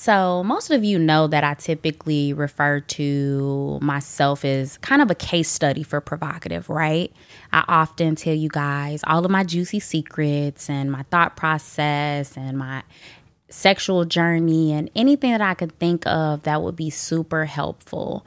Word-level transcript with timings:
So, 0.00 0.44
most 0.44 0.70
of 0.70 0.84
you 0.84 0.96
know 0.96 1.26
that 1.26 1.42
I 1.42 1.54
typically 1.54 2.32
refer 2.32 2.78
to 2.78 3.80
myself 3.82 4.44
as 4.44 4.78
kind 4.78 5.02
of 5.02 5.10
a 5.10 5.14
case 5.16 5.48
study 5.48 5.82
for 5.82 6.00
PrHOEvocative, 6.00 6.68
right? 6.68 7.12
I 7.52 7.64
often 7.66 8.14
tell 8.14 8.32
you 8.32 8.48
guys 8.48 9.00
all 9.08 9.24
of 9.24 9.30
my 9.32 9.42
juicy 9.42 9.80
secrets 9.80 10.70
and 10.70 10.92
my 10.92 11.02
thought 11.10 11.34
process 11.34 12.36
and 12.36 12.56
my 12.56 12.84
sexual 13.48 14.04
journey 14.04 14.72
and 14.72 14.88
anything 14.94 15.32
that 15.32 15.40
I 15.40 15.54
could 15.54 15.76
think 15.80 16.06
of 16.06 16.42
that 16.42 16.62
would 16.62 16.76
be 16.76 16.90
super 16.90 17.44
helpful. 17.44 18.24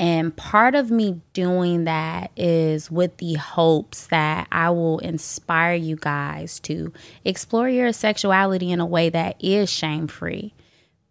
And 0.00 0.34
part 0.34 0.74
of 0.74 0.90
me 0.90 1.20
doing 1.34 1.84
that 1.84 2.32
is 2.36 2.90
with 2.90 3.18
the 3.18 3.34
hopes 3.34 4.08
that 4.08 4.48
I 4.50 4.70
will 4.70 4.98
inspire 4.98 5.76
you 5.76 5.94
guys 5.94 6.58
to 6.60 6.92
explore 7.24 7.68
your 7.68 7.92
sexuality 7.92 8.72
in 8.72 8.80
a 8.80 8.86
way 8.86 9.08
that 9.10 9.36
is 9.38 9.70
shame 9.70 10.08
free 10.08 10.52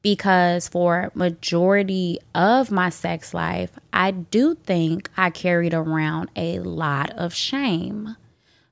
because 0.01 0.67
for 0.67 1.11
majority 1.13 2.17
of 2.33 2.71
my 2.71 2.89
sex 2.89 3.33
life 3.33 3.71
i 3.93 4.11
do 4.11 4.55
think 4.55 5.09
i 5.17 5.29
carried 5.29 5.73
around 5.73 6.29
a 6.35 6.59
lot 6.59 7.09
of 7.11 7.33
shame 7.33 8.15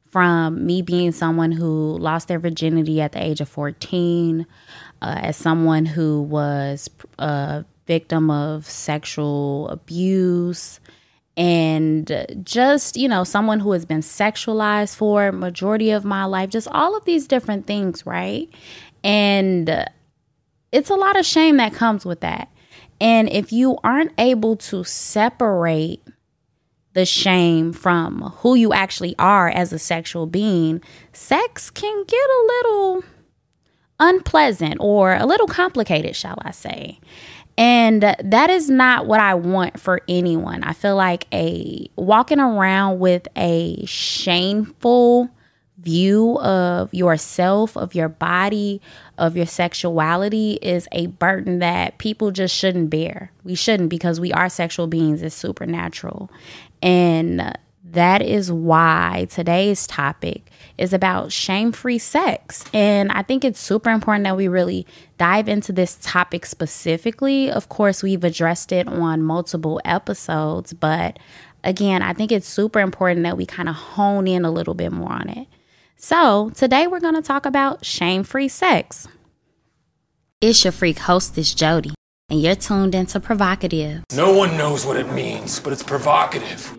from 0.09 0.65
me 0.65 0.81
being 0.81 1.11
someone 1.11 1.51
who 1.51 1.97
lost 1.97 2.27
their 2.27 2.39
virginity 2.39 2.99
at 2.99 3.11
the 3.11 3.23
age 3.23 3.41
of 3.41 3.49
14 3.49 4.45
uh, 5.01 5.19
as 5.21 5.37
someone 5.37 5.85
who 5.85 6.21
was 6.23 6.89
a 7.19 7.63
victim 7.85 8.29
of 8.29 8.65
sexual 8.65 9.67
abuse 9.69 10.79
and 11.37 12.35
just 12.43 12.97
you 12.97 13.07
know 13.07 13.23
someone 13.23 13.59
who 13.59 13.71
has 13.71 13.85
been 13.85 14.01
sexualized 14.01 14.95
for 14.95 15.31
majority 15.31 15.91
of 15.91 16.03
my 16.03 16.25
life 16.25 16.49
just 16.49 16.67
all 16.71 16.97
of 16.97 17.05
these 17.05 17.27
different 17.27 17.65
things 17.65 18.05
right? 18.05 18.49
And 19.03 19.85
it's 20.71 20.89
a 20.89 20.95
lot 20.95 21.17
of 21.17 21.25
shame 21.25 21.57
that 21.57 21.73
comes 21.73 22.05
with 22.05 22.21
that. 22.21 22.49
And 23.01 23.29
if 23.29 23.51
you 23.51 23.77
aren't 23.83 24.11
able 24.17 24.55
to 24.57 24.83
separate 24.83 26.01
the 26.93 27.05
shame 27.05 27.71
from 27.71 28.33
who 28.37 28.55
you 28.55 28.73
actually 28.73 29.15
are 29.17 29.49
as 29.49 29.71
a 29.71 29.79
sexual 29.79 30.25
being, 30.25 30.81
sex 31.13 31.69
can 31.69 32.03
get 32.05 32.17
a 32.17 32.45
little 32.47 33.03
unpleasant 33.99 34.77
or 34.79 35.15
a 35.15 35.25
little 35.25 35.47
complicated, 35.47 36.15
shall 36.15 36.37
I 36.41 36.51
say. 36.51 36.99
And 37.57 38.01
that 38.03 38.49
is 38.49 38.69
not 38.69 39.05
what 39.05 39.19
I 39.19 39.33
want 39.35 39.79
for 39.79 40.01
anyone. 40.07 40.63
I 40.63 40.73
feel 40.73 40.95
like 40.95 41.27
a 41.33 41.89
walking 41.97 42.39
around 42.39 42.99
with 42.99 43.27
a 43.35 43.85
shameful 43.85 45.29
view 45.77 46.37
of 46.39 46.93
yourself, 46.93 47.75
of 47.77 47.95
your 47.95 48.09
body, 48.09 48.81
of 49.19 49.37
your 49.37 49.45
sexuality 49.45 50.53
is 50.61 50.87
a 50.91 51.07
burden 51.07 51.59
that 51.59 51.97
people 51.97 52.31
just 52.31 52.55
shouldn't 52.55 52.89
bear. 52.89 53.31
We 53.43 53.53
shouldn't 53.53 53.89
because 53.89 54.19
we 54.19 54.31
are 54.33 54.49
sexual 54.49 54.87
beings, 54.87 55.21
it's 55.21 55.35
supernatural. 55.35 56.31
And 56.81 57.57
that 57.91 58.21
is 58.21 58.51
why 58.51 59.27
today's 59.29 59.85
topic 59.87 60.49
is 60.77 60.93
about 60.93 61.31
shame 61.31 61.71
free 61.71 61.97
sex. 61.97 62.63
And 62.73 63.11
I 63.11 63.21
think 63.21 63.43
it's 63.43 63.59
super 63.59 63.89
important 63.89 64.23
that 64.23 64.37
we 64.37 64.47
really 64.47 64.87
dive 65.17 65.49
into 65.49 65.73
this 65.73 65.97
topic 66.01 66.45
specifically. 66.45 67.51
Of 67.51 67.69
course, 67.69 68.01
we've 68.01 68.23
addressed 68.23 68.71
it 68.71 68.87
on 68.87 69.21
multiple 69.21 69.81
episodes, 69.83 70.73
but 70.73 71.19
again, 71.63 72.01
I 72.01 72.13
think 72.13 72.31
it's 72.31 72.47
super 72.47 72.79
important 72.79 73.23
that 73.23 73.37
we 73.37 73.45
kind 73.45 73.67
of 73.67 73.75
hone 73.75 74.27
in 74.27 74.45
a 74.45 74.51
little 74.51 74.75
bit 74.75 74.91
more 74.91 75.11
on 75.11 75.29
it. 75.29 75.47
So, 76.01 76.49
today 76.55 76.87
we're 76.87 77.01
going 77.01 77.15
to 77.15 77.21
talk 77.21 77.45
about 77.45 77.83
shame 77.83 78.23
free 78.23 78.47
sex. 78.47 79.05
It's 80.39 80.63
your 80.63 80.71
freak 80.71 80.97
hostess, 80.97 81.53
Jody, 81.53 81.93
and 82.29 82.41
you're 82.41 82.55
tuned 82.55 82.95
into 82.95 83.19
PrHOEvocative. 83.19 84.03
No 84.15 84.31
one 84.33 84.57
knows 84.57 84.85
what 84.85 84.95
it 84.95 85.11
means, 85.11 85.59
but 85.59 85.73
it's 85.73 85.83
provocative. 85.83 86.71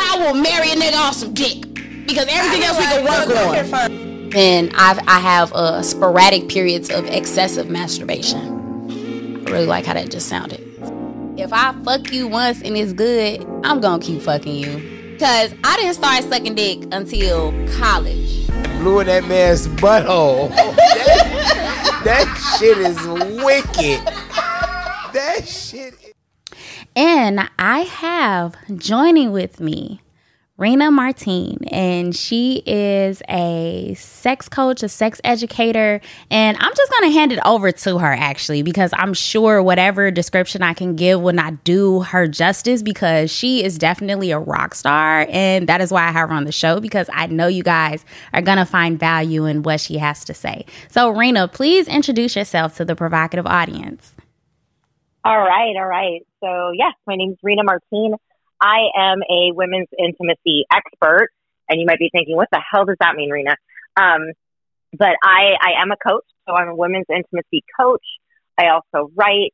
I 0.00 0.18
will 0.18 0.34
marry 0.34 0.72
a 0.72 0.74
nigga 0.74 0.96
off 0.96 1.14
some 1.14 1.32
dick 1.32 1.62
because 2.08 2.26
everything 2.28 2.64
else 2.64 2.76
we 2.76 2.84
can 2.86 3.04
work 3.04 3.78
on. 3.78 4.32
And 4.34 4.72
I've, 4.74 4.98
I 5.06 5.20
have 5.20 5.52
uh, 5.52 5.82
sporadic 5.82 6.48
periods 6.48 6.90
of 6.90 7.06
excessive 7.06 7.70
masturbation. 7.70 9.44
I 9.46 9.50
really 9.52 9.66
like 9.66 9.86
how 9.86 9.94
that 9.94 10.10
just 10.10 10.28
sounded. 10.28 10.60
If 11.38 11.52
I 11.52 11.72
fuck 11.84 12.12
you 12.12 12.26
once 12.26 12.60
and 12.62 12.76
it's 12.76 12.92
good, 12.94 13.46
I'm 13.62 13.80
gonna 13.80 14.02
keep 14.02 14.22
fucking 14.22 14.56
you. 14.56 15.03
Cause 15.18 15.54
I 15.62 15.76
didn't 15.76 15.94
start 15.94 16.24
sucking 16.24 16.54
dick 16.56 16.82
until 16.92 17.52
college. 17.78 18.48
Blew 18.78 19.00
in 19.00 19.06
that 19.06 19.24
man's 19.28 19.68
butthole. 19.68 20.48
that, 20.50 22.00
that 22.04 22.58
shit 22.58 22.78
is 22.78 22.96
wicked. 23.44 24.04
That 25.14 25.46
shit. 25.46 25.94
Is- 25.94 26.12
and 26.96 27.48
I 27.58 27.80
have 27.80 28.56
joining 28.76 29.30
with 29.30 29.60
me 29.60 30.00
Rena 30.56 30.92
Martine, 30.92 31.58
and 31.72 32.14
she 32.14 32.62
is 32.64 33.20
a 33.28 33.92
sex 33.94 34.48
coach, 34.48 34.84
a 34.84 34.88
sex 34.88 35.20
educator, 35.24 36.00
and 36.30 36.56
I'm 36.60 36.72
just 36.76 36.92
going 36.92 37.10
to 37.10 37.18
hand 37.18 37.32
it 37.32 37.40
over 37.44 37.72
to 37.72 37.98
her 37.98 38.12
actually 38.12 38.62
because 38.62 38.92
I'm 38.94 39.14
sure 39.14 39.60
whatever 39.64 40.12
description 40.12 40.62
I 40.62 40.72
can 40.72 40.94
give 40.94 41.20
will 41.20 41.32
not 41.32 41.64
do 41.64 42.02
her 42.02 42.28
justice 42.28 42.84
because 42.84 43.32
she 43.32 43.64
is 43.64 43.78
definitely 43.78 44.30
a 44.30 44.38
rock 44.38 44.76
star, 44.76 45.26
and 45.28 45.68
that 45.68 45.80
is 45.80 45.90
why 45.90 46.06
I 46.06 46.12
have 46.12 46.28
her 46.28 46.34
on 46.36 46.44
the 46.44 46.52
show 46.52 46.78
because 46.78 47.10
I 47.12 47.26
know 47.26 47.48
you 47.48 47.64
guys 47.64 48.04
are 48.32 48.40
going 48.40 48.58
to 48.58 48.64
find 48.64 48.96
value 48.96 49.46
in 49.46 49.64
what 49.64 49.80
she 49.80 49.98
has 49.98 50.24
to 50.26 50.34
say. 50.34 50.66
So, 50.88 51.08
Rena, 51.08 51.48
please 51.48 51.88
introduce 51.88 52.36
yourself 52.36 52.76
to 52.76 52.84
the 52.84 52.94
PrHOEvocative 52.94 53.46
audience. 53.46 54.12
All 55.24 55.40
right, 55.40 55.74
all 55.74 55.86
right. 55.86 56.20
So, 56.38 56.70
yes, 56.76 56.92
my 57.08 57.16
name 57.16 57.32
is 57.32 57.38
Rena 57.42 57.64
Martine. 57.64 58.14
I 58.60 58.88
am 58.96 59.18
a 59.22 59.52
women's 59.52 59.88
intimacy 59.98 60.64
expert, 60.72 61.30
and 61.68 61.80
you 61.80 61.86
might 61.86 61.98
be 61.98 62.10
thinking, 62.12 62.36
what 62.36 62.48
the 62.50 62.60
hell 62.60 62.84
does 62.84 62.96
that 63.00 63.14
mean, 63.16 63.30
Rena? 63.30 63.56
Um, 63.96 64.32
but 64.96 65.16
I, 65.22 65.54
I 65.60 65.82
am 65.82 65.90
a 65.90 65.96
coach, 65.96 66.24
so 66.46 66.54
I'm 66.54 66.68
a 66.68 66.76
women's 66.76 67.06
intimacy 67.08 67.64
coach. 67.78 68.04
I 68.58 68.68
also 68.68 69.10
write, 69.14 69.52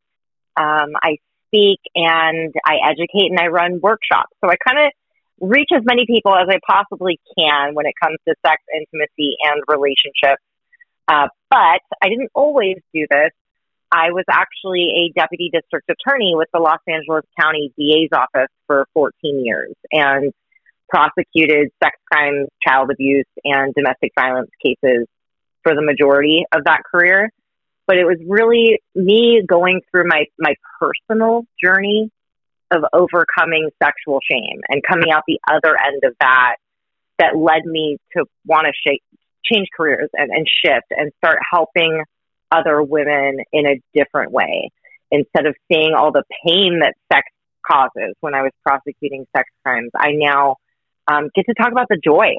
um, 0.57 0.93
I 1.03 1.17
speak, 1.49 1.81
and 1.95 2.55
I 2.65 2.77
educate, 2.91 3.31
and 3.31 3.39
I 3.39 3.47
run 3.47 3.81
workshops. 3.81 4.37
So 4.45 4.51
I 4.51 4.57
kind 4.57 4.87
of 4.87 4.93
reach 5.41 5.71
as 5.75 5.83
many 5.85 6.05
people 6.07 6.35
as 6.35 6.49
I 6.49 6.59
possibly 6.67 7.19
can 7.39 7.75
when 7.75 7.87
it 7.87 7.95
comes 8.01 8.19
to 8.29 8.35
sex, 8.47 8.63
intimacy, 8.75 9.37
and 9.43 9.63
relationships. 9.67 10.43
Uh, 11.09 11.29
but 11.49 11.81
I 12.03 12.09
didn't 12.09 12.31
always 12.35 12.77
do 12.95 13.07
this. 13.11 13.31
I 13.93 14.13
was 14.13 14.25
actually 14.31 15.11
a 15.11 15.19
deputy 15.19 15.51
district 15.53 15.91
attorney 15.91 16.35
with 16.35 16.49
the 16.53 16.61
Los 16.61 16.79
Angeles 16.87 17.25
County 17.39 17.73
DA's 17.77 18.11
office 18.13 18.51
for 18.67 18.87
14 18.95 19.45
years 19.45 19.75
and 19.91 20.33
prosecuted 20.89 21.71
sex 21.83 21.97
crimes, 22.11 22.49
child 22.67 22.91
abuse, 22.93 23.27
and 23.45 23.75
domestic 23.75 24.13
violence 24.19 24.51
cases 24.65 25.07
for 25.63 25.75
the 25.75 25.83
majority 25.83 26.45
of 26.55 26.65
that 26.65 26.83
career. 26.91 27.31
But 27.87 27.97
it 27.97 28.05
was 28.05 28.19
really 28.27 28.81
me 28.95 29.43
going 29.47 29.81
through 29.91 30.05
my, 30.07 30.27
my 30.39 30.55
personal 30.79 31.45
journey 31.63 32.11
of 32.71 32.83
overcoming 32.93 33.71
sexual 33.83 34.21
shame 34.31 34.61
and 34.69 34.83
coming 34.89 35.11
out 35.11 35.25
the 35.27 35.41
other 35.51 35.77
end 35.77 36.03
of 36.05 36.15
that 36.21 36.57
that 37.19 37.37
led 37.37 37.65
me 37.65 37.99
to 38.17 38.25
want 38.47 38.67
to 38.67 38.73
shape, 38.87 39.03
change 39.45 39.67
careers 39.77 40.09
and, 40.15 40.31
and 40.31 40.47
shift 40.65 40.87
and 40.91 41.11
start 41.19 41.39
helping 41.53 42.05
other 42.51 42.83
women 42.83 43.39
in 43.53 43.67
a 43.67 43.81
different 43.95 44.33
way 44.33 44.71
instead 45.11 45.47
of 45.47 45.55
seeing 45.71 45.95
all 45.95 46.13
the 46.13 46.25
pain 46.47 46.81
that 46.81 46.95
sex 47.13 47.27
causes 47.67 48.15
when 48.21 48.35
I 48.35 48.43
was 48.43 48.53
prosecuting 48.65 49.27
sex 49.37 49.49
crimes. 49.65 49.91
I 49.97 50.13
now 50.13 50.57
um, 51.09 51.31
get 51.35 51.47
to 51.47 51.55
talk 51.55 51.73
about 51.73 51.89
the 51.89 52.01
joy, 52.03 52.35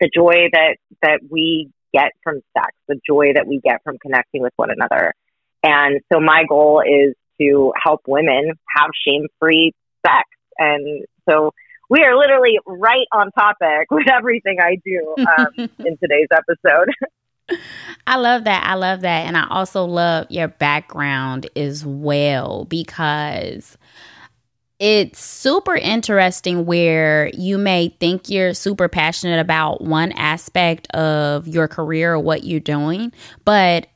the 0.00 0.10
joy 0.14 0.48
that 0.52 0.76
that 1.02 1.20
we 1.28 1.70
get 1.92 2.12
from 2.22 2.40
sex, 2.56 2.72
the 2.88 2.98
joy 3.06 3.32
that 3.34 3.46
we 3.46 3.60
get 3.60 3.82
from 3.84 3.98
connecting 3.98 4.42
with 4.42 4.52
one 4.56 4.70
another. 4.70 5.14
And 5.62 6.00
so 6.12 6.20
my 6.20 6.44
goal 6.48 6.82
is 6.86 7.14
to 7.40 7.72
help 7.82 8.02
women 8.06 8.52
have 8.76 8.90
shame-free 9.06 9.72
sex. 10.06 10.28
And 10.58 11.04
so 11.28 11.52
we 11.88 12.02
are 12.02 12.16
literally 12.16 12.58
right 12.66 13.06
on 13.12 13.30
topic 13.32 13.86
with 13.90 14.08
everything 14.10 14.58
I 14.60 14.76
do 14.84 15.14
um, 15.18 15.70
in 15.86 15.96
today's 15.98 16.28
episode. 16.30 16.90
I 18.06 18.16
love 18.16 18.44
that. 18.44 18.64
I 18.66 18.74
love 18.74 19.00
that. 19.00 19.26
And 19.26 19.36
I 19.36 19.46
also 19.48 19.84
love 19.84 20.26
your 20.30 20.48
background 20.48 21.48
as 21.56 21.84
well 21.86 22.66
because 22.66 23.78
it's 24.78 25.20
super 25.20 25.76
interesting 25.76 26.66
where 26.66 27.30
you 27.32 27.56
may 27.56 27.88
think 28.00 28.28
you're 28.28 28.52
super 28.54 28.88
passionate 28.88 29.40
about 29.40 29.82
one 29.82 30.12
aspect 30.12 30.88
of 30.88 31.46
your 31.46 31.68
career 31.68 32.14
or 32.14 32.18
what 32.18 32.44
you're 32.44 32.60
doing, 32.60 33.12
but 33.44 33.86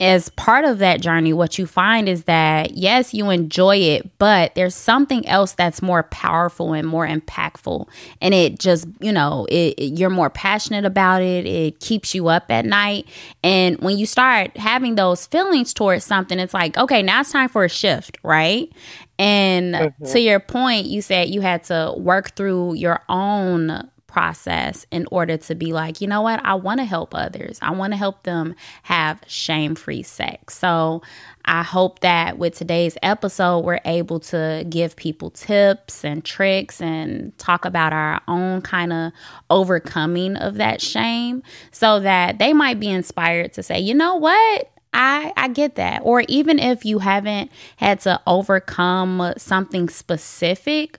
as 0.00 0.28
part 0.30 0.64
of 0.64 0.78
that 0.78 1.00
journey, 1.00 1.32
what 1.32 1.58
you 1.58 1.66
find 1.66 2.08
is 2.08 2.24
that 2.24 2.76
yes, 2.76 3.12
you 3.12 3.30
enjoy 3.30 3.76
it, 3.76 4.18
but 4.18 4.54
there's 4.54 4.74
something 4.74 5.26
else 5.26 5.52
that's 5.52 5.82
more 5.82 6.04
powerful 6.04 6.72
and 6.72 6.86
more 6.86 7.06
impactful. 7.06 7.88
And 8.20 8.32
it 8.32 8.60
just, 8.60 8.86
you 9.00 9.10
know, 9.10 9.46
it, 9.48 9.74
it, 9.76 9.98
you're 9.98 10.08
more 10.08 10.30
passionate 10.30 10.84
about 10.84 11.22
it. 11.22 11.46
It 11.46 11.80
keeps 11.80 12.14
you 12.14 12.28
up 12.28 12.48
at 12.48 12.64
night. 12.64 13.08
And 13.42 13.76
when 13.80 13.98
you 13.98 14.06
start 14.06 14.56
having 14.56 14.94
those 14.94 15.26
feelings 15.26 15.74
towards 15.74 16.04
something, 16.04 16.38
it's 16.38 16.54
like, 16.54 16.76
okay, 16.78 17.02
now 17.02 17.20
it's 17.20 17.32
time 17.32 17.48
for 17.48 17.64
a 17.64 17.68
shift, 17.68 18.18
right? 18.22 18.70
And 19.18 19.74
mm-hmm. 19.74 20.04
to 20.04 20.20
your 20.20 20.38
point, 20.38 20.86
you 20.86 21.02
said 21.02 21.28
you 21.28 21.40
had 21.40 21.64
to 21.64 21.92
work 21.96 22.36
through 22.36 22.74
your 22.74 23.02
own 23.08 23.90
process 24.08 24.86
in 24.90 25.06
order 25.12 25.36
to 25.36 25.54
be 25.54 25.72
like, 25.72 26.00
you 26.00 26.08
know 26.08 26.22
what, 26.22 26.44
I 26.44 26.54
want 26.54 26.80
to 26.80 26.84
help 26.84 27.14
others. 27.14 27.58
I 27.62 27.70
want 27.70 27.92
to 27.92 27.96
help 27.96 28.24
them 28.24 28.56
have 28.82 29.22
shame 29.28 29.76
free 29.76 30.02
sex. 30.02 30.58
So 30.58 31.02
I 31.44 31.62
hope 31.62 32.00
that 32.00 32.38
with 32.38 32.54
today's 32.56 32.98
episode, 33.02 33.60
we're 33.60 33.80
able 33.84 34.18
to 34.20 34.66
give 34.68 34.96
people 34.96 35.30
tips 35.30 36.04
and 36.04 36.24
tricks 36.24 36.80
and 36.80 37.36
talk 37.38 37.64
about 37.64 37.92
our 37.92 38.20
own 38.26 38.62
kind 38.62 38.92
of 38.92 39.12
overcoming 39.48 40.36
of 40.36 40.56
that 40.56 40.80
shame 40.80 41.42
so 41.70 42.00
that 42.00 42.38
they 42.38 42.52
might 42.52 42.80
be 42.80 42.88
inspired 42.88 43.52
to 43.52 43.62
say, 43.62 43.78
you 43.78 43.94
know 43.94 44.16
what? 44.16 44.70
I 44.92 45.32
I 45.36 45.48
get 45.48 45.76
that. 45.76 46.00
Or 46.02 46.22
even 46.28 46.58
if 46.58 46.84
you 46.84 46.98
haven't 46.98 47.50
had 47.76 48.00
to 48.00 48.20
overcome 48.26 49.34
something 49.36 49.88
specific, 49.88 50.98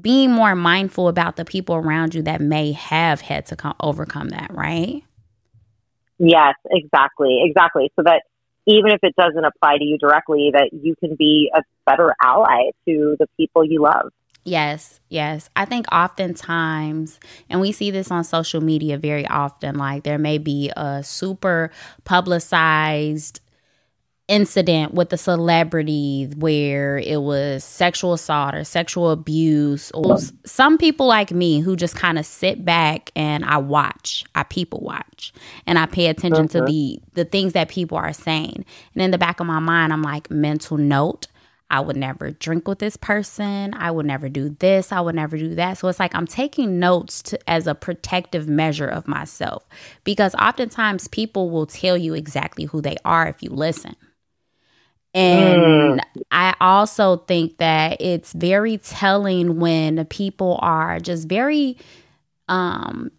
being 0.00 0.30
more 0.30 0.54
mindful 0.54 1.08
about 1.08 1.36
the 1.36 1.44
people 1.44 1.74
around 1.74 2.14
you 2.14 2.22
that 2.22 2.40
may 2.40 2.72
have 2.72 3.20
had 3.20 3.46
to 3.46 3.56
come, 3.56 3.74
overcome 3.80 4.30
that, 4.30 4.50
right? 4.52 5.02
Yes, 6.18 6.54
exactly. 6.70 7.42
Exactly. 7.44 7.90
So 7.96 8.02
that 8.04 8.22
even 8.66 8.92
if 8.92 9.00
it 9.02 9.14
doesn't 9.16 9.44
apply 9.44 9.78
to 9.78 9.84
you 9.84 9.98
directly, 9.98 10.50
that 10.52 10.70
you 10.72 10.94
can 10.96 11.16
be 11.16 11.50
a 11.54 11.62
better 11.84 12.14
ally 12.22 12.70
to 12.86 13.16
the 13.18 13.26
people 13.36 13.64
you 13.64 13.82
love. 13.82 14.12
Yes, 14.44 15.00
yes. 15.08 15.50
I 15.54 15.64
think 15.64 15.86
oftentimes, 15.92 17.20
and 17.48 17.60
we 17.60 17.70
see 17.70 17.90
this 17.90 18.10
on 18.10 18.24
social 18.24 18.60
media 18.60 18.98
very 18.98 19.26
often, 19.26 19.76
like 19.76 20.02
there 20.02 20.18
may 20.18 20.38
be 20.38 20.70
a 20.76 21.02
super 21.04 21.70
publicized 22.04 23.40
incident 24.32 24.94
with 24.94 25.12
a 25.12 25.18
celebrity 25.18 26.26
where 26.38 26.96
it 26.96 27.20
was 27.20 27.62
sexual 27.62 28.14
assault 28.14 28.54
or 28.54 28.64
sexual 28.64 29.10
abuse 29.10 29.90
or 29.90 30.16
some 30.46 30.78
people 30.78 31.06
like 31.06 31.32
me 31.32 31.60
who 31.60 31.76
just 31.76 31.94
kind 31.94 32.18
of 32.18 32.24
sit 32.24 32.64
back 32.64 33.10
and 33.14 33.44
I 33.44 33.58
watch 33.58 34.24
I 34.34 34.44
people 34.44 34.80
watch 34.80 35.34
and 35.66 35.78
I 35.78 35.84
pay 35.84 36.06
attention 36.06 36.48
to 36.48 36.62
the 36.62 36.98
the 37.12 37.26
things 37.26 37.52
that 37.52 37.68
people 37.68 37.98
are 37.98 38.14
saying 38.14 38.64
and 38.94 39.02
in 39.02 39.10
the 39.10 39.18
back 39.18 39.38
of 39.38 39.46
my 39.46 39.58
mind 39.58 39.92
I'm 39.92 40.00
like 40.00 40.30
mental 40.30 40.78
note 40.78 41.26
I 41.68 41.80
would 41.80 41.96
never 41.96 42.30
drink 42.30 42.68
with 42.68 42.80
this 42.80 42.98
person. 42.98 43.72
I 43.72 43.90
would 43.90 44.04
never 44.04 44.28
do 44.28 44.50
this. 44.50 44.92
I 44.92 45.00
would 45.00 45.14
never 45.14 45.38
do 45.38 45.54
that. 45.54 45.78
So 45.78 45.88
it's 45.88 45.98
like 45.98 46.14
I'm 46.14 46.26
taking 46.26 46.78
notes 46.78 47.22
to, 47.22 47.50
as 47.50 47.66
a 47.66 47.74
protective 47.74 48.46
measure 48.46 48.86
of 48.86 49.08
myself 49.08 49.66
because 50.04 50.34
oftentimes 50.34 51.08
people 51.08 51.48
will 51.48 51.64
tell 51.64 51.96
you 51.96 52.12
exactly 52.12 52.64
who 52.66 52.82
they 52.82 52.96
are 53.06 53.26
if 53.26 53.42
you 53.42 53.48
listen. 53.48 53.96
And 55.14 55.62
mm. 55.62 56.00
I 56.30 56.54
also 56.60 57.18
think 57.18 57.58
that 57.58 58.00
it's 58.00 58.32
very 58.32 58.78
telling 58.78 59.60
when 59.60 60.04
people 60.06 60.58
are 60.62 60.98
just 61.00 61.28
very 61.28 61.76
um 62.48 63.10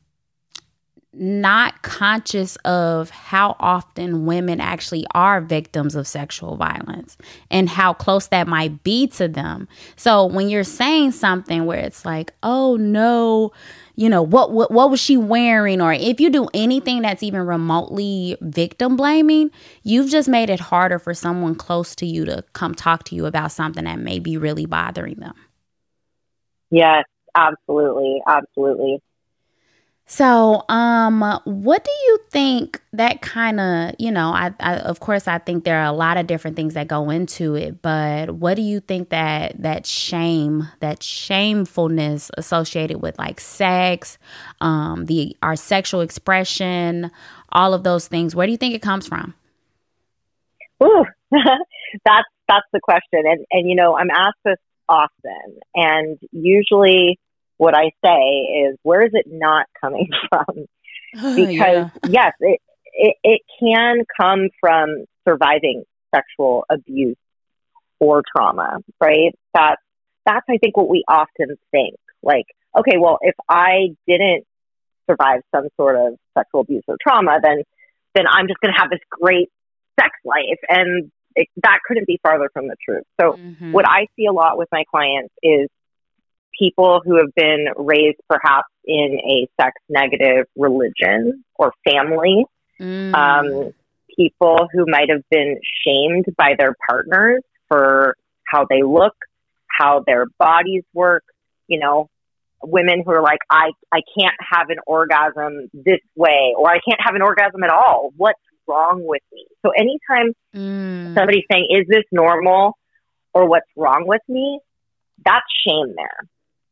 not 1.13 1.81
conscious 1.83 2.56
of 2.65 3.10
how 3.10 3.56
often 3.60 4.25
women 4.25 4.60
actually 4.60 5.06
are 5.13 5.42
victims 5.42 5.95
of 5.95 6.07
sexual 6.07 6.57
violence 6.57 7.18
and 7.51 7.69
how 7.69 7.94
close 7.94 8.27
that 8.27 8.48
might 8.48 8.83
be 8.83 9.07
to 9.07 9.27
them. 9.27 9.68
So 9.95 10.25
when 10.25 10.50
you're 10.50 10.63
saying 10.63 11.12
something 11.12 11.65
where 11.65 11.80
it's 11.80 12.06
like, 12.06 12.33
"Oh 12.42 12.75
no, 12.77 13.51
you 13.95 14.10
know 14.10 14.24
what 14.24 14.51
what 14.51 14.71
what 14.71 14.89
was 14.89 15.00
she 15.00 15.18
wearing? 15.18 15.81
Or 15.81 15.94
if 15.94 16.19
you 16.19 16.30
do 16.30 16.48
anything 16.54 17.04
that's 17.04 17.21
even 17.24 17.42
remotely 17.42 18.38
victim 18.42 18.95
blaming 18.95 19.51
you've 19.83 20.10
just 20.10 20.27
made 20.27 20.50
it 20.50 20.60
harder 20.60 21.00
for 21.00 21.13
someone 21.13 21.56
close 21.56 21.95
to 21.95 22.06
you 22.06 22.25
to 22.25 22.44
come 22.54 22.74
talk 22.74 23.04
to 23.04 23.15
you 23.15 23.25
about 23.25 23.51
something 23.51 23.83
that 23.83 24.00
may 24.00 24.19
be 24.19 24.38
really 24.38 24.65
bothering 24.65 25.15
them. 25.15 25.33
Yes 26.71 27.04
absolutely 27.36 28.21
absolutely 28.27 29.00
so, 30.13 30.63
um, 30.69 31.21
what 31.44 31.83
do 31.83 31.89
you 31.89 32.19
think 32.30 32.80
that 32.94 33.24
kind 33.24 33.60
of, 33.60 33.95
you 33.98 34.12
know, 34.12 34.30
I, 34.30 34.54
I, 34.60 34.75
of 34.77 35.00
course 35.00 35.27
I 35.27 35.39
think 35.39 35.63
there 35.63 35.80
are 35.80 35.88
a 35.88 35.92
lot 35.92 36.18
of 36.18 36.27
different 36.27 36.56
things 36.56 36.75
that 36.75 36.88
go 36.88 37.10
into 37.10 37.56
it, 37.56 37.81
but 37.81 38.30
what 38.30 38.54
do 38.54 38.62
you 38.62 38.80
think 38.80 39.10
that 39.10 39.60
that 39.63 39.88
shame, 39.88 40.68
that 40.81 41.01
shamefulness 41.01 42.30
associated 42.38 43.01
with 43.01 43.18
like 43.18 43.39
sex, 43.39 44.19
um, 44.62 45.07
the 45.07 45.36
our 45.42 45.56
sexual 45.56 46.01
expression, 46.01 47.10
all 47.51 47.74
of 47.74 47.83
those 47.83 48.07
things, 48.07 48.36
where 48.36 48.45
do 48.45 48.51
you 48.51 48.57
think 48.60 48.75
it 48.75 48.83
comes 48.83 49.07
from? 49.07 49.33
Ooh, 50.83 51.06
that's 51.31 52.30
that's 52.48 52.68
the 52.71 52.80
question. 52.83 53.24
And 53.25 53.48
and 53.50 53.68
you 53.68 53.75
know, 53.75 53.98
I'm 53.98 54.12
asked 54.12 54.38
this 54.45 54.60
often 54.88 55.60
and 55.74 56.19
usually 56.31 57.18
what 57.57 57.75
I 57.75 57.91
say 58.03 58.67
is, 58.67 58.77
where 58.83 59.03
is 59.03 59.11
it 59.13 59.25
not 59.29 59.67
coming 59.79 60.09
from? 60.29 60.65
Because 61.35 61.91
yeah. 62.05 62.09
yes, 62.09 62.33
it, 62.39 62.59
it, 62.91 63.15
it 63.23 63.41
can 63.59 64.03
come 64.19 64.50
from 64.59 65.05
surviving 65.27 65.83
sexual 66.13 66.65
abuse 66.71 67.17
or 68.00 68.23
trauma, 68.35 68.79
right? 69.00 69.38
That's, 69.53 69.81
that's, 70.25 70.45
I 70.50 70.57
think, 70.57 70.75
what 70.75 70.89
we 70.89 71.03
often 71.07 71.55
think. 71.69 71.97
Like, 72.23 72.47
okay, 72.75 72.97
well, 73.00 73.19
if 73.21 73.35
I 73.47 73.89
didn't 74.07 74.45
survive 75.07 75.41
some 75.53 75.67
sort 75.77 75.97
of 75.97 76.17
sexual 76.35 76.61
abuse 76.61 76.83
or 76.88 76.97
trauma, 77.00 77.38
then, 77.44 77.61
then 78.15 78.25
I'm 78.27 78.47
just 78.47 78.59
going 78.59 78.73
to 78.73 78.79
have 78.79 78.89
this 78.89 79.01
great 79.11 79.50
sex 80.00 80.11
life. 80.25 80.59
And 80.67 81.11
it, 81.35 81.47
that 81.61 81.79
couldn't 81.88 82.07
be 82.07 82.19
farther 82.23 82.50
from 82.53 82.67
the 82.67 82.75
truth. 82.83 83.03
So, 83.21 83.33
mm-hmm. 83.33 83.71
what 83.71 83.85
I 83.88 84.07
see 84.15 84.25
a 84.25 84.33
lot 84.33 84.57
with 84.57 84.69
my 84.71 84.83
clients 84.89 85.33
is 85.44 85.69
people 86.57 87.01
who 87.03 87.17
have 87.17 87.33
been 87.35 87.67
raised 87.77 88.19
perhaps 88.29 88.67
in 88.85 89.19
a 89.25 89.47
sex 89.61 89.73
negative 89.89 90.45
religion 90.55 91.44
or 91.55 91.73
family, 91.85 92.45
mm. 92.79 93.13
um, 93.13 93.71
people 94.17 94.67
who 94.73 94.85
might 94.88 95.09
have 95.09 95.23
been 95.29 95.59
shamed 95.85 96.25
by 96.38 96.53
their 96.57 96.75
partners 96.89 97.41
for 97.67 98.15
how 98.45 98.65
they 98.69 98.83
look, 98.83 99.15
how 99.67 100.03
their 100.05 100.25
bodies 100.38 100.83
work, 100.94 101.23
you 101.67 101.79
know, 101.79 102.07
women 102.61 103.03
who 103.05 103.11
are 103.11 103.21
like, 103.21 103.39
I, 103.50 103.71
I 103.91 104.01
can't 104.17 104.35
have 104.39 104.69
an 104.69 104.77
orgasm 104.85 105.69
this 105.73 106.00
way, 106.15 106.53
or 106.57 106.69
I 106.69 106.79
can't 106.88 107.00
have 107.00 107.15
an 107.15 107.21
orgasm 107.21 107.63
at 107.63 107.69
all. 107.69 108.11
What's 108.15 108.39
wrong 108.67 109.03
with 109.05 109.22
me? 109.31 109.45
So 109.65 109.72
anytime 109.72 110.33
mm. 110.55 111.15
somebody's 111.15 111.43
saying, 111.51 111.67
is 111.69 111.88
this 111.88 112.03
normal 112.12 112.77
or 113.33 113.48
what's 113.48 113.67
wrong 113.75 114.03
with 114.05 114.22
me? 114.27 114.60
That's 115.25 115.45
shame 115.67 115.93
there. 115.95 116.27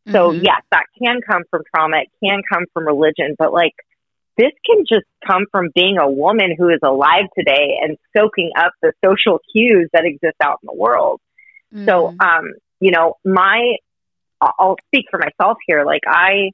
So 0.09 0.31
mm-hmm. 0.31 0.43
yes, 0.43 0.61
that 0.71 0.85
can 1.01 1.21
come 1.21 1.43
from 1.49 1.61
trauma. 1.73 1.97
It 1.97 2.09
can 2.23 2.41
come 2.51 2.65
from 2.73 2.87
religion, 2.87 3.35
but 3.37 3.53
like 3.53 3.73
this 4.37 4.51
can 4.65 4.85
just 4.87 5.05
come 5.25 5.45
from 5.51 5.69
being 5.75 5.97
a 5.99 6.09
woman 6.09 6.55
who 6.57 6.69
is 6.69 6.79
alive 6.83 7.25
today 7.37 7.77
and 7.81 7.97
soaking 8.15 8.51
up 8.57 8.71
the 8.81 8.93
social 9.05 9.39
cues 9.53 9.89
that 9.93 10.05
exist 10.05 10.37
out 10.41 10.59
in 10.63 10.67
the 10.67 10.75
world. 10.75 11.21
Mm-hmm. 11.73 11.85
So, 11.85 12.07
um, 12.07 12.53
you 12.79 12.91
know, 12.91 13.17
my, 13.23 13.75
I'll 14.39 14.77
speak 14.87 15.05
for 15.11 15.19
myself 15.19 15.57
here. 15.67 15.85
Like 15.85 16.01
I, 16.07 16.51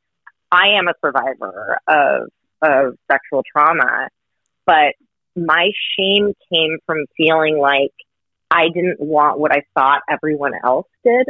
I 0.52 0.78
am 0.78 0.88
a 0.88 0.94
survivor 1.04 1.80
of, 1.88 2.30
of 2.62 2.98
sexual 3.10 3.44
trauma, 3.50 4.10
but 4.66 4.96
my 5.36 5.70
shame 5.98 6.34
came 6.52 6.80
from 6.86 7.06
feeling 7.16 7.60
like 7.60 7.94
I 8.50 8.70
didn't 8.74 9.00
want 9.00 9.40
what 9.40 9.52
I 9.54 9.64
thought 9.74 10.02
everyone 10.10 10.54
else 10.62 10.88
did. 11.04 11.28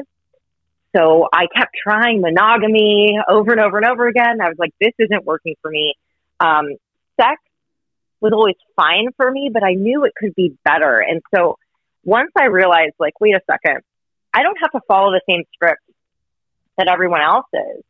So 0.95 1.27
I 1.31 1.47
kept 1.53 1.71
trying 1.81 2.21
monogamy 2.21 3.17
over 3.29 3.51
and 3.51 3.61
over 3.61 3.77
and 3.77 3.85
over 3.85 4.07
again. 4.07 4.41
I 4.41 4.47
was 4.47 4.57
like, 4.57 4.73
this 4.79 4.93
isn't 4.99 5.25
working 5.25 5.55
for 5.61 5.69
me. 5.69 5.93
Um, 6.39 6.69
sex 7.19 7.41
was 8.19 8.33
always 8.33 8.55
fine 8.75 9.09
for 9.17 9.29
me, 9.29 9.49
but 9.53 9.63
I 9.63 9.73
knew 9.73 10.05
it 10.05 10.13
could 10.15 10.33
be 10.35 10.57
better. 10.63 10.99
And 10.99 11.21
so 11.33 11.57
once 12.03 12.31
I 12.37 12.45
realized, 12.45 12.93
like, 12.99 13.19
wait 13.19 13.35
a 13.35 13.41
second, 13.49 13.81
I 14.33 14.43
don't 14.43 14.57
have 14.61 14.71
to 14.71 14.81
follow 14.87 15.11
the 15.11 15.21
same 15.29 15.43
script 15.53 15.81
that 16.77 16.87
everyone 16.87 17.21
else 17.21 17.47
is. 17.53 17.83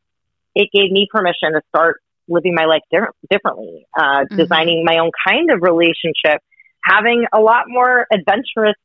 It 0.56 0.70
gave 0.74 0.92
me 0.92 1.08
permission 1.12 1.54
to 1.54 1.62
start 1.70 2.02
living 2.28 2.56
my 2.56 2.66
life 2.66 2.82
di- 2.92 3.00
differently, 3.30 3.86
uh, 3.98 4.02
mm-hmm. 4.02 4.38
designing 4.38 4.84
my 4.86 4.98
own 4.98 5.12
kind 5.28 5.52
of 5.52 5.62
relationship, 5.62 6.42
having 6.84 7.26
a 7.32 7.40
lot 7.40 7.66
more 7.68 8.06
adventurous 8.12 8.76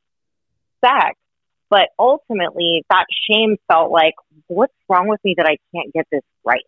sex, 0.85 1.17
but 1.73 1.89
ultimately, 1.99 2.85
that 2.91 3.07
shame 3.27 3.57
felt 3.67 3.91
like, 3.91 4.13
what's 4.47 4.75
wrong 4.91 5.09
with 5.09 5.21
me 5.25 5.35
that 5.39 5.47
I 5.47 5.57
can't 5.75 5.91
get 5.95 6.07
this 6.13 6.21
right? 6.45 6.61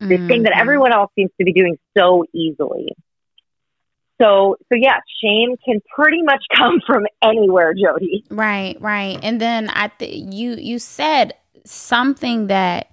This 0.00 0.18
mm-hmm. 0.18 0.26
thing 0.26 0.42
that 0.42 0.50
mm-hmm. 0.50 0.60
everyone 0.60 0.92
else 0.92 1.12
seems 1.14 1.30
to 1.38 1.44
be 1.44 1.52
doing 1.52 1.78
so 1.96 2.24
easily. 2.34 2.88
so 4.20 4.56
so 4.68 4.74
yeah, 4.76 4.96
shame 5.22 5.54
can 5.64 5.80
pretty 5.94 6.22
much 6.22 6.42
come 6.56 6.80
from 6.84 7.06
anywhere, 7.22 7.72
Jody. 7.72 8.24
Right, 8.30 8.76
right. 8.80 9.16
And 9.22 9.40
then 9.40 9.70
I 9.70 9.92
th- 9.96 10.34
you 10.34 10.56
you 10.56 10.80
said 10.80 11.34
something 11.64 12.48
that 12.48 12.90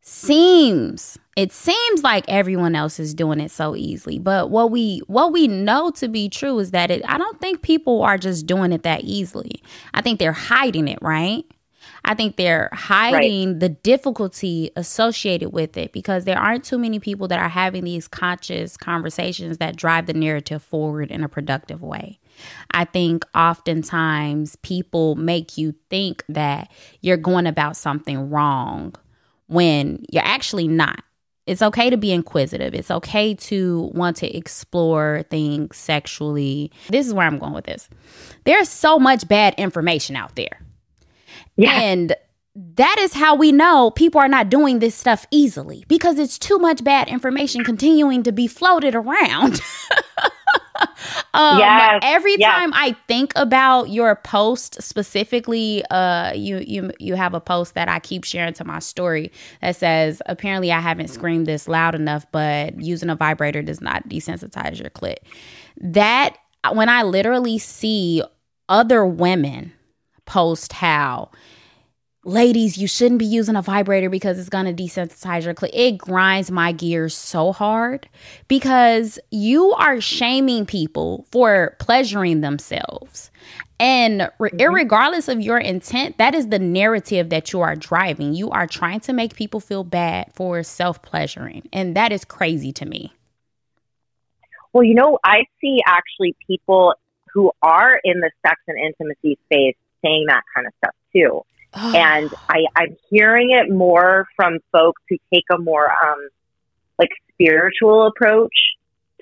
seems 0.00 1.16
it 1.38 1.52
seems 1.52 2.02
like 2.02 2.24
everyone 2.26 2.74
else 2.74 2.98
is 2.98 3.14
doing 3.14 3.38
it 3.40 3.50
so 3.50 3.76
easily 3.76 4.18
but 4.18 4.50
what 4.50 4.70
we 4.70 4.98
what 5.06 5.32
we 5.32 5.46
know 5.46 5.90
to 5.90 6.08
be 6.08 6.28
true 6.28 6.58
is 6.58 6.72
that 6.72 6.90
it 6.90 7.00
i 7.08 7.16
don't 7.16 7.40
think 7.40 7.62
people 7.62 8.02
are 8.02 8.18
just 8.18 8.44
doing 8.44 8.72
it 8.72 8.82
that 8.82 9.02
easily 9.04 9.62
i 9.94 10.02
think 10.02 10.18
they're 10.18 10.32
hiding 10.32 10.88
it 10.88 10.98
right 11.00 11.44
I 12.04 12.14
think 12.14 12.36
they're 12.36 12.70
hiding 12.72 13.48
right. 13.48 13.60
the 13.60 13.68
difficulty 13.68 14.70
associated 14.76 15.50
with 15.50 15.76
it 15.76 15.92
because 15.92 16.24
there 16.24 16.38
aren't 16.38 16.64
too 16.64 16.78
many 16.78 16.98
people 16.98 17.28
that 17.28 17.38
are 17.38 17.48
having 17.48 17.84
these 17.84 18.08
conscious 18.08 18.76
conversations 18.76 19.58
that 19.58 19.76
drive 19.76 20.06
the 20.06 20.14
narrative 20.14 20.62
forward 20.62 21.10
in 21.10 21.24
a 21.24 21.28
productive 21.28 21.82
way. 21.82 22.18
I 22.70 22.84
think 22.84 23.24
oftentimes 23.34 24.56
people 24.56 25.16
make 25.16 25.58
you 25.58 25.74
think 25.90 26.24
that 26.28 26.70
you're 27.00 27.16
going 27.16 27.46
about 27.46 27.76
something 27.76 28.30
wrong 28.30 28.94
when 29.48 30.04
you're 30.10 30.24
actually 30.24 30.68
not. 30.68 31.02
It's 31.48 31.62
okay 31.62 31.88
to 31.88 31.96
be 31.96 32.12
inquisitive. 32.12 32.74
It's 32.74 32.90
okay 32.90 33.34
to 33.34 33.90
want 33.94 34.18
to 34.18 34.36
explore 34.36 35.24
things 35.30 35.76
sexually. 35.76 36.70
This 36.90 37.06
is 37.06 37.14
where 37.14 37.26
I'm 37.26 37.38
going 37.38 37.54
with 37.54 37.64
this. 37.64 37.88
There's 38.44 38.68
so 38.68 38.98
much 38.98 39.26
bad 39.26 39.54
information 39.56 40.14
out 40.14 40.36
there. 40.36 40.60
Yeah. 41.56 41.72
And 41.80 42.14
that 42.54 42.96
is 43.00 43.14
how 43.14 43.34
we 43.34 43.50
know 43.50 43.90
people 43.90 44.20
are 44.20 44.28
not 44.28 44.50
doing 44.50 44.80
this 44.80 44.94
stuff 44.94 45.26
easily 45.30 45.84
because 45.88 46.18
it's 46.18 46.38
too 46.38 46.58
much 46.58 46.84
bad 46.84 47.08
information 47.08 47.64
continuing 47.64 48.22
to 48.24 48.32
be 48.32 48.46
floated 48.46 48.94
around. 48.94 49.60
um, 51.34 51.58
yes. 51.58 52.00
every 52.02 52.36
yes. 52.38 52.54
time 52.54 52.72
I 52.74 52.96
think 53.06 53.32
about 53.36 53.90
your 53.90 54.16
post 54.16 54.82
specifically, 54.82 55.84
uh, 55.90 56.32
you 56.34 56.58
you 56.58 56.90
you 56.98 57.14
have 57.14 57.34
a 57.34 57.40
post 57.40 57.74
that 57.74 57.88
I 57.88 57.98
keep 57.98 58.24
sharing 58.24 58.54
to 58.54 58.64
my 58.64 58.78
story 58.78 59.32
that 59.60 59.76
says 59.76 60.22
apparently 60.26 60.72
I 60.72 60.80
haven't 60.80 61.08
screamed 61.08 61.46
this 61.46 61.68
loud 61.68 61.94
enough, 61.94 62.26
but 62.32 62.80
using 62.80 63.10
a 63.10 63.16
vibrator 63.16 63.62
does 63.62 63.80
not 63.80 64.08
desensitize 64.08 64.80
your 64.80 64.90
clit. 64.90 65.16
That 65.80 66.36
when 66.72 66.88
I 66.88 67.02
literally 67.02 67.58
see 67.58 68.22
other 68.68 69.04
women 69.04 69.72
post 70.26 70.72
how 70.72 71.30
ladies, 72.28 72.78
you 72.78 72.86
shouldn't 72.86 73.18
be 73.18 73.26
using 73.26 73.56
a 73.56 73.62
vibrator 73.62 74.10
because 74.10 74.38
it's 74.38 74.48
going 74.48 74.66
to 74.66 74.82
desensitize 74.82 75.44
your 75.44 75.54
clit. 75.54 75.70
It 75.72 75.98
grinds 75.98 76.50
my 76.50 76.72
gears 76.72 77.16
so 77.16 77.52
hard 77.52 78.08
because 78.46 79.18
you 79.30 79.72
are 79.72 80.00
shaming 80.00 80.66
people 80.66 81.26
for 81.30 81.76
pleasuring 81.80 82.42
themselves. 82.42 83.30
And 83.80 84.30
re- 84.38 84.50
mm-hmm. 84.50 84.74
regardless 84.74 85.28
of 85.28 85.40
your 85.40 85.58
intent, 85.58 86.18
that 86.18 86.34
is 86.34 86.48
the 86.48 86.58
narrative 86.58 87.30
that 87.30 87.52
you 87.52 87.60
are 87.60 87.76
driving. 87.76 88.34
You 88.34 88.50
are 88.50 88.66
trying 88.66 89.00
to 89.00 89.12
make 89.12 89.34
people 89.34 89.60
feel 89.60 89.84
bad 89.84 90.32
for 90.34 90.62
self 90.62 91.00
pleasuring. 91.02 91.68
And 91.72 91.96
that 91.96 92.12
is 92.12 92.24
crazy 92.24 92.72
to 92.72 92.86
me. 92.86 93.12
Well, 94.72 94.84
you 94.84 94.94
know, 94.94 95.18
I 95.24 95.44
see 95.60 95.78
actually 95.86 96.36
people 96.46 96.94
who 97.32 97.52
are 97.62 98.00
in 98.04 98.20
the 98.20 98.30
sex 98.46 98.60
and 98.66 98.78
intimacy 98.78 99.38
space 99.46 99.76
saying 100.04 100.26
that 100.28 100.42
kind 100.54 100.66
of 100.66 100.72
stuff 100.78 100.94
too. 101.12 101.42
And 101.74 102.32
I, 102.48 102.64
I'm 102.76 102.96
hearing 103.10 103.50
it 103.50 103.72
more 103.72 104.26
from 104.36 104.58
folks 104.72 105.02
who 105.08 105.16
take 105.32 105.44
a 105.50 105.58
more 105.58 105.90
um, 105.90 106.28
like 106.98 107.10
spiritual 107.32 108.06
approach 108.06 108.54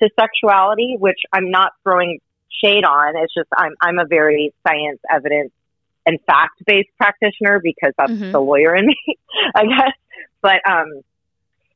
to 0.00 0.10
sexuality, 0.18 0.96
which 0.98 1.18
I'm 1.32 1.50
not 1.50 1.72
throwing 1.82 2.20
shade 2.62 2.84
on. 2.84 3.16
It's 3.16 3.34
just 3.34 3.48
I'm 3.56 3.72
I'm 3.80 3.98
a 3.98 4.06
very 4.06 4.54
science 4.66 5.00
evidence 5.12 5.52
and 6.04 6.18
fact 6.26 6.64
based 6.64 6.88
practitioner 6.96 7.60
because 7.62 7.92
that's 7.98 8.12
mm-hmm. 8.12 8.32
the 8.32 8.40
lawyer 8.40 8.74
in 8.74 8.86
me, 9.06 9.18
I 9.54 9.64
guess. 9.64 9.92
But 10.40 10.60
um, 10.68 11.02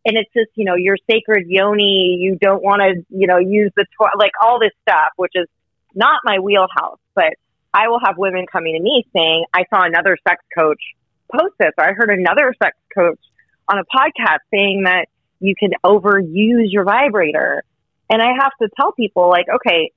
and 0.04 0.16
it's 0.16 0.32
just 0.32 0.50
you 0.54 0.64
know 0.64 0.76
your 0.76 0.96
sacred 1.10 1.46
yoni. 1.48 2.18
You 2.20 2.38
don't 2.40 2.62
want 2.62 2.80
to 2.80 3.04
you 3.10 3.26
know 3.26 3.38
use 3.38 3.72
the 3.76 3.84
to- 3.84 4.18
like 4.18 4.32
all 4.40 4.58
this 4.58 4.72
stuff, 4.82 5.10
which 5.16 5.32
is 5.34 5.48
not 5.94 6.20
my 6.24 6.38
wheelhouse, 6.38 7.00
but 7.14 7.34
I 7.72 7.88
will 7.88 8.00
have 8.04 8.18
women 8.18 8.46
coming 8.50 8.74
to 8.74 8.82
me 8.82 9.06
saying, 9.12 9.44
I 9.52 9.64
saw 9.70 9.84
another 9.84 10.16
sex 10.26 10.42
coach 10.56 10.80
post 11.32 11.54
this, 11.58 11.72
or 11.78 11.88
I 11.88 11.92
heard 11.92 12.10
another 12.10 12.54
sex 12.62 12.76
coach 12.94 13.20
on 13.68 13.78
a 13.78 13.84
podcast 13.84 14.40
saying 14.50 14.82
that 14.84 15.06
you 15.38 15.54
can 15.58 15.70
overuse 15.84 16.66
your 16.66 16.84
vibrator. 16.84 17.62
And 18.08 18.20
I 18.20 18.32
have 18.40 18.52
to 18.60 18.68
tell 18.76 18.92
people, 18.92 19.28
like, 19.28 19.46
okay, 19.48 19.92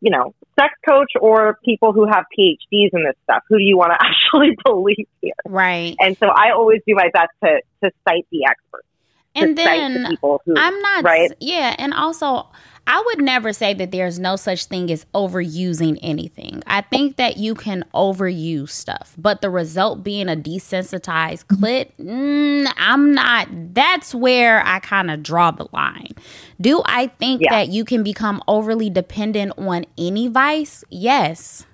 you 0.00 0.10
know, 0.10 0.34
sex 0.58 0.74
coach 0.86 1.12
or 1.20 1.58
people 1.64 1.92
who 1.92 2.06
have 2.06 2.24
PhDs 2.36 2.90
in 2.92 3.04
this 3.04 3.16
stuff, 3.24 3.44
who 3.48 3.58
do 3.58 3.64
you 3.64 3.76
want 3.76 3.92
to 3.92 3.98
actually 4.00 4.56
believe 4.64 5.06
here? 5.20 5.32
Right. 5.46 5.94
And 6.00 6.16
so 6.18 6.26
I 6.26 6.50
always 6.50 6.80
do 6.86 6.94
my 6.94 7.10
best 7.12 7.30
to, 7.44 7.60
to 7.84 7.92
cite 8.08 8.26
the 8.32 8.46
experts. 8.46 8.86
And 9.34 9.56
then 9.56 10.02
the 10.02 10.08
people 10.08 10.42
who, 10.44 10.54
I'm 10.56 10.80
not, 10.80 11.04
right? 11.04 11.30
Yeah. 11.38 11.76
And 11.78 11.94
also, 11.94 12.48
I 12.90 13.00
would 13.06 13.22
never 13.22 13.52
say 13.52 13.72
that 13.74 13.92
there's 13.92 14.18
no 14.18 14.34
such 14.34 14.64
thing 14.64 14.90
as 14.90 15.06
overusing 15.14 15.96
anything. 16.02 16.64
I 16.66 16.80
think 16.80 17.18
that 17.18 17.36
you 17.36 17.54
can 17.54 17.84
overuse 17.94 18.70
stuff, 18.70 19.14
but 19.16 19.42
the 19.42 19.48
result 19.48 20.02
being 20.02 20.28
a 20.28 20.34
desensitized 20.34 21.44
clit, 21.44 21.92
mm, 22.00 22.68
I'm 22.76 23.14
not. 23.14 23.46
That's 23.74 24.12
where 24.12 24.66
I 24.66 24.80
kind 24.80 25.08
of 25.12 25.22
draw 25.22 25.52
the 25.52 25.68
line. 25.72 26.16
Do 26.60 26.82
I 26.84 27.06
think 27.06 27.42
yeah. 27.42 27.50
that 27.50 27.68
you 27.68 27.84
can 27.84 28.02
become 28.02 28.42
overly 28.48 28.90
dependent 28.90 29.52
on 29.56 29.86
any 29.96 30.26
vice? 30.26 30.82
Yes. 30.90 31.64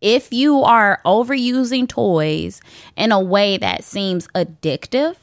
If 0.00 0.32
you 0.32 0.62
are 0.62 1.00
overusing 1.04 1.88
toys 1.88 2.60
in 2.96 3.10
a 3.10 3.20
way 3.20 3.58
that 3.58 3.82
seems 3.82 4.28
addictive, 4.36 5.16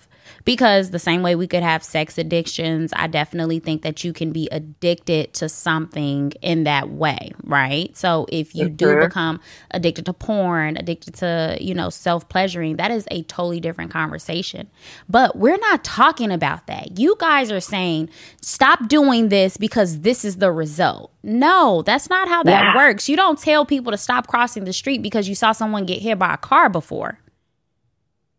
because 0.47 0.91
the 0.91 0.99
same 0.99 1.23
way 1.23 1.35
we 1.35 1.45
could 1.45 1.61
have 1.61 1.83
sex 1.83 2.17
addictions, 2.17 2.93
I 2.95 3.07
definitely 3.07 3.59
think 3.59 3.81
that 3.81 4.05
you 4.05 4.13
can 4.13 4.31
be 4.31 4.47
addicted 4.49 5.33
to 5.33 5.49
something 5.49 6.31
in 6.41 6.63
that 6.63 6.89
way, 6.89 7.33
right? 7.43 7.95
So 7.97 8.27
if 8.29 8.55
you 8.55 8.67
mm-hmm. 8.67 8.75
do 8.77 8.97
become 8.97 9.41
addicted 9.71 10.05
to 10.05 10.13
porn, 10.13 10.77
addicted 10.77 11.15
to, 11.15 11.57
you 11.59 11.75
know, 11.75 11.89
self 11.89 12.29
pleasuring, 12.29 12.77
that 12.77 12.91
is 12.91 13.05
a 13.11 13.23
totally 13.23 13.59
different 13.59 13.91
conversation. 13.91 14.69
But 15.09 15.35
we're 15.35 15.57
not 15.57 15.83
talking 15.83 16.31
about 16.31 16.65
that. 16.67 16.97
You 16.97 17.17
guys 17.19 17.51
are 17.51 17.59
saying, 17.59 18.09
stop 18.41 18.87
doing 18.87 19.27
this 19.27 19.57
because 19.57 19.99
this 19.99 20.23
is 20.23 20.37
the 20.37 20.53
result. 20.53 21.11
No, 21.23 21.81
that's 21.81 22.09
not 22.09 22.29
how 22.29 22.43
that 22.43 22.73
yeah. 22.73 22.75
works. 22.77 23.09
You 23.09 23.17
don't 23.17 23.37
tell 23.37 23.65
people 23.65 23.91
to 23.91 23.97
stop 23.97 24.27
crossing 24.27 24.63
the 24.63 24.71
street 24.71 25.01
because 25.01 25.27
you 25.27 25.35
saw 25.35 25.51
someone 25.51 25.85
get 25.85 26.01
hit 26.01 26.17
by 26.17 26.35
a 26.35 26.37
car 26.37 26.69
before. 26.69 27.19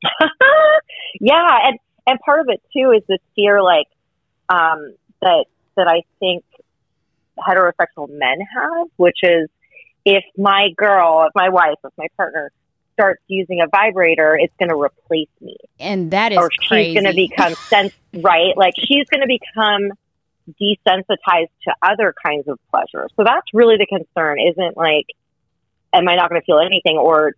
yeah, 1.20 1.58
and 1.64 1.78
and 2.08 2.18
part 2.20 2.40
of 2.40 2.46
it 2.48 2.62
too 2.72 2.92
is 2.92 3.02
this 3.06 3.20
fear, 3.36 3.62
like 3.62 3.86
um, 4.48 4.94
that 5.20 5.44
that 5.76 5.88
I 5.88 6.02
think 6.18 6.44
heterosexual 7.38 8.08
men 8.08 8.38
have, 8.40 8.88
which 8.96 9.18
is 9.22 9.48
if 10.04 10.24
my 10.36 10.68
girl, 10.76 11.26
if 11.26 11.32
my 11.34 11.50
wife, 11.50 11.76
if 11.84 11.92
my 11.98 12.06
partner 12.16 12.50
starts 12.94 13.22
using 13.28 13.60
a 13.60 13.68
vibrator, 13.68 14.36
it's 14.40 14.54
going 14.58 14.70
to 14.70 14.80
replace 14.80 15.28
me, 15.40 15.56
and 15.78 16.10
that 16.12 16.32
is 16.32 16.38
or 16.38 16.50
she's 16.50 16.94
going 16.94 17.04
to 17.04 17.14
become 17.14 17.54
sense 17.68 17.92
right, 18.14 18.56
like 18.56 18.74
she's 18.78 19.06
going 19.10 19.20
to 19.20 19.28
become 19.28 19.92
desensitized 20.60 21.50
to 21.64 21.74
other 21.82 22.14
kinds 22.24 22.48
of 22.48 22.58
pleasure. 22.70 23.06
So 23.16 23.24
that's 23.24 23.46
really 23.52 23.76
the 23.76 23.86
concern. 23.86 24.38
Isn't 24.40 24.78
like, 24.78 25.04
am 25.92 26.08
I 26.08 26.16
not 26.16 26.30
going 26.30 26.40
to 26.40 26.44
feel 26.46 26.60
anything, 26.60 26.96
or 26.96 27.34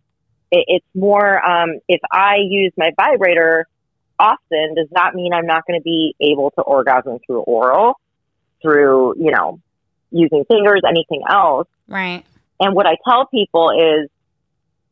it, 0.52 0.64
it's 0.68 0.86
more 0.94 1.44
um, 1.44 1.80
if 1.88 2.00
I 2.12 2.36
use 2.48 2.72
my 2.76 2.92
vibrator 2.96 3.66
often, 4.20 4.74
does 4.74 4.88
that 4.92 5.14
mean 5.14 5.32
I'm 5.32 5.46
not 5.46 5.66
going 5.66 5.80
to 5.80 5.82
be 5.82 6.14
able 6.20 6.50
to 6.52 6.62
orgasm 6.62 7.18
through 7.26 7.40
oral, 7.40 7.94
through, 8.62 9.14
you 9.18 9.30
know, 9.30 9.60
using 10.10 10.44
fingers, 10.44 10.82
anything 10.86 11.22
else? 11.28 11.68
Right. 11.88 12.24
And 12.60 12.74
what 12.74 12.86
I 12.86 12.96
tell 13.08 13.26
people 13.26 13.70
is 13.70 14.10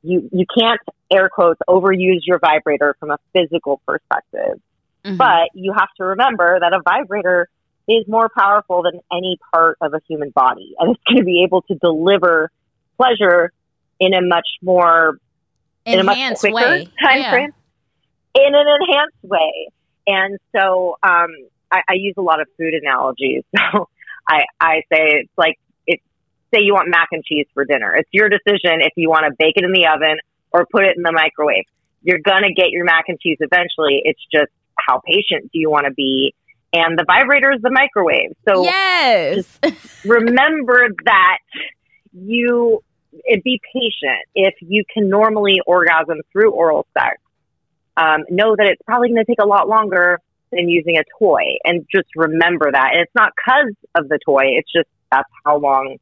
you, 0.02 0.28
you 0.32 0.46
can't 0.56 0.80
air 1.10 1.28
quotes 1.28 1.60
overuse 1.68 2.20
your 2.22 2.38
vibrator 2.38 2.96
from 2.98 3.10
a 3.10 3.18
physical 3.32 3.80
perspective. 3.86 4.60
Mm-hmm. 5.04 5.16
But 5.16 5.50
you 5.54 5.72
have 5.72 5.88
to 5.98 6.04
remember 6.04 6.58
that 6.60 6.72
a 6.72 6.80
vibrator 6.82 7.48
is 7.88 8.06
more 8.06 8.28
powerful 8.36 8.82
than 8.82 9.00
any 9.12 9.38
part 9.52 9.78
of 9.80 9.94
a 9.94 10.00
human 10.08 10.30
body. 10.30 10.74
And 10.78 10.94
it's 10.94 11.02
going 11.04 11.18
to 11.18 11.24
be 11.24 11.42
able 11.44 11.62
to 11.62 11.74
deliver 11.76 12.50
pleasure 12.96 13.52
in 14.00 14.14
a 14.14 14.20
much 14.20 14.46
more 14.62 15.18
enhanced 15.86 16.44
in 16.44 16.50
a 16.52 16.54
much 16.54 16.68
quicker 16.68 16.70
way. 16.70 16.88
time 17.02 17.20
yeah. 17.20 17.30
frame 17.30 17.54
in 18.46 18.54
an 18.54 18.66
enhanced 18.80 19.22
way. 19.22 19.68
And 20.06 20.38
so 20.54 20.98
um, 21.02 21.28
I, 21.70 21.82
I 21.88 21.94
use 21.94 22.14
a 22.16 22.22
lot 22.22 22.40
of 22.40 22.48
food 22.56 22.74
analogies. 22.74 23.44
So 23.72 23.88
I, 24.30 24.44
I 24.60 24.74
say 24.92 25.24
it's 25.24 25.32
like, 25.38 25.58
it's, 25.86 26.02
say 26.52 26.60
you 26.60 26.74
want 26.74 26.90
mac 26.90 27.08
and 27.12 27.24
cheese 27.24 27.46
for 27.54 27.64
dinner. 27.64 27.94
It's 27.94 28.10
your 28.12 28.28
decision 28.28 28.82
if 28.82 28.92
you 28.94 29.08
want 29.08 29.24
to 29.24 29.34
bake 29.38 29.56
it 29.56 29.64
in 29.64 29.72
the 29.72 29.86
oven 29.86 30.18
or 30.52 30.66
put 30.70 30.84
it 30.84 30.98
in 30.98 31.02
the 31.02 31.12
microwave. 31.12 31.64
You're 32.02 32.18
going 32.18 32.42
to 32.42 32.52
get 32.52 32.70
your 32.70 32.84
mac 32.84 33.04
and 33.08 33.18
cheese 33.18 33.38
eventually. 33.40 34.02
It's 34.04 34.20
just 34.30 34.52
how 34.76 35.00
patient 35.00 35.50
do 35.50 35.58
you 35.58 35.70
want 35.70 35.86
to 35.86 35.92
be? 35.92 36.34
and 36.72 36.98
the 36.98 37.04
vibrator 37.06 37.52
is 37.52 37.62
the 37.62 37.70
microwave. 37.70 38.36
So 38.46 38.64
yes, 38.64 39.58
remember 40.04 40.88
that 41.04 41.38
you 42.12 42.82
it, 43.12 43.42
be 43.42 43.60
patient. 43.72 44.22
If 44.34 44.54
you 44.60 44.84
can 44.92 45.08
normally 45.08 45.60
orgasm 45.66 46.18
through 46.32 46.52
oral 46.52 46.86
sex, 46.96 47.18
um, 47.98 48.24
know 48.30 48.54
that 48.56 48.66
it's 48.66 48.82
probably 48.86 49.08
going 49.08 49.24
to 49.24 49.24
take 49.24 49.42
a 49.42 49.46
lot 49.46 49.68
longer 49.68 50.20
than 50.50 50.68
using 50.68 50.96
a 50.98 51.04
toy, 51.18 51.42
and 51.64 51.86
just 51.94 52.08
remember 52.16 52.70
that. 52.72 52.90
And 52.92 53.02
it's 53.02 53.14
not 53.14 53.32
because 53.36 53.74
of 53.94 54.08
the 54.08 54.18
toy; 54.24 54.44
it's 54.56 54.72
just 54.72 54.88
that's 55.10 55.28
how 55.44 55.58
long 55.58 55.98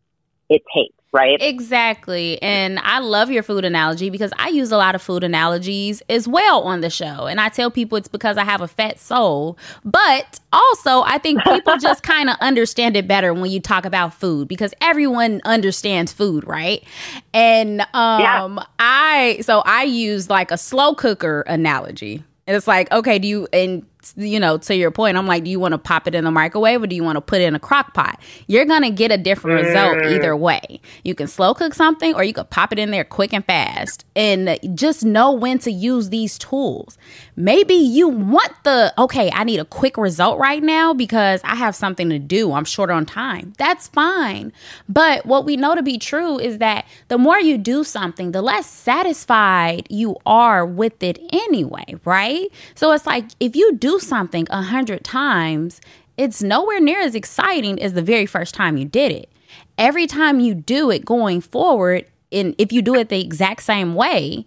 it 0.48 0.62
takes 0.74 0.95
right? 1.12 1.40
Exactly. 1.40 2.40
And 2.42 2.78
I 2.80 2.98
love 2.98 3.30
your 3.30 3.42
food 3.42 3.64
analogy 3.64 4.10
because 4.10 4.32
I 4.38 4.48
use 4.48 4.70
a 4.72 4.76
lot 4.76 4.94
of 4.94 5.02
food 5.02 5.24
analogies 5.24 6.02
as 6.08 6.28
well 6.28 6.62
on 6.62 6.80
the 6.80 6.90
show. 6.90 7.26
And 7.26 7.40
I 7.40 7.48
tell 7.48 7.70
people 7.70 7.96
it's 7.96 8.08
because 8.08 8.36
I 8.36 8.44
have 8.44 8.60
a 8.60 8.68
fat 8.68 8.98
soul. 8.98 9.58
But 9.84 10.40
also, 10.52 11.02
I 11.02 11.18
think 11.18 11.42
people 11.44 11.76
just 11.80 12.02
kind 12.02 12.28
of 12.28 12.36
understand 12.40 12.96
it 12.96 13.08
better 13.08 13.32
when 13.32 13.50
you 13.50 13.60
talk 13.60 13.84
about 13.84 14.14
food 14.14 14.48
because 14.48 14.74
everyone 14.80 15.40
understands 15.44 16.12
food, 16.12 16.46
right? 16.46 16.84
And 17.32 17.80
um 17.94 18.20
yeah. 18.20 18.64
I 18.78 19.38
so 19.42 19.62
I 19.64 19.84
use 19.84 20.28
like 20.28 20.50
a 20.50 20.58
slow 20.58 20.94
cooker 20.94 21.42
analogy. 21.42 22.22
And 22.48 22.56
it's 22.56 22.68
like, 22.68 22.92
okay, 22.92 23.18
do 23.18 23.26
you 23.26 23.48
and 23.52 23.84
you 24.16 24.40
know, 24.40 24.58
to 24.58 24.74
your 24.74 24.90
point, 24.90 25.16
I'm 25.16 25.26
like, 25.26 25.44
do 25.44 25.50
you 25.50 25.60
want 25.60 25.72
to 25.72 25.78
pop 25.78 26.06
it 26.06 26.14
in 26.14 26.24
the 26.24 26.30
microwave 26.30 26.82
or 26.82 26.86
do 26.86 26.94
you 26.94 27.02
want 27.02 27.16
to 27.16 27.20
put 27.20 27.40
it 27.40 27.44
in 27.44 27.54
a 27.54 27.60
crock 27.60 27.94
pot? 27.94 28.20
You're 28.46 28.64
going 28.64 28.82
to 28.82 28.90
get 28.90 29.10
a 29.10 29.16
different 29.16 29.60
mm. 29.60 29.66
result 29.66 30.12
either 30.12 30.36
way. 30.36 30.80
You 31.04 31.14
can 31.14 31.26
slow 31.26 31.54
cook 31.54 31.74
something 31.74 32.14
or 32.14 32.24
you 32.24 32.32
could 32.32 32.50
pop 32.50 32.72
it 32.72 32.78
in 32.78 32.90
there 32.90 33.04
quick 33.04 33.32
and 33.32 33.44
fast 33.44 34.04
and 34.14 34.58
just 34.74 35.04
know 35.04 35.32
when 35.32 35.58
to 35.60 35.70
use 35.70 36.10
these 36.10 36.38
tools. 36.38 36.98
Maybe 37.36 37.74
you 37.74 38.08
want 38.08 38.52
the, 38.64 38.94
okay, 38.98 39.30
I 39.32 39.44
need 39.44 39.60
a 39.60 39.64
quick 39.64 39.96
result 39.96 40.38
right 40.38 40.62
now 40.62 40.94
because 40.94 41.40
I 41.44 41.54
have 41.54 41.74
something 41.74 42.08
to 42.10 42.18
do. 42.18 42.52
I'm 42.52 42.64
short 42.64 42.90
on 42.90 43.06
time. 43.06 43.52
That's 43.58 43.88
fine. 43.88 44.52
But 44.88 45.26
what 45.26 45.44
we 45.44 45.56
know 45.56 45.74
to 45.74 45.82
be 45.82 45.98
true 45.98 46.38
is 46.38 46.58
that 46.58 46.86
the 47.08 47.18
more 47.18 47.38
you 47.38 47.58
do 47.58 47.84
something, 47.84 48.32
the 48.32 48.42
less 48.42 48.68
satisfied 48.68 49.86
you 49.90 50.16
are 50.24 50.64
with 50.64 51.02
it 51.02 51.18
anyway, 51.32 51.96
right? 52.04 52.48
So 52.74 52.92
it's 52.92 53.06
like 53.06 53.24
if 53.40 53.56
you 53.56 53.74
do 53.74 53.95
something 53.98 54.46
a 54.50 54.62
hundred 54.62 55.04
times, 55.04 55.80
it's 56.16 56.42
nowhere 56.42 56.80
near 56.80 57.00
as 57.00 57.14
exciting 57.14 57.80
as 57.82 57.92
the 57.92 58.02
very 58.02 58.26
first 58.26 58.54
time 58.54 58.76
you 58.76 58.84
did 58.84 59.12
it. 59.12 59.30
Every 59.78 60.06
time 60.06 60.40
you 60.40 60.54
do 60.54 60.90
it 60.90 61.04
going 61.04 61.40
forward, 61.40 62.06
and 62.32 62.54
if 62.58 62.72
you 62.72 62.82
do 62.82 62.94
it 62.94 63.08
the 63.08 63.20
exact 63.20 63.62
same 63.62 63.94
way, 63.94 64.46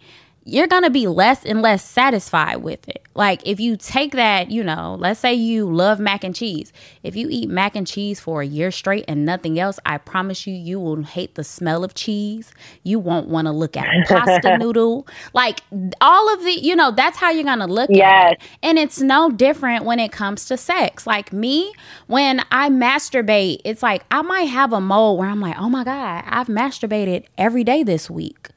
you're 0.49 0.67
going 0.67 0.83
to 0.83 0.89
be 0.89 1.07
less 1.07 1.45
and 1.45 1.61
less 1.61 1.83
satisfied 1.83 2.57
with 2.57 2.87
it. 2.89 3.05
Like 3.15 3.41
if 3.45 3.59
you 3.59 3.77
take 3.77 4.13
that, 4.13 4.49
you 4.49 4.63
know, 4.63 4.95
let's 4.99 5.19
say 5.19 5.33
you 5.33 5.69
love 5.69 5.99
mac 5.99 6.23
and 6.23 6.35
cheese. 6.35 6.71
If 7.03 7.15
you 7.15 7.27
eat 7.29 7.49
mac 7.49 7.75
and 7.75 7.85
cheese 7.85 8.19
for 8.19 8.41
a 8.41 8.45
year 8.45 8.71
straight 8.71 9.05
and 9.07 9.25
nothing 9.25 9.59
else, 9.59 9.79
I 9.85 9.97
promise 9.97 10.47
you, 10.47 10.53
you 10.53 10.79
will 10.79 11.03
hate 11.03 11.35
the 11.35 11.43
smell 11.43 11.83
of 11.83 11.93
cheese. 11.93 12.53
You 12.83 12.99
won't 12.99 13.27
want 13.27 13.47
to 13.47 13.51
look 13.51 13.75
at 13.75 13.87
pasta 14.07 14.57
noodle. 14.57 15.07
Like 15.33 15.61
all 16.01 16.33
of 16.33 16.43
the, 16.43 16.51
you 16.51 16.75
know, 16.75 16.91
that's 16.91 17.17
how 17.17 17.29
you're 17.29 17.43
going 17.43 17.59
to 17.59 17.67
look 17.67 17.89
yes. 17.91 18.05
at 18.05 18.31
it. 18.33 18.41
And 18.63 18.79
it's 18.79 18.99
no 18.99 19.29
different 19.29 19.85
when 19.85 19.99
it 19.99 20.11
comes 20.11 20.45
to 20.45 20.57
sex. 20.57 21.05
Like 21.05 21.33
me, 21.33 21.73
when 22.07 22.41
I 22.51 22.69
masturbate, 22.69 23.61
it's 23.65 23.83
like 23.83 24.03
I 24.11 24.21
might 24.21 24.43
have 24.43 24.73
a 24.73 24.81
mode 24.81 25.19
where 25.19 25.29
I'm 25.29 25.41
like, 25.41 25.57
oh 25.59 25.69
my 25.69 25.83
God, 25.83 26.23
I've 26.25 26.47
masturbated 26.47 27.25
every 27.37 27.63
day 27.63 27.83
this 27.83 28.09
week. 28.09 28.49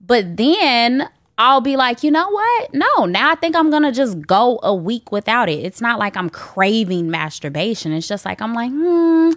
But 0.00 0.36
then 0.36 1.08
I'll 1.38 1.60
be 1.60 1.76
like, 1.76 2.02
you 2.02 2.10
know 2.10 2.28
what? 2.28 2.74
No, 2.74 3.06
now 3.06 3.30
I 3.32 3.34
think 3.34 3.56
I'm 3.56 3.70
gonna 3.70 3.92
just 3.92 4.26
go 4.26 4.60
a 4.62 4.74
week 4.74 5.10
without 5.10 5.48
it. 5.48 5.64
It's 5.64 5.80
not 5.80 5.98
like 5.98 6.16
I'm 6.16 6.30
craving 6.30 7.10
masturbation. 7.10 7.92
It's 7.92 8.06
just 8.06 8.24
like 8.24 8.40
I'm 8.42 8.54
like, 8.54 8.70
hmm, 8.70 9.30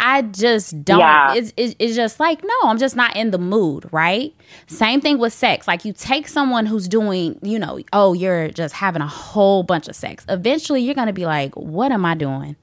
I 0.00 0.22
just 0.22 0.82
don't. 0.84 0.98
Yeah. 0.98 1.34
It's, 1.34 1.52
it's, 1.56 1.74
it's 1.78 1.94
just 1.94 2.18
like, 2.18 2.42
no, 2.42 2.54
I'm 2.64 2.78
just 2.78 2.96
not 2.96 3.16
in 3.16 3.30
the 3.30 3.38
mood, 3.38 3.86
right? 3.92 4.34
Same 4.66 5.00
thing 5.00 5.18
with 5.18 5.32
sex. 5.32 5.68
Like, 5.68 5.84
you 5.84 5.92
take 5.92 6.26
someone 6.26 6.64
who's 6.64 6.88
doing, 6.88 7.38
you 7.42 7.58
know, 7.58 7.80
oh, 7.92 8.14
you're 8.14 8.48
just 8.48 8.74
having 8.74 9.02
a 9.02 9.06
whole 9.06 9.62
bunch 9.62 9.88
of 9.88 9.94
sex. 9.94 10.24
Eventually, 10.28 10.80
you're 10.80 10.94
to 10.94 11.12
be 11.12 11.26
like, 11.26 11.54
what 11.54 11.92
am 11.92 12.06
I 12.06 12.14
doing? 12.14 12.56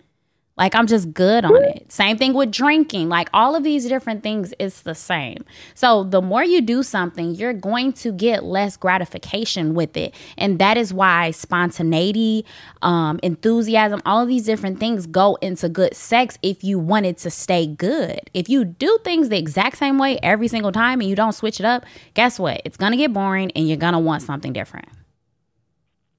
Like 0.58 0.74
I'm 0.74 0.88
just 0.88 1.14
good 1.14 1.46
on 1.46 1.64
it. 1.64 1.92
Same 1.92 2.18
thing 2.18 2.34
with 2.34 2.52
drinking. 2.52 3.10
Like 3.10 3.30
all 3.34 3.56
of 3.56 3.64
these 3.64 3.88
different 3.88 4.24
things, 4.24 4.54
it's 4.58 4.82
the 4.82 4.96
same. 4.96 5.46
So 5.76 6.04
the 6.04 6.22
more 6.22 6.44
you 6.44 6.62
do 6.62 6.82
something, 6.82 7.36
you're 7.36 7.54
going 7.54 7.94
to 7.94 8.12
get 8.12 8.44
less 8.44 8.76
gratification 8.76 9.76
with 9.76 9.96
it. 9.96 10.16
And 10.38 10.58
that 10.60 10.78
is 10.78 10.94
why 10.94 11.32
spontaneity, 11.32 12.46
um, 12.82 13.20
enthusiasm, 13.22 14.02
all 14.06 14.22
of 14.22 14.28
these 14.28 14.46
different 14.46 14.80
things 14.80 15.06
go 15.06 15.36
into 15.42 15.70
good 15.70 15.96
sex 15.96 16.38
if 16.42 16.64
you 16.64 16.80
want 16.80 17.06
it 17.06 17.18
to 17.20 17.30
stay 17.30 17.68
good. 17.68 18.22
If 18.34 18.50
you 18.50 18.66
do 18.66 18.98
things 19.04 19.30
the 19.30 19.38
exact 19.38 19.78
same 19.78 20.00
way 20.00 20.18
every 20.24 20.48
single 20.48 20.72
time 20.72 21.02
and 21.02 21.10
you 21.10 21.16
don't 21.16 21.34
switch 21.34 21.60
it 21.60 21.66
up, 21.66 21.86
guess 22.16 22.40
what? 22.40 22.62
It's 22.66 22.78
gonna 22.78 22.98
get 22.98 23.14
boring 23.14 23.52
and 23.56 23.68
you're 23.68 23.78
gonna 23.78 24.00
want 24.00 24.24
something 24.24 24.54
different. 24.54 24.88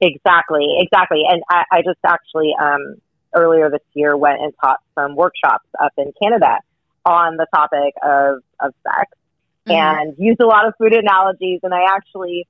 Exactly, 0.01 0.65
exactly. 0.79 1.23
And 1.29 1.43
I, 1.51 1.65
I 1.73 1.83
just 1.83 1.99
actually 2.07 2.55
um 2.61 2.97
earlier 3.35 3.71
this 3.71 3.83
year 3.95 4.17
went 4.17 4.41
and 4.41 4.53
taught 4.61 4.81
some 4.95 5.17
workshops 5.17 5.67
up 5.81 5.93
in 5.97 6.13
Canada 6.21 6.59
on 7.05 7.37
the 7.37 7.47
topic 7.55 7.95
of, 8.03 8.43
of 8.61 8.75
sex 8.83 9.11
mm-hmm. 9.67 9.73
and 9.73 10.15
used 10.19 10.41
a 10.41 10.47
lot 10.47 10.67
of 10.67 10.75
food 10.79 10.93
analogies. 10.93 11.61
And 11.63 11.75
I 11.75 11.85
actually 11.95 12.47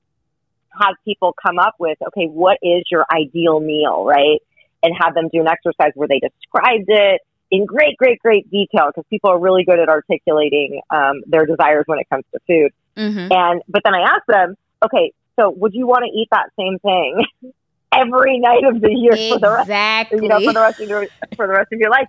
had 0.71 0.93
people 1.05 1.35
come 1.41 1.59
up 1.59 1.75
with, 1.79 1.99
okay, 2.09 2.27
what 2.27 2.59
is 2.63 2.85
your 2.91 3.05
ideal 3.13 3.61
meal, 3.61 4.05
right? 4.05 4.41
And 4.83 4.95
have 4.99 5.15
them 5.15 5.29
do 5.33 5.41
an 5.41 5.49
exercise 5.49 5.93
where 5.95 6.09
they 6.09 6.21
described 6.21 6.87
it 6.89 7.21
in 7.51 7.65
great, 7.65 7.97
great, 7.97 8.19
great 8.21 8.51
detail 8.51 8.89
because 8.89 9.05
people 9.11 9.31
are 9.31 9.39
really 9.39 9.65
good 9.65 9.79
at 9.79 9.89
articulating 9.89 10.81
um, 10.91 11.23
their 11.27 11.47
desires 11.47 11.85
when 11.87 11.99
it 11.99 12.09
comes 12.11 12.25
to 12.33 12.41
food. 12.47 12.73
Mm-hmm. 12.97 13.33
And 13.33 13.63
but 13.69 13.83
then 13.85 13.95
I 13.95 14.03
asked 14.03 14.27
them, 14.29 14.57
okay, 14.85 15.13
so 15.39 15.51
would 15.51 15.75
you 15.75 15.87
want 15.87 16.05
to 16.05 16.11
eat 16.11 16.29
that 16.31 16.51
same 16.59 16.79
thing 16.79 17.25
every 17.93 18.39
night 18.39 18.65
of 18.65 18.81
the 18.81 18.93
year 18.93 19.13
exactly. 19.13 19.31
for 19.33 19.39
the 19.39 19.51
rest, 19.51 20.13
you 20.13 20.29
know, 20.29 20.41
for 20.41 20.53
the 20.53 20.61
rest 20.61 20.81
of 20.81 20.89
your 20.89 21.07
for 21.37 21.47
the 21.47 21.53
rest 21.53 21.73
of 21.73 21.79
your 21.79 21.91
life. 21.91 22.09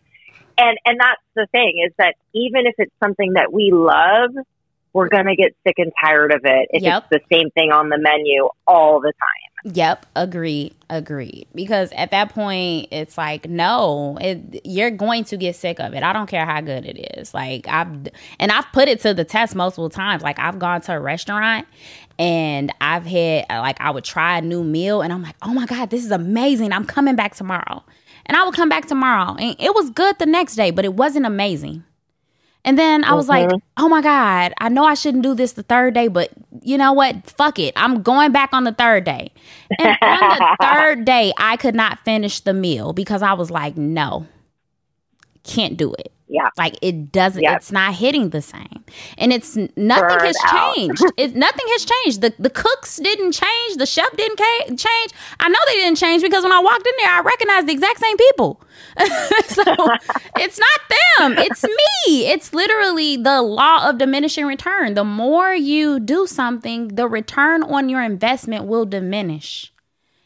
And 0.57 0.77
and 0.85 0.99
that's 0.99 1.21
the 1.35 1.47
thing 1.51 1.83
is 1.85 1.93
that 1.97 2.15
even 2.33 2.65
if 2.65 2.75
it's 2.77 2.93
something 3.01 3.33
that 3.33 3.51
we 3.53 3.71
love, 3.71 4.31
we're 4.93 5.09
gonna 5.09 5.35
get 5.35 5.55
sick 5.65 5.75
and 5.77 5.91
tired 6.03 6.33
of 6.33 6.41
it 6.43 6.69
if 6.71 6.83
yep. 6.83 7.05
it's 7.11 7.23
the 7.29 7.35
same 7.35 7.49
thing 7.51 7.71
on 7.71 7.89
the 7.89 7.97
menu 7.97 8.49
all 8.67 8.99
the 8.99 9.13
time. 9.13 9.48
Yep, 9.65 10.05
agreed, 10.15 10.73
agreed. 10.89 11.47
Because 11.53 11.91
at 11.91 12.11
that 12.11 12.29
point, 12.29 12.87
it's 12.91 13.17
like, 13.17 13.49
no, 13.49 14.17
it, 14.21 14.61
you're 14.65 14.89
going 14.91 15.25
to 15.25 15.37
get 15.37 15.55
sick 15.57 15.79
of 15.81 15.93
it. 15.93 16.01
I 16.01 16.13
don't 16.13 16.27
care 16.27 16.45
how 16.45 16.61
good 16.61 16.85
it 16.85 17.17
is. 17.17 17.33
Like 17.33 17.67
I've, 17.67 18.07
and 18.39 18.51
I've 18.53 18.71
put 18.71 18.87
it 18.87 19.01
to 19.01 19.13
the 19.13 19.25
test 19.25 19.55
multiple 19.55 19.89
times. 19.89 20.23
Like 20.23 20.39
I've 20.39 20.59
gone 20.59 20.79
to 20.81 20.93
a 20.93 20.99
restaurant 20.99 21.67
and 22.17 22.71
I've 22.79 23.05
had 23.05 23.45
like 23.49 23.81
I 23.81 23.91
would 23.91 24.05
try 24.05 24.37
a 24.37 24.41
new 24.41 24.63
meal 24.63 25.01
and 25.01 25.11
I'm 25.11 25.23
like, 25.23 25.35
oh 25.41 25.53
my 25.53 25.65
God, 25.65 25.89
this 25.89 26.05
is 26.05 26.11
amazing. 26.11 26.71
I'm 26.71 26.85
coming 26.85 27.15
back 27.17 27.35
tomorrow. 27.35 27.83
And 28.25 28.37
I 28.37 28.45
would 28.45 28.55
come 28.55 28.69
back 28.69 28.85
tomorrow. 28.87 29.35
And 29.35 29.55
it 29.59 29.73
was 29.75 29.89
good 29.89 30.19
the 30.19 30.25
next 30.25 30.55
day, 30.55 30.71
but 30.71 30.85
it 30.85 30.93
wasn't 30.93 31.25
amazing. 31.25 31.83
And 32.65 32.77
then 32.77 33.03
I 33.03 33.13
was 33.13 33.27
mm-hmm. 33.27 33.51
like, 33.51 33.61
oh 33.77 33.87
my 33.87 34.01
God, 34.01 34.53
I 34.57 34.69
know 34.69 34.83
I 34.83 34.93
shouldn't 34.93 35.23
do 35.23 35.33
this 35.33 35.53
the 35.53 35.63
third 35.63 35.93
day, 35.93 36.07
but 36.07 36.31
you 36.61 36.77
know 36.77 36.91
what? 36.91 37.29
Fuck 37.29 37.57
it. 37.57 37.73
I'm 37.77 38.01
going 38.01 38.31
back 38.31 38.49
on 38.53 38.65
the 38.65 38.73
third 38.73 39.05
day. 39.05 39.31
And 39.79 39.97
on 40.01 40.37
the 40.39 40.57
third 40.61 41.05
day, 41.05 41.31
I 41.37 41.57
could 41.57 41.75
not 41.75 41.99
finish 42.03 42.41
the 42.41 42.53
meal 42.53 42.93
because 42.93 43.21
I 43.21 43.33
was 43.33 43.49
like, 43.49 43.77
no, 43.77 44.27
can't 45.43 45.77
do 45.77 45.93
it. 45.93 46.11
Yeah. 46.31 46.49
Like 46.57 46.77
it 46.83 47.11
doesn't 47.11 47.41
yep. 47.41 47.57
it's 47.57 47.71
not 47.71 47.95
hitting 47.95 48.29
the 48.29 48.41
same. 48.41 48.85
And 49.17 49.33
it's 49.33 49.55
nothing 49.75 50.19
has 50.19 50.37
changed. 50.51 51.03
it 51.17 51.35
nothing 51.35 51.65
has 51.69 51.85
changed. 51.85 52.21
The 52.21 52.33
the 52.37 52.51
cooks 52.51 52.97
didn't 52.97 53.31
change, 53.31 53.77
the 53.77 53.87
chef 53.87 54.15
didn't 54.15 54.37
ca- 54.37 54.67
change. 54.67 55.11
I 55.39 55.49
know 55.49 55.57
they 55.67 55.73
didn't 55.73 55.97
change 55.97 56.21
because 56.21 56.43
when 56.43 56.51
I 56.51 56.59
walked 56.59 56.85
in 56.85 56.93
there 56.99 57.09
I 57.09 57.21
recognized 57.21 57.67
the 57.67 57.73
exact 57.73 57.99
same 57.99 58.15
people. 58.15 58.61
so 59.47 59.63
it's 60.37 60.59
not 60.59 60.79
them, 61.17 61.37
it's 61.39 61.63
me. 61.63 62.27
It's 62.27 62.53
literally 62.53 63.17
the 63.17 63.41
law 63.41 63.89
of 63.89 63.97
diminishing 63.97 64.45
return. 64.45 64.93
The 64.93 65.03
more 65.03 65.53
you 65.53 65.99
do 65.99 66.27
something, 66.27 66.89
the 66.89 67.07
return 67.07 67.63
on 67.63 67.89
your 67.89 68.03
investment 68.03 68.65
will 68.65 68.85
diminish. 68.85 69.73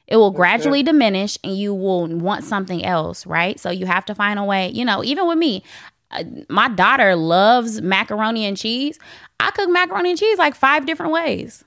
It 0.07 0.17
will 0.17 0.31
gradually 0.31 0.83
diminish 0.83 1.37
and 1.43 1.57
you 1.57 1.73
will 1.73 2.07
want 2.07 2.43
something 2.43 2.83
else, 2.85 3.25
right? 3.25 3.59
So 3.59 3.69
you 3.71 3.85
have 3.85 4.05
to 4.05 4.15
find 4.15 4.37
a 4.37 4.43
way, 4.43 4.69
you 4.69 4.83
know, 4.83 5.03
even 5.03 5.27
with 5.27 5.37
me, 5.37 5.63
my 6.49 6.69
daughter 6.69 7.15
loves 7.15 7.81
macaroni 7.81 8.45
and 8.45 8.57
cheese. 8.57 8.99
I 9.39 9.51
cook 9.51 9.69
macaroni 9.69 10.11
and 10.11 10.19
cheese 10.19 10.37
like 10.37 10.55
five 10.55 10.85
different 10.85 11.11
ways. 11.11 11.63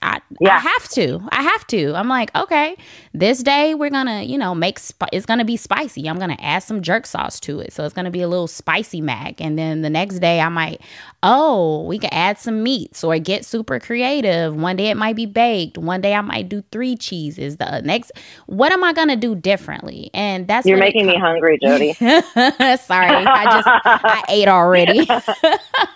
I, 0.00 0.20
yeah. 0.40 0.56
I 0.56 0.58
have 0.60 0.88
to. 0.90 1.20
I 1.32 1.42
have 1.42 1.66
to. 1.68 1.94
I'm 1.94 2.08
like, 2.08 2.34
okay, 2.36 2.76
this 3.14 3.42
day 3.42 3.74
we're 3.74 3.90
gonna, 3.90 4.22
you 4.22 4.38
know, 4.38 4.54
make 4.54 4.78
sp- 4.78 5.10
it's 5.12 5.26
gonna 5.26 5.44
be 5.44 5.56
spicy. 5.56 6.08
I'm 6.08 6.18
gonna 6.18 6.36
add 6.38 6.60
some 6.60 6.82
jerk 6.82 7.04
sauce 7.04 7.40
to 7.40 7.58
it, 7.60 7.72
so 7.72 7.84
it's 7.84 7.94
gonna 7.94 8.10
be 8.10 8.22
a 8.22 8.28
little 8.28 8.46
spicy 8.46 9.00
mac. 9.00 9.40
And 9.40 9.58
then 9.58 9.82
the 9.82 9.90
next 9.90 10.20
day 10.20 10.40
I 10.40 10.48
might, 10.48 10.80
oh, 11.22 11.82
we 11.84 11.98
could 11.98 12.12
add 12.12 12.38
some 12.38 12.62
meats 12.62 13.02
or 13.02 13.18
get 13.18 13.44
super 13.44 13.80
creative. 13.80 14.54
One 14.54 14.76
day 14.76 14.88
it 14.90 14.96
might 14.96 15.16
be 15.16 15.26
baked. 15.26 15.76
One 15.76 16.00
day 16.00 16.14
I 16.14 16.20
might 16.20 16.48
do 16.48 16.62
three 16.70 16.96
cheeses. 16.96 17.56
The 17.56 17.80
next, 17.82 18.12
what 18.46 18.72
am 18.72 18.84
I 18.84 18.92
gonna 18.92 19.16
do 19.16 19.34
differently? 19.34 20.10
And 20.14 20.46
that's 20.46 20.66
you're 20.66 20.78
making 20.78 21.06
me 21.06 21.16
hungry, 21.18 21.58
Jody. 21.62 21.92
Sorry, 21.94 22.16
I 22.36 23.44
just 23.44 23.68
I 23.68 24.24
ate 24.28 24.48
already. 24.48 25.06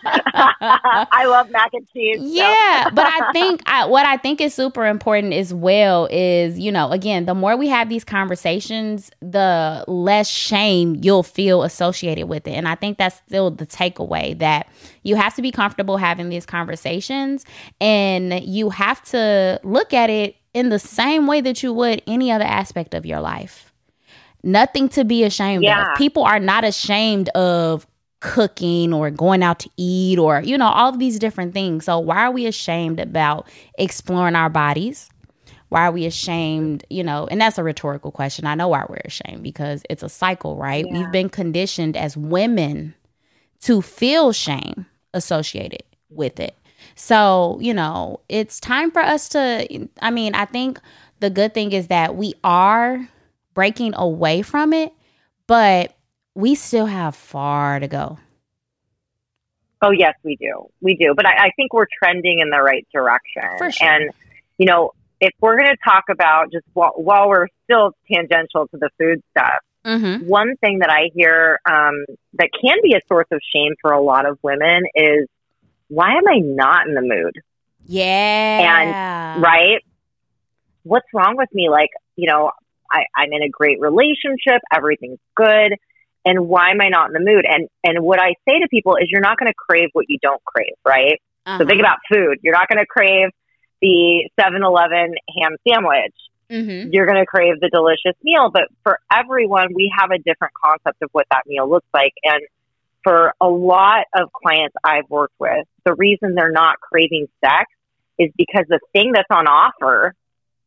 I 0.04 1.24
love 1.26 1.50
mac 1.50 1.72
and 1.72 1.86
cheese. 1.92 2.18
Yeah, 2.20 2.90
but 2.92 3.06
I 3.06 3.32
think 3.32 3.62
I 3.66 3.86
what 3.86 4.06
I 4.06 4.16
think 4.16 4.40
is 4.40 4.54
super 4.54 4.86
important 4.86 5.34
as 5.34 5.54
well 5.54 6.08
is, 6.10 6.58
you 6.58 6.72
know, 6.72 6.90
again, 6.90 7.26
the 7.26 7.34
more 7.34 7.56
we 7.56 7.68
have 7.68 7.88
these 7.88 8.04
conversations, 8.04 9.10
the 9.20 9.84
less 9.86 10.28
shame 10.28 10.96
you'll 11.00 11.22
feel 11.22 11.62
associated 11.62 12.26
with 12.28 12.46
it. 12.48 12.52
And 12.52 12.66
I 12.66 12.74
think 12.74 12.98
that's 12.98 13.16
still 13.28 13.50
the 13.50 13.66
takeaway 13.66 14.38
that 14.38 14.68
you 15.02 15.16
have 15.16 15.34
to 15.34 15.42
be 15.42 15.50
comfortable 15.50 15.96
having 15.96 16.28
these 16.28 16.46
conversations 16.46 17.44
and 17.80 18.42
you 18.44 18.70
have 18.70 19.02
to 19.04 19.60
look 19.62 19.92
at 19.92 20.10
it 20.10 20.36
in 20.54 20.68
the 20.68 20.78
same 20.78 21.26
way 21.26 21.40
that 21.40 21.62
you 21.62 21.72
would 21.72 22.02
any 22.06 22.30
other 22.30 22.44
aspect 22.44 22.94
of 22.94 23.06
your 23.06 23.20
life. 23.20 23.72
Nothing 24.42 24.88
to 24.90 25.04
be 25.04 25.24
ashamed 25.24 25.64
yeah. 25.64 25.92
of. 25.92 25.98
People 25.98 26.24
are 26.24 26.40
not 26.40 26.64
ashamed 26.64 27.28
of 27.30 27.86
cooking 28.20 28.92
or 28.92 29.10
going 29.10 29.42
out 29.42 29.60
to 29.60 29.70
eat 29.76 30.18
or, 30.18 30.40
you 30.42 30.58
know, 30.58 30.68
all 30.68 30.88
of 30.88 30.98
these 30.98 31.18
different 31.18 31.52
things. 31.52 31.84
So, 31.84 31.98
why 31.98 32.24
are 32.24 32.30
we 32.30 32.46
ashamed 32.46 33.00
about 33.00 33.48
exploring 33.78 34.34
our 34.34 34.50
bodies? 34.50 35.08
Why 35.68 35.86
are 35.86 35.92
we 35.92 36.06
ashamed? 36.06 36.84
You 36.90 37.04
know, 37.04 37.26
and 37.30 37.40
that's 37.40 37.56
a 37.56 37.62
rhetorical 37.62 38.10
question. 38.10 38.46
I 38.46 38.54
know 38.54 38.68
why 38.68 38.84
we're 38.88 39.00
ashamed 39.04 39.42
because 39.42 39.82
it's 39.88 40.02
a 40.02 40.08
cycle, 40.08 40.56
right? 40.56 40.84
Yeah. 40.86 40.98
We've 40.98 41.12
been 41.12 41.28
conditioned 41.28 41.96
as 41.96 42.16
women 42.16 42.94
to 43.62 43.80
feel 43.80 44.32
shame 44.32 44.86
associated 45.14 45.82
with 46.10 46.40
it. 46.40 46.56
So, 46.94 47.58
you 47.60 47.74
know, 47.74 48.20
it's 48.28 48.60
time 48.60 48.90
for 48.90 49.00
us 49.00 49.28
to, 49.30 49.88
I 50.00 50.10
mean, 50.10 50.34
I 50.34 50.44
think 50.44 50.80
the 51.20 51.30
good 51.30 51.54
thing 51.54 51.72
is 51.72 51.88
that 51.88 52.16
we 52.16 52.34
are 52.42 53.08
breaking 53.54 53.94
away 53.94 54.42
from 54.42 54.72
it, 54.72 54.92
but 55.46 55.94
we 56.34 56.54
still 56.54 56.86
have 56.86 57.14
far 57.14 57.78
to 57.78 57.88
go. 57.88 58.18
Oh 59.82 59.90
yes, 59.90 60.14
we 60.22 60.36
do. 60.36 60.68
We 60.80 60.96
do. 60.96 61.12
But 61.14 61.26
I, 61.26 61.46
I 61.46 61.50
think 61.56 61.72
we're 61.72 61.86
trending 61.98 62.38
in 62.38 62.50
the 62.50 62.60
right 62.62 62.86
direction. 62.92 63.42
Sure. 63.58 63.70
And 63.80 64.10
you 64.58 64.66
know, 64.66 64.92
if 65.20 65.32
we're 65.40 65.56
going 65.56 65.70
to 65.70 65.76
talk 65.84 66.04
about 66.10 66.52
just 66.52 66.64
while, 66.72 66.92
while, 66.96 67.28
we're 67.28 67.48
still 67.64 67.92
tangential 68.12 68.68
to 68.68 68.76
the 68.76 68.90
food 68.98 69.22
stuff, 69.30 69.60
mm-hmm. 69.84 70.26
one 70.26 70.56
thing 70.56 70.80
that 70.80 70.90
I 70.90 71.10
hear 71.14 71.58
um, 71.66 72.04
that 72.34 72.50
can 72.60 72.78
be 72.82 72.94
a 72.94 73.00
source 73.08 73.26
of 73.32 73.40
shame 73.54 73.74
for 73.80 73.92
a 73.92 74.00
lot 74.00 74.28
of 74.28 74.38
women 74.42 74.82
is, 74.94 75.28
why 75.88 76.12
am 76.12 76.26
I 76.26 76.38
not 76.38 76.88
in 76.88 76.94
the 76.94 77.02
mood? 77.02 77.34
Yeah. 77.86 79.34
And 79.34 79.42
right, 79.42 79.82
what's 80.84 81.06
wrong 81.12 81.36
with 81.36 81.48
me? 81.52 81.68
Like, 81.68 81.90
you 82.16 82.28
know, 82.28 82.50
I, 82.90 83.04
I'm 83.16 83.32
in 83.32 83.42
a 83.42 83.48
great 83.48 83.80
relationship, 83.80 84.60
everything's 84.72 85.18
good 85.34 85.76
and 86.24 86.46
why 86.46 86.70
am 86.70 86.80
I 86.80 86.88
not 86.88 87.08
in 87.08 87.12
the 87.14 87.20
mood? 87.20 87.44
And 87.48 87.68
and 87.84 88.04
what 88.04 88.20
I 88.20 88.34
say 88.48 88.60
to 88.60 88.68
people 88.68 88.96
is 88.96 89.08
you're 89.10 89.20
not 89.20 89.38
going 89.38 89.50
to 89.50 89.54
crave 89.56 89.88
what 89.92 90.06
you 90.08 90.18
don't 90.22 90.42
crave, 90.44 90.74
right? 90.86 91.20
Uh-huh. 91.46 91.58
So 91.58 91.66
think 91.66 91.80
about 91.80 91.98
food. 92.12 92.38
You're 92.42 92.54
not 92.54 92.68
going 92.68 92.78
to 92.78 92.86
crave 92.86 93.30
the 93.80 94.30
7-Eleven 94.38 95.14
ham 95.40 95.56
sandwich. 95.68 96.14
Mm-hmm. 96.52 96.90
You're 96.92 97.06
going 97.06 97.18
to 97.18 97.24
crave 97.24 97.60
the 97.60 97.70
delicious 97.70 98.14
meal, 98.22 98.50
but 98.52 98.64
for 98.82 98.98
everyone, 99.10 99.68
we 99.74 99.90
have 99.98 100.10
a 100.10 100.18
different 100.18 100.52
concept 100.62 101.00
of 101.02 101.08
what 101.12 101.26
that 101.30 101.44
meal 101.46 101.68
looks 101.68 101.88
like. 101.94 102.12
And 102.24 102.42
for 103.02 103.32
a 103.40 103.48
lot 103.48 104.04
of 104.14 104.30
clients 104.32 104.74
I've 104.84 105.08
worked 105.08 105.34
with, 105.38 105.66
the 105.86 105.94
reason 105.94 106.34
they're 106.34 106.52
not 106.52 106.78
craving 106.78 107.28
sex 107.42 107.70
is 108.18 108.30
because 108.36 108.66
the 108.68 108.80
thing 108.92 109.12
that's 109.14 109.30
on 109.30 109.46
offer 109.46 110.14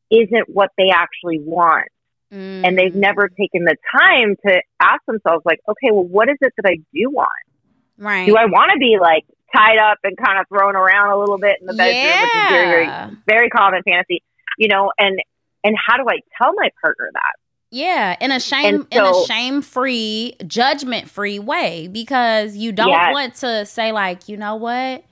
isn't 0.09 0.49
what 0.49 0.71
they 0.75 0.89
actually 0.91 1.39
want. 1.39 1.87
Mm. 2.33 2.67
And 2.67 2.77
they've 2.77 2.95
never 2.95 3.29
taken 3.29 3.63
the 3.65 3.77
time 3.95 4.35
to 4.47 4.61
ask 4.79 5.05
themselves, 5.05 5.43
like, 5.45 5.59
okay, 5.69 5.91
well, 5.91 6.03
what 6.03 6.29
is 6.29 6.37
it 6.41 6.51
that 6.57 6.67
I 6.67 6.77
do 6.93 7.11
want? 7.11 7.29
Right. 7.99 8.25
Do 8.25 8.35
I 8.35 8.45
want 8.45 8.71
to 8.73 8.79
be 8.79 8.97
like 8.99 9.23
tied 9.55 9.77
up 9.77 9.99
and 10.03 10.17
kind 10.17 10.39
of 10.39 10.47
thrown 10.49 10.75
around 10.75 11.11
a 11.11 11.19
little 11.19 11.37
bit 11.37 11.57
in 11.61 11.67
the 11.67 11.73
bedroom, 11.73 11.95
yeah. 11.95 12.21
which 12.23 12.33
is 12.33 12.49
very, 12.49 12.85
very, 12.87 13.17
very 13.27 13.49
common 13.49 13.83
fantasy, 13.83 14.23
you 14.57 14.67
know, 14.67 14.91
and, 14.97 15.19
and 15.65 15.75
how 15.85 15.97
do 15.97 16.03
I 16.07 16.19
tell 16.37 16.53
my 16.53 16.69
partner 16.81 17.09
that? 17.11 17.33
Yeah, 17.71 18.15
in 18.21 18.31
a 18.31 18.39
shame 18.39 18.83
so, 18.83 18.87
in 18.91 19.03
a 19.03 19.25
shame 19.25 19.61
free, 19.61 20.35
judgment 20.47 21.09
free 21.09 21.39
way 21.39 21.87
because 21.87 22.55
you 22.55 22.71
don't 22.71 22.89
yes. 22.89 23.13
want 23.13 23.35
to 23.35 23.65
say 23.65 23.91
like, 23.91 24.29
you 24.29 24.37
know 24.37 24.55
what? 24.55 25.03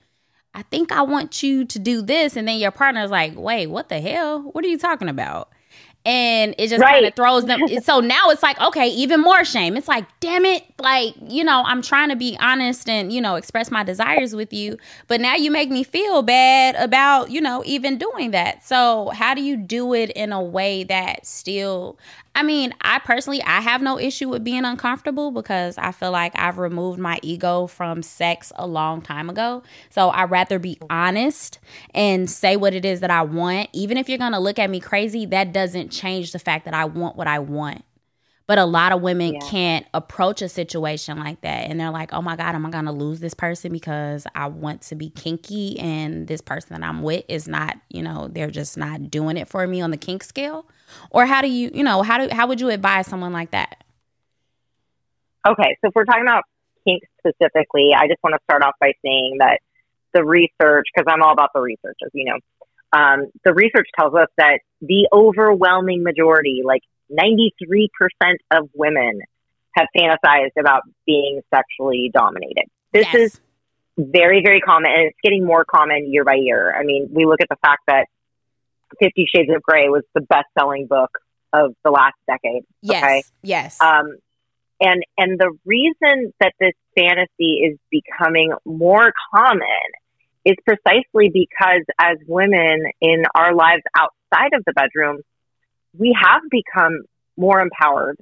I 0.54 0.62
think 0.62 0.92
I 0.92 1.02
want 1.02 1.42
you 1.42 1.66
to 1.66 1.80
do 1.80 2.04
this 2.04 2.38
and 2.38 2.48
then 2.48 2.60
your 2.60 2.72
partner's 2.72 3.10
like, 3.10 3.34
"Wait, 3.36 3.68
what 3.68 3.90
the 3.90 4.00
hell? 4.00 4.44
What 4.52 4.64
are 4.64 4.68
you 4.68 4.78
talking 4.78 5.10
about?" 5.10 5.50
And 6.06 6.54
it 6.58 6.68
just 6.68 6.82
right. 6.82 6.94
kind 6.94 7.06
of 7.06 7.16
throws 7.16 7.46
them. 7.46 7.62
so 7.84 8.00
now 8.00 8.30
it's 8.30 8.44
like, 8.44 8.60
okay, 8.60 8.88
even 8.88 9.22
more 9.22 9.46
shame. 9.46 9.78
It's 9.78 9.88
like, 9.88 10.06
damn 10.20 10.46
it, 10.46 10.64
like 10.80 11.16
you 11.28 11.44
know, 11.44 11.64
I'm 11.66 11.82
trying 11.82 12.10
to 12.10 12.16
be 12.16 12.38
honest 12.40 12.90
and 12.90 13.12
you 13.12 13.22
know 13.22 13.36
express 13.36 13.72
my 13.72 13.84
desires 13.84 14.36
with 14.36 14.54
you, 14.54 14.78
but 15.08 15.22
now 15.22 15.36
you 15.36 15.52
make 15.52 15.70
me 15.70 15.84
feel 15.84 16.22
bad 16.22 16.76
about 16.76 17.32
you 17.32 17.42
know 17.42 17.64
even 17.66 17.98
doing 17.98 18.32
that. 18.32 18.66
So 18.66 19.10
how 19.10 19.34
do 19.34 19.42
you 19.42 19.58
do 19.58 19.94
it 19.94 20.12
in 20.12 20.32
a 20.32 20.42
way 20.42 20.84
that 20.86 21.26
still? 21.26 21.98
I 22.36 22.42
mean, 22.42 22.74
I 22.82 22.98
personally, 23.00 23.44
I 23.44 23.62
have 23.62 23.82
no 23.82 24.00
issue 24.00 24.30
with 24.30 24.44
being 24.44 24.66
uncomfortable 24.66 25.30
because 25.30 25.78
I 25.78 25.92
feel 25.92 26.12
like 26.12 26.32
I've 26.36 26.58
removed 26.58 27.00
my 27.00 27.20
ego 27.22 27.68
from 27.68 28.02
sex 28.02 28.52
a 28.56 28.66
long 28.66 29.02
time 29.04 29.30
ago. 29.30 29.62
So 29.92 30.10
I'd 30.10 30.32
rather 30.32 30.58
be 30.58 30.80
honest 30.90 31.60
and 31.94 32.28
say 32.28 32.56
what 32.56 32.74
it 32.74 32.86
is 32.86 33.02
that 33.02 33.12
I 33.12 33.22
want. 33.22 33.70
Even 33.74 33.98
if 33.98 34.10
you're 34.10 34.18
going 34.18 34.32
to 34.32 34.40
look 34.40 34.58
at 34.58 34.72
me 34.72 34.80
crazy, 34.80 35.28
that 35.28 35.54
doesn't 35.54 35.90
change 35.90 36.32
the 36.32 36.40
fact 36.40 36.66
that 36.66 36.74
I 36.74 36.86
want 36.86 37.18
what 37.18 37.28
I 37.28 37.38
want. 37.38 37.84
But 38.46 38.58
a 38.58 38.66
lot 38.66 38.92
of 38.92 39.02
women 39.02 39.36
yeah. 39.36 39.40
can't 39.50 39.86
approach 39.94 40.42
a 40.42 40.50
situation 40.50 41.18
like 41.18 41.42
that. 41.42 41.70
And 41.70 41.80
they're 41.80 41.92
like, 41.92 42.14
oh 42.14 42.22
my 42.22 42.36
God, 42.36 42.56
am 42.56 42.66
I 42.66 42.72
going 42.72 42.86
to 42.86 42.92
lose 42.92 43.20
this 43.20 43.34
person 43.34 43.72
because 43.72 44.28
I 44.36 44.48
want 44.48 44.82
to 44.84 44.96
be 44.96 45.10
kinky 45.10 45.80
and 45.80 46.28
this 46.28 46.42
person 46.42 46.80
that 46.80 46.86
I'm 46.86 47.04
with 47.04 47.24
is 47.30 47.48
not, 47.48 47.78
you 47.90 48.02
know, 48.02 48.28
they're 48.28 48.52
just 48.52 48.76
not 48.76 49.10
doing 49.10 49.38
it 49.38 49.48
for 49.48 49.66
me 49.66 49.82
on 49.82 49.92
the 49.92 49.98
kink 49.98 50.24
scale? 50.24 50.66
Or 51.10 51.26
how 51.26 51.42
do 51.42 51.48
you, 51.48 51.72
you 51.74 51.84
know, 51.84 52.02
how 52.02 52.18
do 52.18 52.34
how 52.34 52.48
would 52.48 52.62
you 52.62 52.70
advise 52.70 53.08
someone 53.08 53.34
like 53.34 53.52
that? 53.52 53.84
Okay, 55.48 55.78
so 55.82 55.90
if 55.90 55.96
we're 55.96 56.06
talking 56.06 56.24
about 56.24 56.44
kink 56.88 57.04
specifically, 57.20 57.92
I 57.96 58.08
just 58.08 58.22
want 58.24 58.34
to 58.34 58.40
start 58.44 58.64
off 58.64 58.76
by 58.80 58.94
saying 59.04 59.38
that 59.40 59.60
the 60.14 60.24
research, 60.24 60.88
because 60.94 61.06
I'm 61.08 61.22
all 61.22 61.34
about 61.34 61.50
the 61.54 61.62
research, 61.62 61.98
as 62.04 62.12
you 62.14 62.26
know, 62.26 62.38
um, 62.98 63.32
the 63.44 63.54
research 63.54 63.88
tells 63.98 64.14
us 64.14 64.28
that 64.38 64.60
the 64.82 65.10
overwhelming 65.12 66.04
majority, 66.04 66.62
like 66.64 66.82
93% 67.12 67.90
of 68.52 68.70
women, 68.74 69.22
have 69.76 69.88
fantasized 69.98 70.52
about 70.60 70.84
being 71.06 71.42
sexually 71.54 72.12
dominated. 72.14 72.66
This 72.92 73.08
yes. 73.12 73.16
is 73.16 73.42
very, 73.98 74.42
very 74.44 74.62
common, 74.62 74.92
and 74.92 75.08
it's 75.08 75.18
getting 75.24 75.46
more 75.46 75.66
common 75.66 76.12
year 76.12 76.24
by 76.24 76.36
year. 76.36 76.76
I 76.78 76.84
mean, 76.84 77.10
we 77.12 77.26
look 77.26 77.42
at 77.42 77.50
the 77.50 77.58
fact 77.62 77.82
that 77.88 78.08
Fifty 79.00 79.26
Shades 79.34 79.50
of 79.56 79.62
Grey 79.62 79.90
was 79.90 80.04
the 80.14 80.22
best 80.22 80.48
selling 80.58 80.88
book 80.88 81.12
of 81.52 81.76
the 81.84 81.92
last 81.92 82.16
decade. 82.28 82.64
Yes. 82.82 83.04
Okay? 83.04 83.24
Yes. 83.44 83.82
Um, 83.82 84.18
and 84.80 85.04
and 85.18 85.40
the 85.40 85.56
reason 85.66 86.34
that 86.40 86.54
this 86.60 86.74
fantasy 86.96 87.62
is 87.64 87.78
becoming 87.92 88.54
more 88.66 89.14
common 89.34 89.62
is 90.46 90.56
precisely 90.66 91.30
because 91.32 91.84
as 92.00 92.18
women 92.28 92.84
in 93.00 93.24
our 93.34 93.56
lives 93.56 93.84
outside 93.98 94.54
of 94.54 94.64
the 94.66 94.74
bedroom, 94.74 95.22
we 95.98 96.16
have 96.22 96.42
become 96.50 97.04
more 97.38 97.62
empowered 97.62 98.18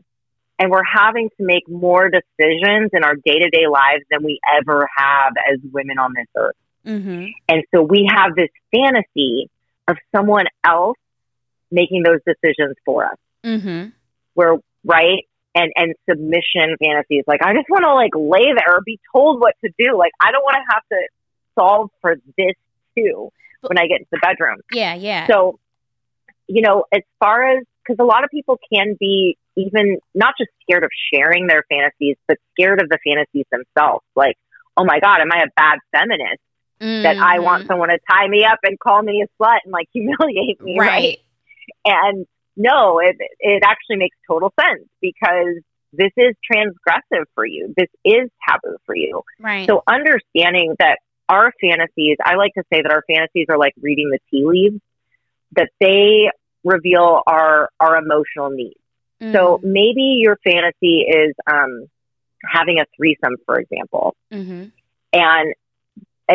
and 0.59 0.69
we're 0.69 0.83
having 0.83 1.29
to 1.37 1.43
make 1.43 1.67
more 1.67 2.09
decisions 2.09 2.91
in 2.93 3.03
our 3.03 3.15
day 3.15 3.39
to 3.39 3.49
day 3.49 3.67
lives 3.67 4.03
than 4.11 4.23
we 4.23 4.39
ever 4.59 4.87
have 4.95 5.33
as 5.51 5.59
women 5.71 5.97
on 5.97 6.13
this 6.15 6.27
earth. 6.37 6.55
Mm-hmm. 6.85 7.25
And 7.47 7.63
so 7.73 7.81
we 7.81 8.07
have 8.13 8.35
this 8.35 8.49
fantasy 8.71 9.49
of 9.91 9.97
someone 10.15 10.45
else 10.63 10.97
making 11.69 12.03
those 12.03 12.19
decisions 12.25 12.75
for 12.85 13.05
us. 13.05 13.17
Mm-hmm. 13.45 13.89
Where, 14.33 14.57
right? 14.83 15.25
And, 15.53 15.71
and 15.75 15.93
submission 16.09 16.77
fantasies. 16.81 17.23
Like, 17.27 17.41
I 17.43 17.53
just 17.53 17.69
want 17.69 17.83
to 17.83 17.93
like 17.93 18.11
lay 18.15 18.53
there 18.53 18.77
or 18.77 18.81
be 18.85 18.99
told 19.11 19.39
what 19.41 19.53
to 19.63 19.71
do. 19.77 19.97
Like, 19.97 20.13
I 20.21 20.31
don't 20.31 20.43
want 20.43 20.55
to 20.55 20.73
have 20.73 20.83
to 20.91 21.07
solve 21.59 21.89
for 22.01 22.15
this 22.37 22.55
too 22.97 23.29
when 23.61 23.77
I 23.77 23.87
get 23.87 23.99
into 23.99 24.09
the 24.11 24.19
bedroom. 24.21 24.57
Yeah, 24.71 24.95
yeah. 24.95 25.27
So, 25.27 25.59
you 26.47 26.61
know, 26.61 26.85
as 26.91 27.01
far 27.19 27.57
as, 27.57 27.65
because 27.83 28.01
a 28.01 28.05
lot 28.05 28.23
of 28.23 28.29
people 28.29 28.59
can 28.73 28.95
be 28.99 29.37
even 29.57 29.97
not 30.15 30.35
just 30.37 30.49
scared 30.61 30.83
of 30.83 30.89
sharing 31.13 31.47
their 31.47 31.63
fantasies, 31.69 32.15
but 32.27 32.37
scared 32.53 32.81
of 32.81 32.89
the 32.89 32.97
fantasies 33.05 33.45
themselves. 33.51 34.05
Like, 34.15 34.37
oh 34.77 34.85
my 34.85 34.99
God, 34.99 35.19
am 35.19 35.31
I 35.31 35.43
a 35.43 35.49
bad 35.55 35.79
feminist? 35.91 36.41
That 37.03 37.15
I 37.21 37.39
want 37.39 37.63
someone 37.69 37.89
to 37.89 37.97
tie 38.09 38.27
me 38.27 38.43
up 38.45 38.59
and 38.63 38.77
call 38.79 39.01
me 39.01 39.23
a 39.23 39.43
slut 39.43 39.59
and 39.63 39.71
like 39.71 39.87
humiliate 39.93 40.61
me, 40.61 40.79
right? 40.79 40.89
right. 40.89 41.17
And 41.85 42.25
no, 42.55 42.99
it 42.99 43.15
it 43.39 43.63
actually 43.65 43.97
makes 43.97 44.17
total 44.27 44.53
sense 44.59 44.87
because 45.01 45.61
this 45.93 46.11
is 46.17 46.35
transgressive 46.51 47.25
for 47.35 47.45
you. 47.45 47.73
This 47.75 47.87
is 48.05 48.29
taboo 48.47 48.77
for 48.85 48.95
you. 48.95 49.21
Right. 49.39 49.67
So 49.69 49.81
understanding 49.87 50.75
that 50.79 50.99
our 51.29 51.51
fantasies, 51.61 52.17
I 52.23 52.35
like 52.35 52.51
to 52.57 52.63
say 52.73 52.81
that 52.81 52.91
our 52.91 53.03
fantasies 53.07 53.47
are 53.49 53.57
like 53.57 53.73
reading 53.81 54.09
the 54.11 54.19
tea 54.29 54.43
leaves, 54.45 54.81
that 55.55 55.69
they 55.79 56.29
reveal 56.63 57.21
our 57.27 57.69
our 57.79 57.97
emotional 57.97 58.49
needs. 58.51 58.75
So 59.35 59.59
Mm-hmm. 59.61 59.71
maybe 59.71 60.17
your 60.19 60.37
fantasy 60.43 61.05
is 61.07 61.33
um, 61.51 61.87
having 62.45 62.79
a 62.79 62.85
threesome, 62.95 63.37
for 63.45 63.59
example, 63.59 64.15
hmm 64.31 64.65
and 65.13 65.53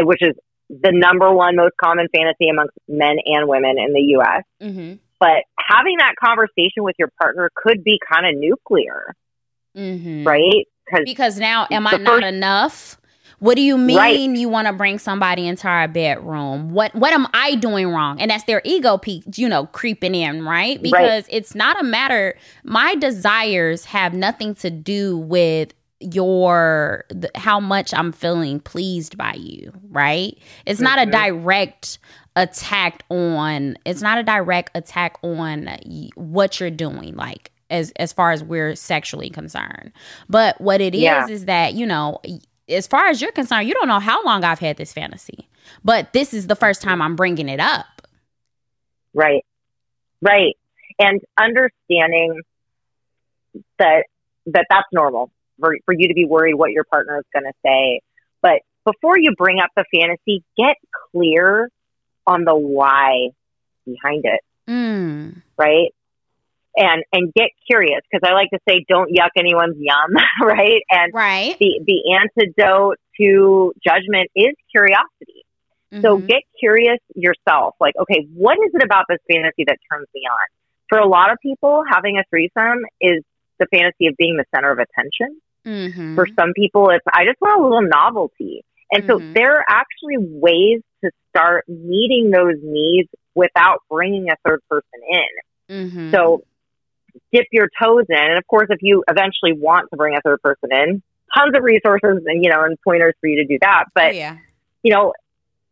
which 0.05 0.23
is 0.23 0.35
the 0.69 0.91
number 0.93 1.33
one 1.33 1.57
most 1.57 1.75
common 1.83 2.07
fantasy 2.15 2.49
amongst 2.51 2.75
men 2.89 3.17
and 3.25 3.49
women 3.49 3.77
in 3.79 3.93
the 3.93 4.01
U.S. 4.19 4.43
hmm 4.61 4.95
But 5.21 5.45
having 5.59 5.97
that 5.99 6.15
conversation 6.23 6.83
with 6.83 6.97
your 6.99 7.09
partner 7.21 7.51
could 7.55 7.85
be 7.85 7.99
kind 8.13 8.27
of 8.27 8.41
nuclear, 8.41 9.15
hmm 9.75 10.25
right? 10.25 10.67
Because 11.05 11.39
now, 11.39 11.67
am 11.71 11.87
I 11.87 11.97
not 11.97 12.23
enough? 12.23 13.01
What 13.39 13.57
do 13.57 13.61
you 13.61 13.77
mean 13.77 13.97
Right. 13.99 14.39
you 14.39 14.49
want 14.49 14.67
to 14.67 14.73
bring 14.73 14.99
somebody 14.99 15.47
into 15.47 15.69
our 15.69 15.89
bedroom? 15.89 16.71
What 16.71 16.95
what 16.95 17.13
am 17.13 17.27
I 17.35 17.55
doing 17.57 17.89
wrong? 17.89 18.21
And 18.21 18.31
that's 18.31 18.45
their 18.45 18.63
ego 18.65 18.97
peak, 18.97 19.25
you 19.37 19.49
know, 19.49 19.67
creeping 19.67 20.15
in, 20.15 20.45
right? 20.45 20.81
Because 20.81 21.27
it's 21.29 21.55
not 21.55 21.79
a 21.79 21.85
matter 21.85 22.37
my 22.65 22.95
desires 22.95 23.85
have 23.87 24.15
nothing 24.15 24.55
to 24.57 24.71
do 24.71 25.19
with 25.19 25.75
your 26.01 27.05
how 27.35 27.59
much 27.61 27.95
I'm 27.95 28.13
feeling 28.13 28.61
pleased 28.61 29.17
by 29.17 29.35
you, 29.35 29.73
right? 29.91 30.37
It's 30.67 30.81
not 30.81 30.99
a 30.99 31.03
Mm-hmm. 31.03 31.11
direct 31.41 31.99
attack 32.37 33.03
on 33.09 33.79
it's 33.87 34.03
not 34.03 34.19
a 34.19 34.23
direct 34.23 34.71
attack 34.77 35.17
on 35.23 35.69
what 36.17 36.61
you're 36.61 36.71
doing 36.71 37.15
like 37.17 37.51
as 37.71 37.93
as 37.97 38.13
far 38.13 38.31
as 38.33 38.45
we're 38.45 38.75
sexually 38.75 39.31
concerned. 39.31 39.91
But 40.29 40.61
what 40.61 40.81
it 40.83 40.95
is 40.95 41.01
Yeah. 41.01 41.27
is 41.29 41.47
that, 41.47 41.73
you 41.75 41.87
know, 41.87 42.21
as 42.69 42.87
far 42.87 43.07
as 43.07 43.23
you're 43.23 43.33
concerned, 43.33 43.67
you 43.69 43.75
don't 43.75 43.89
know 43.89 44.01
how 44.01 44.23
long 44.25 44.45
I've 44.45 44.59
had 44.59 44.77
this 44.77 44.93
fantasy. 44.93 45.49
But 45.85 46.13
this 46.13 46.35
is 46.35 46.47
the 46.47 46.57
first 46.57 46.83
time 46.83 47.01
I'm 47.01 47.17
bringing 47.17 47.49
it 47.49 47.59
up. 47.61 47.87
Right. 49.15 49.45
Right. 50.21 50.57
And 50.99 51.21
understanding 51.39 52.41
that 53.79 54.05
that 54.47 54.67
that's 54.69 54.87
normal 54.93 55.31
for, 55.61 55.77
for 55.85 55.95
you 55.97 56.09
to 56.09 56.15
be 56.15 56.25
worried 56.25 56.55
what 56.55 56.73
your 56.73 56.85
partner 56.85 57.19
is 57.19 57.25
going 57.33 57.45
to 57.45 57.53
say. 57.65 58.01
But 58.43 58.61
before 58.85 59.19
you 59.19 59.33
bring 59.37 59.59
up 59.61 59.71
the 59.77 59.85
fantasy, 59.95 60.45
get 60.57 60.77
clear 61.13 61.69
on 62.27 62.45
the 62.45 62.55
why 62.55 63.31
behind 63.85 64.25
it, 64.25 64.41
Mm. 64.69 65.43
right? 65.57 65.91
And 66.79 67.05
and 67.13 67.33
get 67.33 67.51
curious 67.71 68.01
because 68.11 68.29
I 68.29 68.35
like 68.35 68.51
to 68.51 68.59
say 68.69 68.85
don't 68.89 69.11
yuck 69.11 69.31
anyone's 69.37 69.77
yum, 69.79 70.11
right? 70.43 70.83
And 70.91 71.15
Right. 71.15 71.57
the 71.59 71.81
the 71.87 72.19
antidote 72.19 72.99
to 73.19 73.73
judgment 73.87 74.31
is 74.37 74.53
curiosity. 74.71 75.45
So 76.03 76.19
Mhm. 76.19 76.27
get 76.29 76.43
curious 76.59 76.99
yourself. 77.15 77.77
Like, 77.81 77.95
okay, 77.99 78.27
what 78.35 78.59
is 78.59 78.75
it 78.75 78.83
about 78.85 79.07
this 79.09 79.19
fantasy 79.33 79.65
that 79.67 79.79
turns 79.91 80.07
me 80.15 80.23
on? 80.31 80.47
For 80.91 80.99
a 80.99 81.07
lot 81.07 81.33
of 81.33 81.39
people, 81.43 81.83
having 81.91 82.19
a 82.19 82.25
threesome 82.29 82.81
is 83.01 83.23
the 83.59 83.67
fantasy 83.73 84.09
of 84.09 84.15
being 84.19 84.37
the 84.37 84.45
center 84.55 84.71
of 84.71 84.79
attention. 84.79 85.41
Mhm. 85.67 86.15
For 86.15 86.27
some 86.39 86.53
people, 86.55 86.91
it's, 86.91 87.05
I 87.13 87.25
just 87.25 87.41
want 87.41 87.61
a 87.61 87.63
little 87.63 87.83
novelty. 87.83 88.65
And 88.93 89.05
so 89.07 89.19
Mhm. 89.19 89.35
there 89.35 89.57
are 89.57 89.65
actually 89.69 90.17
ways 90.19 90.81
to 91.05 91.11
start 91.31 91.65
meeting 91.69 92.31
those 92.31 92.55
needs 92.63 93.09
without 93.35 93.83
bringing 93.91 94.31
a 94.31 94.37
third 94.47 94.61
person 94.71 95.01
in. 95.09 95.79
Mhm. 95.91 96.11
So 96.13 96.43
dip 97.33 97.47
your 97.51 97.69
toes 97.83 98.05
in. 98.09 98.17
And 98.17 98.39
of 98.39 98.47
course, 98.47 98.69
if 98.71 98.79
you 98.83 99.03
eventually 99.09 99.53
want 99.53 99.91
to 99.91 99.97
bring 99.97 100.17
a 100.17 100.21
third 100.21 100.41
person 100.43 100.71
in, 100.71 101.03
tons 101.37 101.57
of 101.57 101.65
resources 101.65 102.23
and, 102.27 102.45
you 102.45 102.51
know, 102.51 102.63
and 102.63 102.77
pointers 102.83 103.15
for 103.21 103.27
you 103.27 103.37
to 103.43 103.45
do 103.47 103.59
that. 103.61 103.85
Oh, 103.89 103.91
But 103.95 104.15
yeah. 104.15 104.37
you 104.83 104.93
know, 104.95 105.13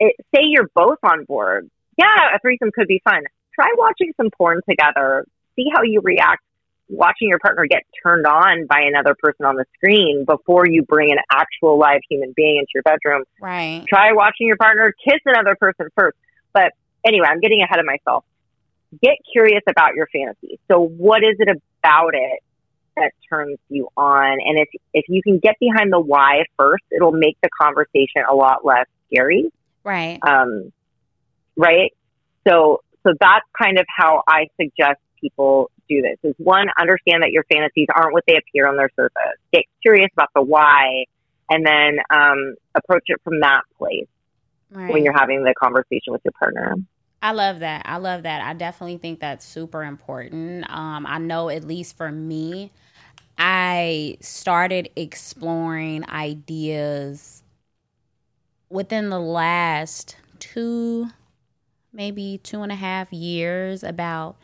it, 0.01 0.17
say 0.35 0.43
you're 0.43 0.69
both 0.75 0.99
on 1.05 1.25
board. 1.25 1.71
Yeah, 1.97 2.35
a 2.35 2.39
threesome 2.41 2.73
could 2.73 2.89
be 2.89 3.01
fun. 3.05 3.23
Try 3.55 3.69
watching 3.77 4.13
some 4.17 4.31
porn 4.37 4.61
together. 4.69 5.25
See 5.55 5.71
how 5.73 5.83
you 5.83 6.01
react 6.03 6.43
watching 6.89 7.29
your 7.29 7.39
partner 7.39 7.67
get 7.67 7.83
turned 8.03 8.27
on 8.27 8.67
by 8.67 8.83
another 8.83 9.15
person 9.19 9.47
on 9.47 9.57
the 9.57 9.65
screen 9.77 10.25
before 10.27 10.67
you 10.67 10.83
bring 10.83 11.11
an 11.11 11.19
actual 11.33 11.79
live 11.79 12.01
human 12.09 12.33
being 12.37 12.59
into 12.59 12.71
your 12.75 12.83
bedroom. 12.83 13.25
Right. 13.41 13.85
Try 13.89 14.13
watching 14.13 14.47
your 14.47 14.57
partner 14.57 14.93
kiss 15.05 15.21
another 15.25 15.57
person 15.59 15.89
first. 15.97 16.17
But 16.53 16.73
anyway, 17.05 17.27
I'm 17.29 17.41
getting 17.41 17.63
ahead 17.63 17.79
of 17.79 17.87
myself. 17.87 18.25
Get 19.03 19.17
curious 19.33 19.63
about 19.69 19.95
your 19.95 20.09
fantasy. 20.13 20.59
So 20.71 20.81
what 20.81 21.23
is 21.25 21.37
it 21.39 21.49
about 21.49 22.15
it 22.15 22.41
that 22.97 23.13
turns 23.29 23.59
you 23.69 23.89
on? 23.97 24.39
And 24.45 24.59
if 24.59 24.69
if 24.93 25.05
you 25.09 25.23
can 25.23 25.39
get 25.39 25.57
behind 25.59 25.93
the 25.93 26.01
why 26.01 26.45
first, 26.57 26.85
it'll 26.93 27.13
make 27.13 27.37
the 27.43 27.49
conversation 27.61 28.23
a 28.31 28.35
lot 28.35 28.65
less 28.65 28.87
scary 29.11 29.51
Right. 29.85 30.19
um, 30.27 30.73
right? 31.57 31.93
So, 32.49 32.83
so 33.07 33.13
that's 33.21 33.45
kind 33.61 33.79
of 33.79 33.87
how 33.89 34.23
I 34.27 34.49
suggest 34.61 35.01
people 35.25 35.71
do 35.89 36.03
this. 36.03 36.19
Is 36.23 36.35
one, 36.39 36.67
understand 36.79 37.23
that 37.23 37.31
your 37.31 37.45
fantasies 37.51 37.89
aren't 37.95 38.13
what 38.13 38.25
they 38.27 38.37
appear 38.37 38.69
on 38.69 38.77
their 38.77 38.91
surface. 38.95 39.39
Get 39.53 39.65
curious 39.83 40.11
about 40.13 40.29
the 40.35 40.43
why, 40.43 41.05
and 41.51 41.67
then 41.67 41.99
um, 42.11 42.55
approach 42.75 43.05
it 43.07 43.21
from 43.25 43.41
that 43.41 43.63
place 43.79 44.07
Right. 44.71 44.91
when 44.91 45.05
you're 45.05 45.17
having 45.17 45.45
the 45.45 45.55
conversation 45.55 46.13
with 46.13 46.23
your 46.25 46.33
partner. 46.39 46.75
I 47.23 47.33
love 47.33 47.61
that. 47.61 47.83
I 47.87 47.97
love 47.97 48.25
that. 48.25 48.43
I 48.43 48.53
definitely 48.55 48.99
think 48.99 49.21
that's 49.21 49.45
super 49.45 49.83
important. 49.85 50.69
Um, 50.69 51.07
I 51.07 51.19
know, 51.19 51.49
at 51.49 51.65
least 51.65 51.97
for 51.97 52.11
me, 52.11 52.71
I 53.39 54.19
started 54.21 54.91
exploring 54.97 56.09
ideas 56.11 57.43
within 58.69 59.11
the 59.11 59.21
last 59.21 60.17
two, 60.39 61.09
maybe 61.93 62.41
two 62.43 62.63
and 62.63 62.73
a 62.73 62.77
half 62.77 63.13
years 63.13 63.83
about 63.85 64.37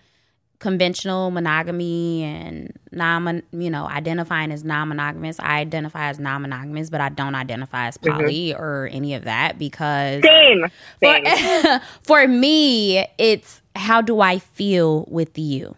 conventional 0.61 1.31
monogamy 1.31 2.23
and 2.23 2.73
non 2.93 3.43
you 3.53 3.71
know 3.71 3.87
identifying 3.87 4.53
as 4.53 4.63
non-monogamous 4.63 5.41
i 5.41 5.59
identify 5.59 6.09
as 6.09 6.19
non-monogamous 6.19 6.91
but 6.91 7.01
i 7.01 7.09
don't 7.09 7.35
identify 7.35 7.87
as 7.87 7.97
mm-hmm. 7.99 8.19
poly 8.19 8.55
or 8.55 8.89
any 8.93 9.15
of 9.15 9.25
that 9.25 9.59
because 9.59 10.23
Same, 10.23 10.67
same. 11.03 11.25
for, 11.25 11.81
for 12.03 12.29
me, 12.29 13.07
it's 13.19 13.63
how 13.77 14.01
do 14.01 14.21
I 14.21 14.39
feel 14.39 15.05
with 15.09 15.39
you? 15.39 15.75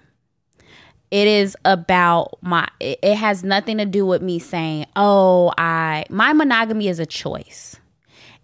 It 1.10 1.28
is 1.28 1.56
about 1.64 2.38
my 2.40 2.66
it 2.80 3.16
has 3.16 3.44
nothing 3.44 3.78
to 3.78 3.84
do 3.84 4.06
with 4.06 4.22
me 4.22 4.38
saying, 4.38 4.86
"Oh, 4.96 5.52
I 5.58 6.06
my 6.08 6.32
monogamy 6.32 6.88
is 6.88 6.98
a 6.98 7.06
choice." 7.06 7.76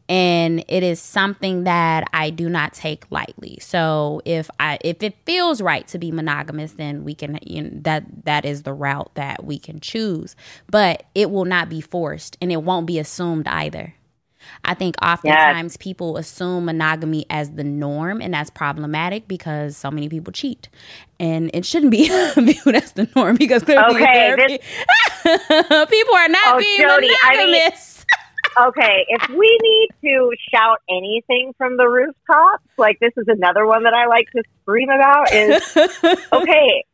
And 0.09 0.65
it 0.69 0.83
is 0.83 1.01
something 1.01 1.65
that 1.65 2.05
I 2.15 2.31
do 2.31 2.49
not 2.49 2.73
take 2.73 3.05
lightly. 3.11 3.59
So 3.61 4.23
if 4.25 4.49
I 4.59 4.79
if 4.83 5.03
it 5.03 5.17
feels 5.27 5.61
right 5.61 5.87
to 5.89 5.99
be 5.99 6.11
monogamous, 6.11 6.73
then 6.73 7.05
we 7.05 7.15
can 7.15 7.39
you 7.43 7.63
know, 7.65 7.71
that 7.83 8.25
that 8.25 8.45
is 8.47 8.63
the 8.63 8.73
route 8.73 9.11
that 9.17 9.45
we 9.45 9.59
can 9.59 9.81
choose. 9.81 10.35
But 10.71 11.03
it 11.15 11.31
will 11.31 11.45
not 11.45 11.69
be 11.69 11.81
forced, 11.83 12.39
and 12.41 12.51
it 12.51 12.63
won't 12.63 12.87
be 12.87 12.99
assumed 12.99 13.47
either. 13.49 13.95
I 14.65 14.73
think 14.73 14.95
oftentimes 15.03 15.77
people 15.77 16.17
assume 16.17 16.65
monogamy 16.67 17.27
as 17.29 17.51
the 17.51 17.65
norm, 17.65 18.23
and 18.23 18.33
that's 18.33 18.51
problematic 18.51 19.29
because 19.29 19.77
so 19.77 19.91
many 19.91 20.09
people 20.09 20.33
cheat, 20.33 20.69
and 21.21 21.51
it 21.53 21.67
shouldn't 21.67 21.91
be 21.91 22.09
viewed 22.37 22.75
as 22.75 22.93
the 22.93 23.09
norm 23.15 23.37
because 23.37 23.63
clearly 23.65 23.97
Okay, 23.97 24.35
therapy- 24.37 24.59
people 25.91 26.15
are 26.15 26.29
not 26.29 26.55
Oh, 26.55 26.59
being 26.59 26.79
Jody, 26.79 27.11
I 27.25 27.37
mean- 27.37 27.51
monogamous. 27.51 27.88
Okay, 28.67 29.05
if 29.09 29.29
we 29.29 29.59
need 29.63 29.89
to 30.05 30.31
shout 30.53 30.79
anything 30.91 31.53
from 31.59 31.77
the 31.77 31.87
rooftops, 31.89 32.65
like 32.77 32.99
this 33.01 33.13
is 33.17 33.25
another 33.29 33.67
one 33.67 33.85
that 33.85 33.95
I 33.95 34.07
like 34.07 34.27
to 34.37 34.43
scream 34.63 34.89
about, 34.91 35.33
is 35.33 35.63
okay, 36.33 36.85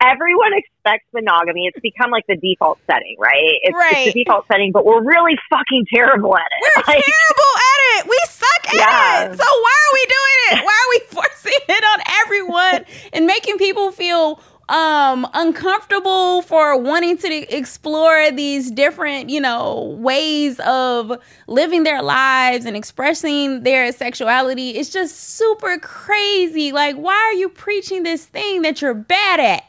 everyone 0.00 0.52
expects 0.54 1.06
monogamy. 1.12 1.66
It's 1.66 1.78
become 1.82 2.10
like 2.10 2.24
the 2.28 2.36
default 2.36 2.78
setting, 2.90 3.16
right? 3.18 3.58
It's, 3.62 3.74
Right. 3.74 4.06
it's 4.06 4.14
the 4.14 4.24
default 4.24 4.46
setting, 4.50 4.70
but 4.72 4.84
we're 4.84 5.02
really 5.02 5.34
fucking 5.50 5.86
terrible 5.92 6.36
at 6.36 6.46
it. 6.46 6.60
We're 6.76 6.94
Like, 6.94 7.04
terrible 7.04 7.54
at 7.58 7.80
it. 7.98 8.08
We 8.08 8.18
suck 8.28 8.68
at 8.68 8.74
Yeah. 8.74 9.32
it. 9.32 9.36
So 9.36 9.44
why 9.44 9.76
are 9.84 9.92
we 9.94 10.04
doing 10.06 10.38
it? 10.52 10.64
Why 10.64 10.76
are 10.76 10.90
we 10.90 10.98
forcing 11.10 11.62
it 11.68 11.84
on 11.84 11.98
everyone 12.24 12.84
and 13.12 13.26
making 13.26 13.58
people 13.58 13.90
feel 13.92 14.40
um 14.68 15.26
uncomfortable 15.34 16.42
for 16.42 16.76
wanting 16.78 17.16
to 17.18 17.56
explore 17.56 18.30
these 18.30 18.70
different, 18.70 19.30
you 19.30 19.40
know, 19.40 19.96
ways 19.98 20.60
of 20.60 21.12
living 21.46 21.84
their 21.84 22.02
lives 22.02 22.66
and 22.66 22.76
expressing 22.76 23.62
their 23.62 23.92
sexuality? 23.92 24.70
It's 24.70 24.90
just 24.90 25.16
super 25.36 25.78
crazy. 25.78 26.72
Like 26.72 26.96
why 26.96 27.14
are 27.14 27.34
you 27.34 27.48
preaching 27.48 28.02
this 28.02 28.26
thing 28.26 28.62
that 28.62 28.82
you're 28.82 28.94
bad 28.94 29.40
at? 29.40 29.64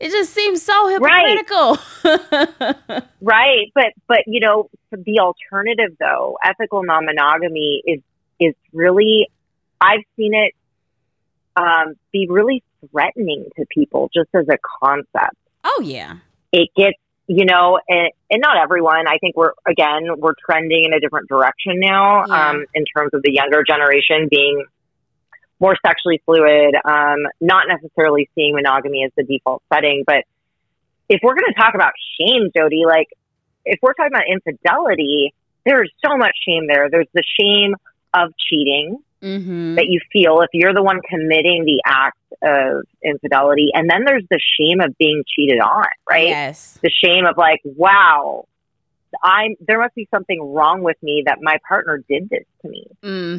It 0.00 0.10
just 0.10 0.32
seems 0.32 0.62
so 0.62 0.88
Right. 0.96 1.42
hypocritical. 1.44 1.78
right. 3.20 3.66
But, 3.74 3.92
but, 4.08 4.20
you 4.26 4.40
know, 4.40 4.70
the 4.90 5.18
alternative 5.20 5.96
though, 5.98 6.38
ethical 6.42 6.82
non 6.82 7.04
monogamy 7.04 7.82
is, 7.86 8.00
is 8.40 8.54
really, 8.72 9.28
I've 9.80 10.00
seen 10.16 10.34
it 10.34 10.54
um, 11.56 11.94
be 12.12 12.26
really 12.28 12.62
threatening 12.90 13.46
to 13.56 13.66
people 13.74 14.10
just 14.14 14.28
as 14.34 14.46
a 14.48 14.58
concept. 14.82 15.36
Oh 15.64 15.82
yeah. 15.84 16.16
It 16.52 16.68
gets, 16.76 16.96
you 17.26 17.44
know, 17.44 17.78
and, 17.88 18.10
and 18.30 18.40
not 18.40 18.56
everyone. 18.56 19.06
I 19.06 19.18
think 19.18 19.36
we're 19.36 19.52
again 19.66 20.08
we're 20.18 20.34
trending 20.44 20.84
in 20.84 20.92
a 20.92 21.00
different 21.00 21.28
direction 21.28 21.78
now 21.80 22.24
Yeah. 22.26 22.50
um, 22.50 22.64
in 22.74 22.84
terms 22.96 23.10
of 23.14 23.22
the 23.22 23.32
younger 23.32 23.62
generation 23.62 24.28
being 24.30 24.64
more 25.60 25.76
sexually 25.86 26.22
fluid, 26.24 26.74
um, 26.84 27.18
not 27.40 27.66
necessarily 27.68 28.30
seeing 28.34 28.54
monogamy 28.54 29.04
as 29.04 29.12
the 29.16 29.24
default 29.24 29.62
setting. 29.72 30.04
But 30.06 30.24
if 31.08 31.20
we're 31.22 31.34
going 31.34 31.52
to 31.52 31.60
talk 31.60 31.74
about 31.74 31.92
shame, 32.18 32.50
Jody, 32.56 32.84
like 32.86 33.08
if 33.66 33.78
we're 33.82 33.92
talking 33.92 34.12
about 34.14 34.24
infidelity, 34.26 35.34
there's 35.66 35.92
so 36.04 36.16
much 36.16 36.32
shame 36.48 36.66
there. 36.66 36.88
There's 36.90 37.08
the 37.12 37.22
shame 37.38 37.74
of 38.14 38.32
cheating 38.38 38.98
Mm-hmm. 39.22 39.74
that 39.74 39.86
you 39.86 40.00
feel 40.10 40.40
if 40.40 40.48
you're 40.54 40.72
the 40.72 40.82
one 40.82 41.00
committing 41.08 41.64
the 41.66 41.82
act 41.84 42.16
of 42.42 42.84
infidelity. 43.04 43.68
And 43.74 43.88
then 43.90 44.04
there's 44.06 44.24
the 44.30 44.40
shame 44.58 44.80
of 44.80 44.96
being 44.96 45.24
cheated 45.26 45.60
on, 45.60 45.84
right? 46.10 46.28
Yes. 46.28 46.78
The 46.82 46.90
shame 46.90 47.26
of 47.26 47.36
like, 47.36 47.60
wow, 47.64 48.46
I'm, 49.22 49.56
there 49.60 49.78
must 49.78 49.94
be 49.94 50.08
something 50.10 50.40
wrong 50.40 50.82
with 50.82 50.96
me 51.02 51.24
that 51.26 51.38
my 51.42 51.58
partner 51.68 52.02
did 52.08 52.30
this 52.30 52.44
to 52.62 52.68
me. 52.68 52.86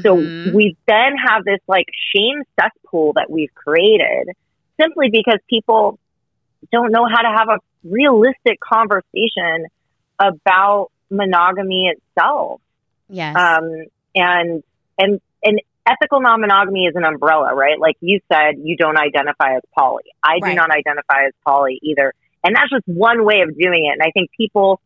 So 0.03 0.17
Mhm. 0.17 0.53
we 0.53 0.77
then 0.87 1.15
have 1.17 1.45
this 1.45 1.59
like 1.67 1.87
shame 2.15 2.43
cesspool 2.59 3.13
that 3.13 3.31
we've 3.31 3.53
created 3.55 4.29
simply 4.79 5.09
because 5.09 5.39
people 5.49 5.97
don't 6.71 6.91
know 6.91 7.05
how 7.07 7.21
to 7.23 7.29
have 7.29 7.49
a 7.49 7.57
realistic 7.83 8.59
conversation 8.59 9.65
about 10.19 10.91
monogamy 11.09 11.87
itself. 11.89 12.61
yes. 13.09 13.35
Um, 13.35 13.85
and, 14.13 14.63
and, 14.99 15.19
and 15.43 15.59
ethical 15.87 16.21
non-monogamy 16.21 16.85
is 16.85 16.95
an 16.95 17.03
umbrella, 17.03 17.53
right? 17.55 17.79
Like 17.79 17.97
you 18.01 18.19
said, 18.31 18.55
you 18.61 18.77
don't 18.77 18.97
identify 18.97 19.55
as 19.55 19.61
poly. 19.77 20.03
I 20.23 20.39
do 20.39 20.53
not 20.53 20.69
identify 20.71 21.25
as 21.27 21.33
poly 21.45 21.79
either. 21.81 22.13
And 22.43 22.55
that's 22.55 22.69
just 22.69 22.85
one 22.85 23.25
way 23.25 23.41
of 23.41 23.57
doing 23.57 23.85
it. 23.85 23.93
And 23.93 24.01
I 24.01 24.11
think 24.11 24.29
people 24.35 24.81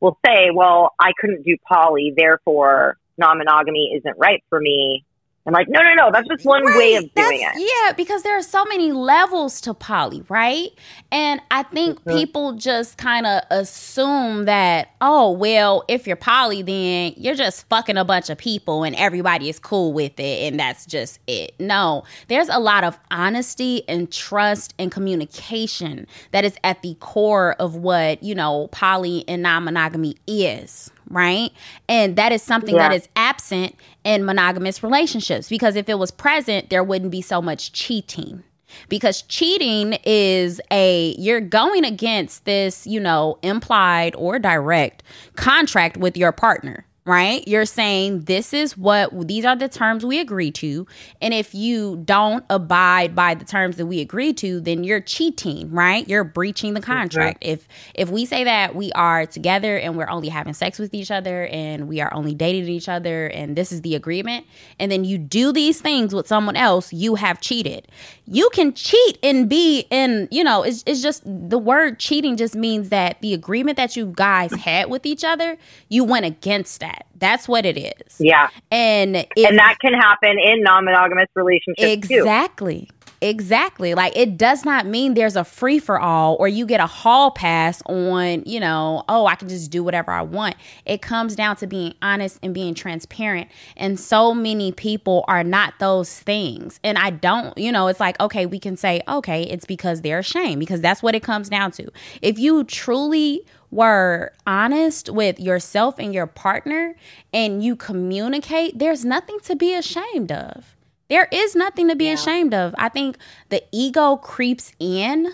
will 0.00 0.18
say, 0.26 0.50
well, 0.52 0.94
I 1.00 1.12
couldn't 1.18 1.44
do 1.44 1.56
poly, 1.66 2.12
therefore 2.16 2.96
non-monogamy 3.18 3.94
isn't 3.98 4.18
right 4.18 4.42
for 4.48 4.58
me. 4.60 5.04
I'm 5.44 5.52
like, 5.52 5.66
no, 5.68 5.80
no, 5.82 5.94
no, 5.94 6.10
that's 6.12 6.28
just 6.28 6.44
one 6.44 6.62
way 6.76 6.94
of 6.94 7.02
Right. 7.02 7.14
doing 7.16 7.40
That's- 7.40 7.56
it. 7.58 7.68
Yeah, 7.84 7.92
because 7.94 8.22
there 8.22 8.38
are 8.38 8.42
so 8.42 8.64
many 8.66 8.92
levels 8.92 9.60
to 9.62 9.74
poly, 9.74 10.22
right? 10.28 10.68
And 11.10 11.40
I 11.50 11.64
think 11.64 11.98
Mm-hmm. 12.04 12.16
people 12.16 12.52
just 12.52 12.96
kind 12.96 13.26
of 13.26 13.42
assume 13.50 14.44
that, 14.44 14.90
oh, 15.00 15.32
well, 15.32 15.82
if 15.88 16.06
you're 16.06 16.14
poly, 16.14 16.62
then 16.62 17.14
you're 17.16 17.34
just 17.34 17.68
fucking 17.68 17.96
a 17.96 18.04
bunch 18.04 18.30
of 18.30 18.38
people 18.38 18.84
and 18.84 18.94
everybody 18.94 19.48
is 19.48 19.58
cool 19.58 19.92
with 19.92 20.12
it 20.20 20.46
and 20.52 20.60
that's 20.60 20.86
just 20.86 21.18
it. 21.26 21.56
No, 21.58 22.04
there's 22.28 22.48
a 22.48 22.60
lot 22.60 22.84
of 22.84 22.96
honesty 23.10 23.82
and 23.88 24.12
trust 24.12 24.74
and 24.78 24.92
communication 24.92 26.06
that 26.30 26.44
is 26.44 26.54
at 26.62 26.82
the 26.82 26.94
core 27.00 27.56
of 27.58 27.74
what, 27.74 28.22
you 28.22 28.36
know, 28.36 28.68
poly 28.70 29.24
and 29.26 29.42
non 29.42 29.64
monogamy 29.64 30.14
is 30.28 30.91
right? 31.08 31.50
And 31.88 32.16
that 32.16 32.32
is 32.32 32.42
something 32.42 32.76
that 32.76 32.90
Yeah. 32.92 32.96
is 32.98 33.08
absent 33.16 33.74
in 34.04 34.24
monogamous 34.24 34.82
relationships 34.82 35.48
because 35.48 35.76
if 35.76 35.88
it 35.88 35.98
was 35.98 36.10
present, 36.10 36.70
there 36.70 36.82
wouldn't 36.84 37.10
be 37.10 37.22
so 37.22 37.40
much 37.42 37.72
cheating. 37.72 38.42
Because 38.88 39.20
cheating 39.22 39.98
is 40.04 40.58
a, 40.70 41.14
you're 41.18 41.42
going 41.42 41.84
against 41.84 42.46
this, 42.46 42.86
you 42.86 43.00
know, 43.00 43.38
implied 43.42 44.14
or 44.16 44.38
direct 44.38 45.02
contract 45.36 45.98
with 45.98 46.16
your 46.16 46.32
partner, 46.32 46.86
right? 47.04 47.46
You're 47.48 47.64
saying 47.64 48.22
this 48.22 48.54
is 48.54 48.78
what, 48.78 49.26
these 49.26 49.44
are 49.44 49.56
the 49.56 49.68
terms 49.68 50.06
we 50.06 50.20
agree 50.20 50.52
to. 50.52 50.86
And 51.20 51.34
if 51.34 51.52
you 51.52 51.96
don't 52.04 52.44
abide 52.48 53.16
by 53.16 53.34
the 53.34 53.44
terms 53.44 53.76
that 53.78 53.86
we 53.86 54.00
agree 54.00 54.32
to, 54.34 54.60
then 54.60 54.84
you're 54.84 55.00
cheating, 55.00 55.68
right? 55.72 56.08
You're 56.08 56.22
breaching 56.22 56.74
the 56.74 56.80
contract. 56.80 57.38
If, 57.40 57.66
if 57.94 58.08
we 58.08 58.24
say 58.24 58.44
that 58.44 58.76
we 58.76 58.92
are 58.92 59.26
together 59.26 59.76
and 59.76 59.96
we're 59.96 60.08
only 60.08 60.28
having 60.28 60.54
sex 60.54 60.78
with 60.78 60.94
each 60.94 61.10
other 61.10 61.46
and 61.46 61.88
we 61.88 62.00
are 62.00 62.12
only 62.14 62.34
dating 62.34 62.68
each 62.68 62.88
other 62.88 63.26
and 63.26 63.56
this 63.56 63.72
is 63.72 63.82
the 63.82 63.96
agreement, 63.96 64.46
and 64.78 64.92
then 64.92 65.04
you 65.04 65.18
do 65.18 65.52
these 65.52 65.80
things 65.80 66.14
with 66.14 66.28
someone 66.28 66.54
else, 66.54 66.92
you 66.92 67.16
have 67.16 67.40
cheated. 67.40 67.88
You 68.26 68.48
can 68.52 68.74
cheat 68.74 69.18
and 69.24 69.48
be 69.48 69.86
in, 69.90 70.28
you 70.30 70.44
know, 70.44 70.62
it's, 70.62 70.84
it's 70.86 71.02
just 71.02 71.24
the 71.24 71.58
word 71.58 71.98
cheating 71.98 72.36
just 72.36 72.54
means 72.54 72.90
that 72.90 73.20
the 73.22 73.34
agreement 73.34 73.76
that 73.76 73.96
you 73.96 74.12
guys 74.14 74.52
had 74.52 74.88
with 74.88 75.04
each 75.04 75.24
other, 75.24 75.58
you 75.88 76.04
went 76.04 76.26
against 76.26 76.78
that. 76.78 76.91
That's 77.16 77.46
what 77.48 77.64
it 77.64 77.78
is. 77.78 78.16
Yeah. 78.18 78.48
And 78.70 79.16
if, 79.16 79.48
And 79.48 79.58
that 79.58 79.78
can 79.80 79.94
happen 79.94 80.38
in 80.38 80.62
non-monogamous 80.62 81.28
relationships 81.34 82.08
too. 82.08 82.14
Exactly. 82.14 82.88
Exactly. 83.22 83.94
Like 83.94 84.16
it 84.16 84.36
does 84.36 84.64
not 84.64 84.84
mean 84.84 85.14
there's 85.14 85.36
a 85.36 85.44
free 85.44 85.78
for 85.78 86.00
all 86.00 86.36
or 86.40 86.48
you 86.48 86.66
get 86.66 86.80
a 86.80 86.88
hall 86.88 87.30
pass 87.30 87.80
on, 87.86 88.42
you 88.44 88.58
know, 88.58 89.04
oh, 89.08 89.26
I 89.26 89.36
can 89.36 89.48
just 89.48 89.70
do 89.70 89.84
whatever 89.84 90.10
I 90.10 90.22
want. 90.22 90.56
It 90.86 91.02
comes 91.02 91.36
down 91.36 91.54
to 91.56 91.68
being 91.68 91.94
honest 92.02 92.40
and 92.42 92.52
being 92.52 92.74
transparent. 92.74 93.48
And 93.76 93.98
so 93.98 94.34
many 94.34 94.72
people 94.72 95.24
are 95.28 95.44
not 95.44 95.74
those 95.78 96.18
things. 96.18 96.80
And 96.82 96.98
I 96.98 97.10
don't, 97.10 97.56
you 97.56 97.70
know, 97.70 97.86
it's 97.86 98.00
like, 98.00 98.18
okay, 98.18 98.44
we 98.44 98.58
can 98.58 98.76
say, 98.76 99.00
okay, 99.06 99.44
it's 99.44 99.66
because 99.66 100.00
they're 100.00 100.18
ashamed 100.18 100.58
because 100.58 100.80
that's 100.80 101.00
what 101.00 101.14
it 101.14 101.22
comes 101.22 101.48
down 101.48 101.70
to. 101.72 101.88
If 102.22 102.40
you 102.40 102.64
truly 102.64 103.46
were 103.72 104.32
honest 104.46 105.08
with 105.08 105.40
yourself 105.40 105.98
and 105.98 106.14
your 106.14 106.26
partner 106.26 106.94
and 107.32 107.64
you 107.64 107.74
communicate, 107.74 108.78
there's 108.78 109.04
nothing 109.04 109.40
to 109.40 109.56
be 109.56 109.74
ashamed 109.74 110.30
of. 110.30 110.76
There 111.08 111.28
is 111.32 111.56
nothing 111.56 111.88
to 111.88 111.96
be 111.96 112.10
ashamed 112.10 112.54
of. 112.54 112.74
I 112.78 112.88
think 112.88 113.18
the 113.48 113.62
ego 113.72 114.16
creeps 114.16 114.72
in, 114.78 115.28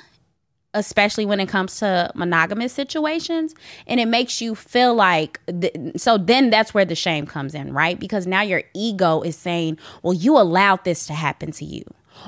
especially 0.75 1.27
when 1.27 1.41
it 1.41 1.49
comes 1.49 1.79
to 1.79 2.11
monogamous 2.15 2.73
situations, 2.73 3.55
and 3.87 4.01
it 4.01 4.07
makes 4.07 4.41
you 4.41 4.55
feel 4.55 4.95
like. 4.95 5.41
Th- 5.47 5.75
so 5.97 6.19
then 6.19 6.51
that's 6.51 6.75
where 6.75 6.85
the 6.85 6.97
shame 6.97 7.27
comes 7.27 7.55
in, 7.55 7.73
right? 7.73 7.99
Because 7.99 8.27
now 8.27 8.43
your 8.43 8.63
ego 8.75 9.21
is 9.23 9.37
saying, 9.37 9.79
well, 10.03 10.15
you 10.15 10.37
allowed 10.37 10.85
this 10.85 11.07
to 11.07 11.13
happen 11.13 11.53
to 11.53 11.65
you. 11.65 11.85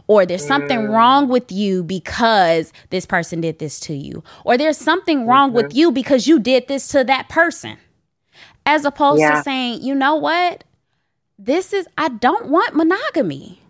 Or 0.07 0.26
there's 0.26 0.46
something 0.46 0.79
mm. 0.79 0.90
wrong 0.90 1.29
with 1.29 1.50
you 1.53 1.83
because 1.83 2.72
this 2.90 3.07
person 3.07 3.40
did 3.40 3.59
this 3.59 3.81
to 3.81 3.94
you. 3.94 4.22
Or 4.44 4.57
there's 4.57 4.79
something 4.79 5.26
wrong 5.26 5.53
with 5.53 5.74
you 5.74 5.92
because 5.92 6.26
you 6.26 6.38
did 6.38 6.68
this 6.68 6.88
to 6.88 7.05
that 7.05 7.29
person. 7.29 7.76
As 8.66 8.85
opposed 8.85 9.20
Yeah. 9.20 9.37
to 9.37 9.42
saying, 9.42 9.83
you 9.83 9.94
know 9.94 10.16
what? 10.16 10.64
this 11.40 11.72
is 11.72 11.87
I 11.96 12.09
don't 12.09 12.48
want 12.48 12.76
monogamy. 12.76 13.61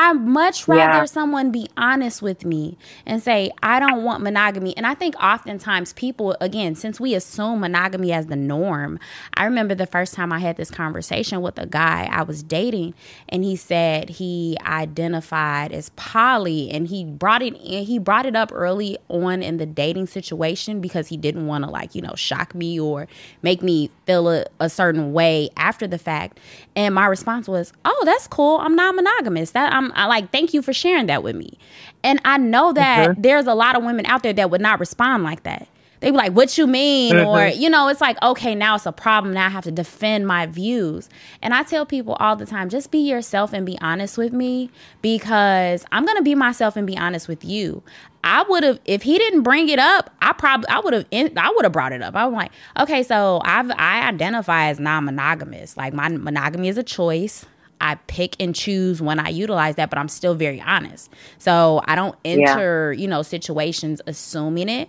I 0.00 0.12
much 0.12 0.68
rather 0.68 0.98
Yeah. 0.98 1.04
someone 1.06 1.50
be 1.50 1.68
honest 1.76 2.22
with 2.22 2.44
me 2.44 2.78
and 3.04 3.20
say 3.20 3.50
I 3.64 3.80
don't 3.80 4.04
want 4.04 4.22
monogamy. 4.22 4.76
And 4.76 4.86
I 4.86 4.94
think 4.94 5.16
oftentimes 5.20 5.92
people 5.94 6.36
again, 6.40 6.76
since 6.76 7.00
we 7.00 7.14
assume 7.14 7.58
monogamy 7.60 8.12
as 8.12 8.26
the 8.26 8.36
norm, 8.36 9.00
I 9.34 9.44
remember 9.44 9.74
the 9.74 9.86
first 9.86 10.14
time 10.14 10.32
I 10.32 10.38
had 10.38 10.56
this 10.56 10.70
conversation 10.70 11.40
with 11.42 11.58
a 11.58 11.66
guy 11.66 12.08
I 12.12 12.22
was 12.22 12.44
dating 12.44 12.94
and 13.28 13.42
he 13.42 13.56
said 13.56 14.08
he 14.08 14.56
identified 14.64 15.72
as 15.72 15.88
poly 15.96 16.70
and 16.70 16.86
he 16.86 17.04
brought 17.04 17.42
it 17.42 17.54
in, 17.56 17.84
he 17.84 17.98
brought 17.98 18.24
it 18.24 18.36
up 18.36 18.50
early 18.54 18.98
on 19.08 19.42
in 19.42 19.56
the 19.56 19.66
dating 19.66 20.06
situation 20.06 20.80
because 20.80 21.08
he 21.08 21.16
didn't 21.16 21.46
want 21.48 21.64
to 21.64 21.70
like, 21.70 21.96
you 21.96 22.02
know, 22.02 22.14
shock 22.14 22.54
me 22.54 22.78
or 22.78 23.08
make 23.42 23.62
me 23.64 23.90
feel 24.06 24.28
a, 24.30 24.44
a 24.60 24.70
certain 24.70 25.12
way 25.12 25.50
after 25.56 25.88
the 25.88 25.98
fact. 25.98 26.38
And 26.76 26.94
my 26.94 27.06
response 27.06 27.48
was, 27.48 27.72
"Oh, 27.84 28.02
that's 28.04 28.28
cool. 28.28 28.58
I'm 28.58 28.76
not 28.76 28.94
monogamous. 28.94 29.50
That 29.52 29.72
I'm 29.72 29.87
I 29.94 30.06
like 30.06 30.30
thank 30.30 30.54
you 30.54 30.62
for 30.62 30.72
sharing 30.72 31.06
that 31.06 31.22
with 31.22 31.36
me." 31.36 31.58
And 32.04 32.20
I 32.24 32.38
know 32.38 32.72
that 32.72 33.22
there's 33.22 33.46
a 33.46 33.54
lot 33.54 33.76
of 33.76 33.84
women 33.84 34.06
out 34.06 34.22
there 34.22 34.32
that 34.32 34.50
would 34.50 34.60
not 34.60 34.80
respond 34.80 35.24
like 35.24 35.42
that. 35.42 35.68
They 36.00 36.10
be 36.10 36.16
like, 36.16 36.32
"What 36.32 36.56
you 36.56 36.66
mean?" 36.66 37.14
Mm-hmm. 37.14 37.26
Or 37.26 37.46
you 37.48 37.68
know, 37.68 37.88
it's 37.88 38.00
like, 38.00 38.20
"Okay, 38.22 38.54
now 38.54 38.76
it's 38.76 38.86
a 38.86 38.92
problem. 38.92 39.34
Now 39.34 39.46
I 39.46 39.48
have 39.48 39.64
to 39.64 39.72
defend 39.72 40.26
my 40.26 40.46
views." 40.46 41.08
And 41.42 41.52
I 41.52 41.64
tell 41.64 41.84
people 41.84 42.14
all 42.20 42.36
the 42.36 42.46
time, 42.46 42.68
just 42.68 42.90
be 42.90 42.98
yourself 42.98 43.52
and 43.52 43.66
be 43.66 43.78
honest 43.80 44.16
with 44.16 44.32
me 44.32 44.70
because 45.02 45.84
I'm 45.90 46.06
gonna 46.06 46.22
be 46.22 46.34
myself 46.34 46.76
and 46.76 46.86
be 46.86 46.96
honest 46.96 47.26
with 47.26 47.44
you. 47.44 47.82
I 48.22 48.44
would 48.48 48.62
have 48.62 48.80
if 48.84 49.02
he 49.02 49.18
didn't 49.18 49.42
bring 49.42 49.68
it 49.68 49.78
up. 49.78 50.10
I 50.20 50.32
probably 50.32 50.68
I 50.68 50.80
would 50.80 50.94
have 50.94 51.06
I 51.12 51.52
would 51.54 51.64
have 51.64 51.72
brought 51.72 51.92
it 51.92 52.02
up. 52.02 52.14
I'm 52.14 52.32
like, 52.32 52.52
okay, 52.78 53.02
so 53.02 53.40
I've 53.44 53.70
I 53.72 54.06
identify 54.08 54.68
as 54.68 54.78
non-monogamous. 54.78 55.76
Like 55.76 55.94
my 55.94 56.08
monogamy 56.08 56.68
is 56.68 56.78
a 56.78 56.82
choice. 56.82 57.44
I 57.80 57.96
pick 58.06 58.36
and 58.40 58.54
choose 58.54 59.00
when 59.00 59.18
I 59.18 59.28
utilize 59.28 59.76
that, 59.76 59.90
but 59.90 59.98
I'm 59.98 60.08
still 60.08 60.34
very 60.34 60.60
honest. 60.60 61.12
So 61.38 61.82
I 61.86 61.94
don't 61.94 62.16
enter, 62.24 62.92
you 62.92 63.08
know, 63.08 63.22
situations 63.22 64.00
assuming 64.06 64.68
it. 64.68 64.88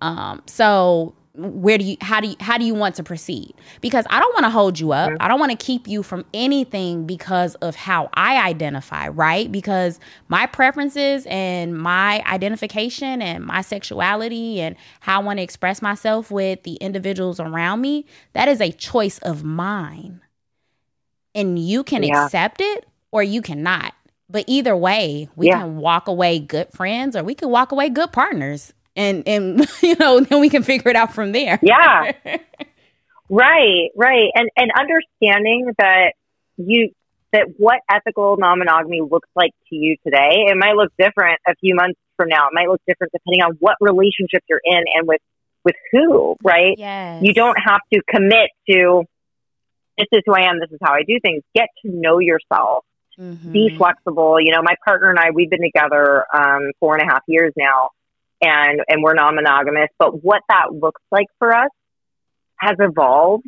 Um, 0.00 0.42
so 0.46 1.14
where 1.36 1.78
do 1.78 1.84
you 1.84 1.96
how 2.00 2.20
do 2.20 2.28
you 2.28 2.36
how 2.38 2.56
do 2.58 2.64
you 2.64 2.74
want 2.74 2.94
to 2.94 3.02
proceed? 3.02 3.54
Because 3.80 4.06
I 4.08 4.20
don't 4.20 4.32
want 4.34 4.44
to 4.44 4.50
hold 4.50 4.78
you 4.78 4.92
up. 4.92 5.10
I 5.18 5.26
don't 5.26 5.40
want 5.40 5.50
to 5.50 5.56
keep 5.56 5.88
you 5.88 6.04
from 6.04 6.24
anything 6.32 7.06
because 7.06 7.56
of 7.56 7.74
how 7.74 8.08
I 8.14 8.46
identify, 8.48 9.08
right? 9.08 9.50
Because 9.50 9.98
my 10.28 10.46
preferences 10.46 11.26
and 11.28 11.76
my 11.76 12.22
identification 12.26 13.20
and 13.20 13.44
my 13.44 13.62
sexuality 13.62 14.60
and 14.60 14.76
how 15.00 15.20
I 15.20 15.24
want 15.24 15.38
to 15.38 15.42
express 15.42 15.82
myself 15.82 16.30
with 16.30 16.62
the 16.62 16.74
individuals 16.74 17.40
around 17.40 17.80
me, 17.80 18.06
that 18.34 18.46
is 18.48 18.60
a 18.60 18.70
choice 18.70 19.18
of 19.18 19.42
mine. 19.42 20.20
And 21.34 21.58
you 21.58 21.82
can 21.84 22.02
Yeah. 22.02 22.24
accept 22.24 22.60
it 22.60 22.86
or 23.10 23.22
you 23.22 23.42
cannot. 23.42 23.92
But 24.30 24.44
either 24.46 24.76
way, 24.76 25.28
we 25.36 25.48
Yeah. 25.48 25.60
can 25.60 25.76
walk 25.76 26.08
away 26.08 26.38
good 26.38 26.68
friends 26.72 27.14
or 27.16 27.22
we 27.22 27.34
can 27.34 27.50
walk 27.50 27.72
away 27.72 27.88
good 27.88 28.12
partners. 28.12 28.72
And 28.96 29.22
and 29.26 29.66
you 29.82 29.96
know, 29.96 30.20
then 30.20 30.40
we 30.40 30.48
can 30.48 30.62
figure 30.62 30.90
it 30.90 30.96
out 30.96 31.12
from 31.12 31.32
there. 31.32 31.58
Yeah. 31.62 32.12
right, 33.28 33.90
right. 33.96 34.30
And 34.34 34.48
and 34.56 34.70
understanding 34.78 35.72
that 35.78 36.12
you 36.56 36.90
that 37.32 37.48
what 37.58 37.80
ethical 37.90 38.36
non-monogamy 38.38 39.00
looks 39.00 39.28
like 39.34 39.50
to 39.68 39.74
you 39.76 39.96
today, 40.04 40.46
it 40.48 40.56
might 40.56 40.76
look 40.76 40.92
different 40.98 41.40
a 41.48 41.54
few 41.56 41.74
months 41.74 41.98
from 42.16 42.28
now. 42.28 42.46
It 42.46 42.52
might 42.52 42.68
look 42.68 42.80
different 42.86 43.12
depending 43.12 43.42
on 43.42 43.56
what 43.58 43.76
relationship 43.80 44.42
you're 44.48 44.60
in 44.64 44.84
and 44.94 45.08
with 45.08 45.20
with 45.64 45.74
who, 45.92 46.36
right? 46.44 46.74
Yes. 46.78 47.22
You 47.22 47.32
don't 47.32 47.56
have 47.58 47.80
to 47.92 48.00
commit 48.08 48.50
to 48.70 49.04
this 49.98 50.06
is 50.12 50.22
who 50.26 50.34
I 50.34 50.48
am, 50.48 50.60
this 50.60 50.70
is 50.70 50.78
how 50.82 50.92
I 50.92 51.02
do 51.06 51.18
things. 51.20 51.42
Get 51.54 51.68
to 51.84 51.90
know 51.90 52.18
yourself. 52.18 52.84
Mhm. 53.18 53.52
Be 53.52 53.76
flexible. 53.76 54.40
You 54.40 54.52
know, 54.52 54.62
my 54.62 54.74
partner 54.84 55.10
and 55.10 55.18
I, 55.18 55.30
we've 55.30 55.50
been 55.50 55.62
together 55.62 56.24
um, 56.34 56.72
four 56.80 56.96
and 56.96 57.08
a 57.08 57.12
half 57.12 57.22
years 57.28 57.52
now, 57.56 57.90
and 58.42 58.80
and 58.88 59.02
we're 59.02 59.14
non-monogamous. 59.14 59.90
But 59.98 60.24
what 60.24 60.42
that 60.48 60.72
looks 60.72 61.00
like 61.12 61.26
for 61.38 61.54
us 61.54 61.70
has 62.56 62.76
evolved. 62.80 63.46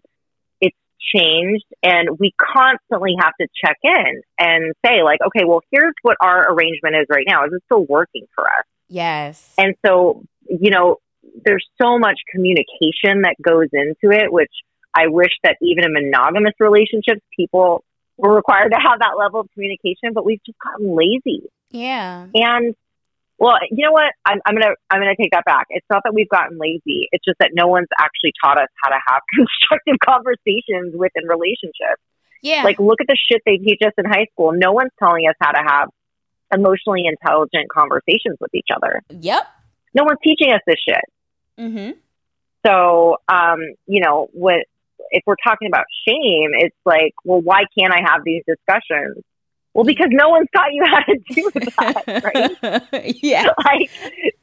It's 0.61 0.76
changed, 1.12 1.66
and 1.82 2.11
we 2.18 2.32
constantly 2.38 3.16
have 3.18 3.32
to 3.40 3.49
check 3.64 3.76
in 3.82 4.22
and 4.38 4.72
say, 4.84 5.03
like, 5.03 5.18
okay, 5.26 5.44
well, 5.44 5.62
here's 5.72 5.94
what 6.03 6.16
our 6.20 6.53
arrangement 6.53 6.94
is 6.97 7.07
right 7.11 7.26
now. 7.28 7.44
Is 7.44 7.53
it 7.53 7.62
still 7.64 7.84
working 7.86 8.26
for 8.34 8.44
us? 8.44 8.64
Yes. 8.88 9.53
And 9.59 9.74
so, 9.84 10.22
you 10.49 10.70
know, 10.70 10.99
there's 11.44 11.66
so 11.80 11.99
much 11.99 12.20
communication 12.32 13.22
that 13.22 13.34
goes 13.42 13.68
into 13.72 14.16
it, 14.16 14.32
which 14.32 14.53
I 14.97 15.09
wish 15.09 15.32
that 15.42 15.57
even 15.61 15.84
in 15.84 15.92
monogamous 15.92 16.55
relationships, 16.59 17.20
people 17.36 17.84
were 18.16 18.34
required 18.34 18.70
to 18.70 18.78
have 18.78 19.01
that 19.01 19.18
level 19.18 19.40
of 19.40 19.49
communication, 19.53 20.14
but 20.14 20.24
we've 20.24 20.42
just 20.44 20.59
gotten 20.59 20.97
lazy. 20.97 21.42
yeah. 21.70 22.26
And 22.34 22.74
well, 23.38 23.59
you 23.70 23.84
know 23.84 23.92
what? 23.92 24.14
I'm, 24.24 24.40
I'm 24.47 24.55
gonna 24.55 24.74
I'm 24.88 24.99
gonna 24.99 25.14
take 25.14 25.32
that 25.32 25.44
back. 25.44 25.66
It's 25.68 25.84
not 25.90 26.03
that 26.05 26.14
we've 26.14 26.28
gotten 26.28 26.57
lazy. 26.59 27.09
It's 27.12 27.22
just 27.22 27.38
that 27.38 27.51
no 27.53 27.66
one's 27.66 27.88
actually 27.99 28.32
taught 28.42 28.57
us 28.57 28.68
how 28.82 28.88
to 28.88 28.99
have 29.07 29.20
constructive 29.36 29.97
conversations 30.03 30.94
within 30.97 31.28
relationships. 31.28 32.01
Yeah. 32.42 32.62
Like, 32.62 32.78
look 32.78 33.01
at 33.01 33.07
the 33.09 33.16
shit 33.30 33.42
they 33.44 33.59
teach 33.59 33.80
us 33.84 33.92
in 33.99 34.07
high 34.07 34.26
school. 34.32 34.53
No 34.53 34.72
one's 34.72 34.92
telling 34.99 35.26
us 35.28 35.34
how 35.40 35.53
to 35.53 35.62
have 35.66 35.88
emotionally 36.55 37.05
intelligent 37.05 37.68
conversations 37.70 38.36
with 38.40 38.55
each 38.55 38.68
other. 38.74 39.03
yep. 39.11 39.47
No 39.94 40.05
one's 40.05 40.18
teaching 40.22 40.53
us 40.53 40.61
this 40.66 40.76
shit. 40.86 41.05
Mm-hmm. 41.59 41.92
So, 42.64 43.16
um, 43.28 43.61
you 43.86 44.01
know, 44.01 44.28
what 44.32 44.66
if 45.11 45.22
we're 45.26 45.36
talking 45.42 45.68
about 45.68 45.84
shame? 46.07 46.51
It's 46.55 46.76
like, 46.84 47.14
well, 47.24 47.40
why 47.40 47.64
can't 47.78 47.92
I 47.92 48.01
have 48.01 48.22
these 48.24 48.42
discussions? 48.47 49.22
Well, 49.74 49.84
because 49.84 50.09
no 50.11 50.30
one's 50.30 50.49
taught 50.55 50.72
you 50.72 50.84
how 50.86 51.01
to 51.01 51.18
do 51.34 51.51
that, 51.55 52.22
right? 52.24 53.16
yeah. 53.22 53.44
like, 53.64 53.90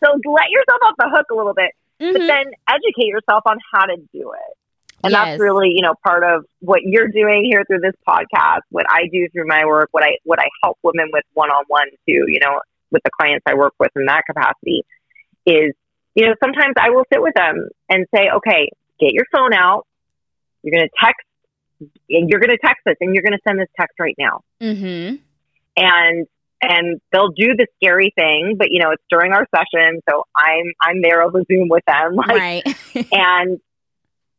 so 0.04 0.12
let 0.32 0.50
yourself 0.50 0.80
off 0.84 0.96
the 1.00 1.10
hook 1.10 1.26
a 1.32 1.36
little 1.36 1.54
bit, 1.56 1.72
but 2.00 2.08
Mhm. 2.22 2.28
then 2.28 2.46
educate 2.70 3.08
yourself 3.08 3.44
on 3.46 3.58
how 3.74 3.86
to 3.86 3.98
do 4.14 4.32
it. 4.34 4.58
And 5.04 5.12
Yes. 5.12 5.26
that's 5.26 5.40
really, 5.42 5.70
you 5.74 5.82
know, 5.82 5.96
part 6.06 6.24
of 6.24 6.46
what 6.60 6.82
you're 6.84 7.08
doing 7.10 7.44
here 7.50 7.64
through 7.66 7.80
this 7.80 7.96
podcast, 8.08 8.62
what 8.70 8.86
I 8.90 9.08
do 9.12 9.28
through 9.30 9.48
my 9.48 9.66
work, 9.66 9.90
what 9.92 10.04
I 10.04 10.18
what 10.24 10.40
I 10.40 10.48
help 10.64 10.78
women 10.84 11.10
with 11.12 11.24
one 11.34 11.50
on 11.50 11.66
one 11.68 11.88
too, 12.08 12.26
you 12.28 12.40
know, 12.40 12.62
with 12.92 13.02
the 13.04 13.10
clients 13.20 13.44
I 13.46 13.56
work 13.56 13.74
with 13.80 13.92
in 13.96 14.06
that 14.06 14.22
capacity 14.26 14.84
is, 15.46 15.74
you 16.16 16.26
know, 16.28 16.36
sometimes 16.42 16.76
I 16.80 16.92
will 16.92 17.04
sit 17.12 17.22
with 17.22 17.34
them 17.34 17.68
and 17.90 18.06
say, 18.16 18.30
okay, 18.36 18.70
get 19.00 19.12
your 19.14 19.26
phone 19.36 19.54
out. 19.54 19.86
You're 20.64 20.78
going 20.78 20.88
to 20.88 20.96
text 21.04 21.26
and 22.10 22.30
you're 22.30 22.40
going 22.40 22.56
to 22.56 22.66
text 22.66 22.88
us 22.88 22.96
and 23.02 23.14
you're 23.14 23.24
going 23.24 23.34
to 23.34 23.42
send 23.48 23.60
this 23.60 23.70
text 23.80 24.00
right 24.00 24.16
now. 24.18 24.42
Mm-hmm. 24.62 25.16
And 25.76 26.28
and 26.62 27.02
they'll 27.12 27.30
do 27.30 27.56
the 27.58 27.68
scary 27.76 28.14
thing, 28.16 28.56
but 28.58 28.68
you 28.72 28.82
know, 28.82 28.92
it's 28.92 29.04
during 29.10 29.34
our 29.34 29.46
session, 29.54 30.00
so 30.10 30.24
I'm 30.36 30.72
I'm 30.82 31.02
there 31.02 31.22
over 31.22 31.44
Zoom 31.52 31.68
with 31.68 31.84
them. 31.86 32.16
Like 32.16 32.30
Right. 32.30 32.64
and 33.12 33.60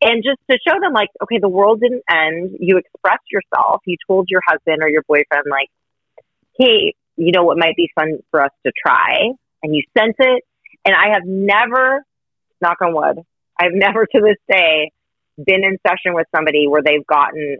and 0.05 0.23
just 0.23 0.39
to 0.51 0.59
show 0.67 0.79
them 0.81 0.93
like 0.93 1.09
okay 1.23 1.39
the 1.41 1.49
world 1.49 1.81
didn't 1.81 2.03
end 2.11 2.57
you 2.61 2.77
expressed 2.77 3.25
yourself 3.31 3.81
you 3.87 3.97
told 4.07 4.29
your 4.31 4.41
husband 4.47 4.83
or 4.83 4.89
your 4.89 5.03
boyfriend 5.09 5.45
like 5.51 5.69
hey 6.59 6.95
you 7.17 7.33
know 7.33 7.43
what 7.43 7.57
might 7.59 7.77
be 7.77 7.91
fun 7.95 8.19
for 8.31 8.43
us 8.43 8.51
to 8.65 8.73
try 8.87 9.31
and 9.63 9.75
you 9.75 9.83
sent 9.97 10.15
it 10.19 10.45
and 10.85 10.95
i 10.95 11.13
have 11.13 11.23
never 11.25 12.05
knock 12.61 12.77
on 12.83 12.95
wood 12.95 13.25
i've 13.59 13.73
never 13.73 14.07
to 14.07 14.21
this 14.21 14.37
day 14.49 14.93
been 15.37 15.65
in 15.65 15.77
session 15.87 16.15
with 16.15 16.27
somebody 16.35 16.67
where 16.69 16.83
they've 16.83 17.07
gotten 17.07 17.59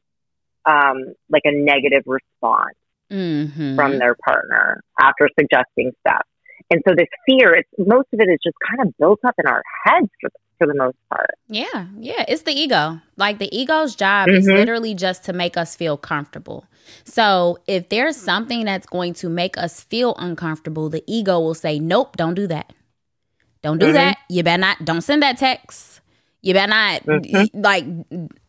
um, 0.67 1.15
like 1.29 1.43
a 1.45 1.53
negative 1.53 2.03
response 2.07 2.77
mm-hmm. 3.11 3.77
from 3.77 3.99
their 3.99 4.15
partner 4.25 4.83
after 5.01 5.29
suggesting 5.39 5.93
stuff 6.07 6.23
and 6.71 6.83
so 6.89 6.95
this 6.95 7.09
fear 7.27 7.55
it's 7.55 7.69
most 7.79 8.09
of 8.13 8.21
it 8.21 8.29
is 8.31 8.39
just 8.43 8.57
kind 8.69 8.89
of 8.89 8.97
built 8.99 9.21
up 9.27 9.35
in 9.39 9.47
our 9.47 9.63
heads 9.85 10.09
for, 10.21 10.31
for 10.59 10.67
the 10.67 10.75
most 10.75 10.97
part 11.11 11.31
Yeah, 11.49 11.87
yeah, 11.99 12.25
it's 12.27 12.43
the 12.43 12.53
ego. 12.53 13.01
Like 13.17 13.39
the 13.39 13.55
ego's 13.57 13.95
job 13.95 14.29
is 14.29 14.47
Mhm. 14.47 14.57
literally 14.57 14.95
just 14.95 15.25
to 15.25 15.33
make 15.33 15.57
us 15.57 15.77
feel 15.77 15.97
comfortable. 15.97 16.65
So 17.05 17.59
if 17.67 17.89
there's 17.89 18.17
something 18.17 18.65
that's 18.65 18.87
going 18.87 19.15
to 19.15 19.29
make 19.29 19.59
us 19.59 19.83
feel 19.83 20.15
uncomfortable, 20.19 20.89
the 20.89 21.03
ego 21.07 21.39
will 21.41 21.55
say, 21.55 21.79
"Nope, 21.79 22.17
don't 22.17 22.35
do 22.35 22.47
that. 22.47 22.73
Don't 23.63 23.79
do 23.79 23.87
Mhm. 23.87 23.95
that. 23.95 24.19
You 24.29 24.43
better 24.43 24.61
not. 24.61 24.85
Don't 24.85 25.01
send 25.03 25.23
that 25.23 25.37
text. 25.39 25.94
You 26.45 26.55
better 26.55 26.71
not 26.71 27.03
Mhm. 27.07 27.51
like." 27.55 27.85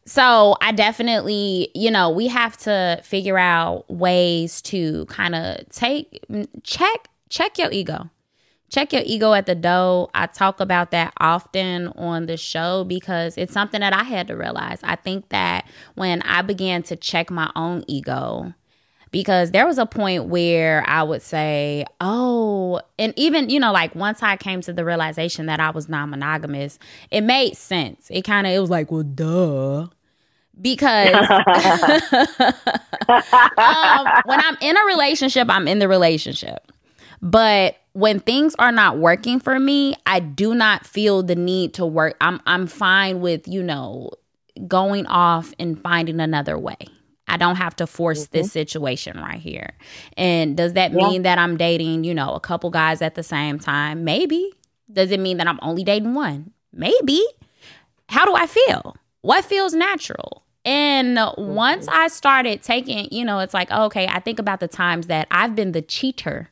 So 0.06 0.56
I 0.62 0.72
definitely, 0.72 1.70
you 1.74 1.90
know, 1.90 2.10
we 2.12 2.28
have 2.28 2.58
to 2.58 3.00
figure 3.04 3.38
out 3.40 3.90
ways 3.90 4.62
to 4.64 5.06
kind 5.06 5.34
of 5.34 5.68
take 5.70 6.24
check 6.64 7.10
check 7.30 7.58
your 7.58 7.72
ego 7.72 8.10
check 8.70 8.92
your 8.92 9.04
ego 9.06 9.34
at 9.34 9.46
the 9.46 9.56
door. 9.56 10.10
I 10.14 10.28
talk 10.28 10.60
about 10.60 10.92
that 10.92 11.14
often 11.20 11.88
on 11.90 12.26
the 12.26 12.38
show 12.38 12.84
because 12.84 13.38
it's 13.38 13.54
something 13.54 13.80
that 13.80 13.94
I 13.94 14.04
had 14.04 14.28
to 14.28 14.36
realize. 14.36 14.80
I 14.84 14.96
think 14.96 15.30
that 15.30 15.66
when 15.96 16.22
I 16.24 16.42
began 16.42 16.84
to 16.84 16.96
check 16.96 17.30
my 17.32 17.50
own 17.56 17.86
ego, 17.88 18.54
because 19.16 19.52
there 19.52 19.66
was 19.66 19.78
a 19.78 19.86
point 19.86 20.26
where 20.26 20.84
I 20.86 21.02
would 21.02 21.22
say, 21.22 21.86
oh, 22.02 22.82
and 23.00 23.14
even, 23.16 23.50
you 23.50 23.62
know, 23.62 23.72
like 23.72 23.96
once 23.96 24.22
I 24.22 24.36
came 24.36 24.60
to 24.60 24.74
the 24.74 24.84
realization 24.84 25.46
that 25.46 25.62
I 25.62 25.70
was 25.70 25.88
non 25.88 26.10
monogamous, 26.10 26.78
it 27.12 27.22
made 27.22 27.56
sense. 27.56 28.08
It 28.10 28.24
kind 28.24 28.46
of, 28.46 28.52
it 28.52 28.60
was 28.60 28.70
like, 28.70 28.92
well, 28.92 29.04
duh. 29.04 29.88
Because 30.60 31.14
um, 31.30 31.48
when 34.26 34.42
I'm 34.42 34.58
in 34.60 34.76
a 34.76 34.86
relationship, 34.86 35.50
I'm 35.50 35.70
in 35.70 35.80
the 35.80 35.88
relationship. 35.88 36.70
But 37.22 37.78
when 37.94 38.20
things 38.20 38.54
are 38.60 38.74
not 38.74 38.98
working 38.98 39.40
for 39.40 39.58
me, 39.58 39.96
I 40.06 40.20
do 40.20 40.54
not 40.54 40.86
feel 40.86 41.24
the 41.24 41.36
need 41.36 41.74
to 41.76 41.86
work. 41.86 42.18
I'm 42.20 42.42
I'm 42.46 42.68
fine 42.68 43.22
with, 43.22 43.48
you 43.48 43.64
know, 43.64 44.10
going 44.68 45.06
off 45.06 45.54
and 45.58 45.82
finding 45.82 46.20
another 46.20 46.60
way. 46.60 46.90
I 47.36 47.38
don't 47.38 47.58
have 47.58 47.76
to 47.76 47.86
force 47.86 48.28
this 48.28 48.48
mm-hmm. 48.48 48.52
situation 48.52 49.18
right 49.18 49.42
here. 49.42 49.72
And 50.16 50.56
does 50.56 50.72
that 50.74 50.92
Yeah. 50.94 51.06
mean 51.06 51.24
that 51.24 51.38
I'm 51.38 51.58
dating, 51.58 52.06
you 52.06 52.14
know, 52.14 52.32
a 52.34 52.40
couple 52.40 52.70
guys 52.70 53.02
at 53.02 53.16
the 53.16 53.24
same 53.24 53.60
time? 53.60 54.06
Maybe. 54.06 54.54
Does 54.90 55.12
it 55.12 55.20
mean 55.20 55.36
that 55.38 55.48
I'm 55.48 55.60
only 55.62 55.84
dating 55.84 56.14
one? 56.14 56.52
Maybe. 56.72 57.22
How 58.08 58.24
do 58.24 58.34
I 58.36 58.48
feel? 58.48 58.96
What 59.20 59.44
feels 59.44 59.74
natural? 59.74 60.44
And 60.64 61.20
once 61.38 61.88
mm-hmm. 61.88 62.00
I 62.00 62.08
started 62.08 62.64
taking, 62.64 63.10
you 63.12 63.26
know, 63.26 63.40
it's 63.40 63.54
like, 63.54 63.70
okay, 63.70 64.08
I 64.08 64.22
think 64.22 64.40
about 64.40 64.62
the 64.62 64.70
times 64.70 65.08
that 65.08 65.28
I've 65.30 65.56
been 65.56 65.74
the 65.74 65.82
cheater 65.82 66.50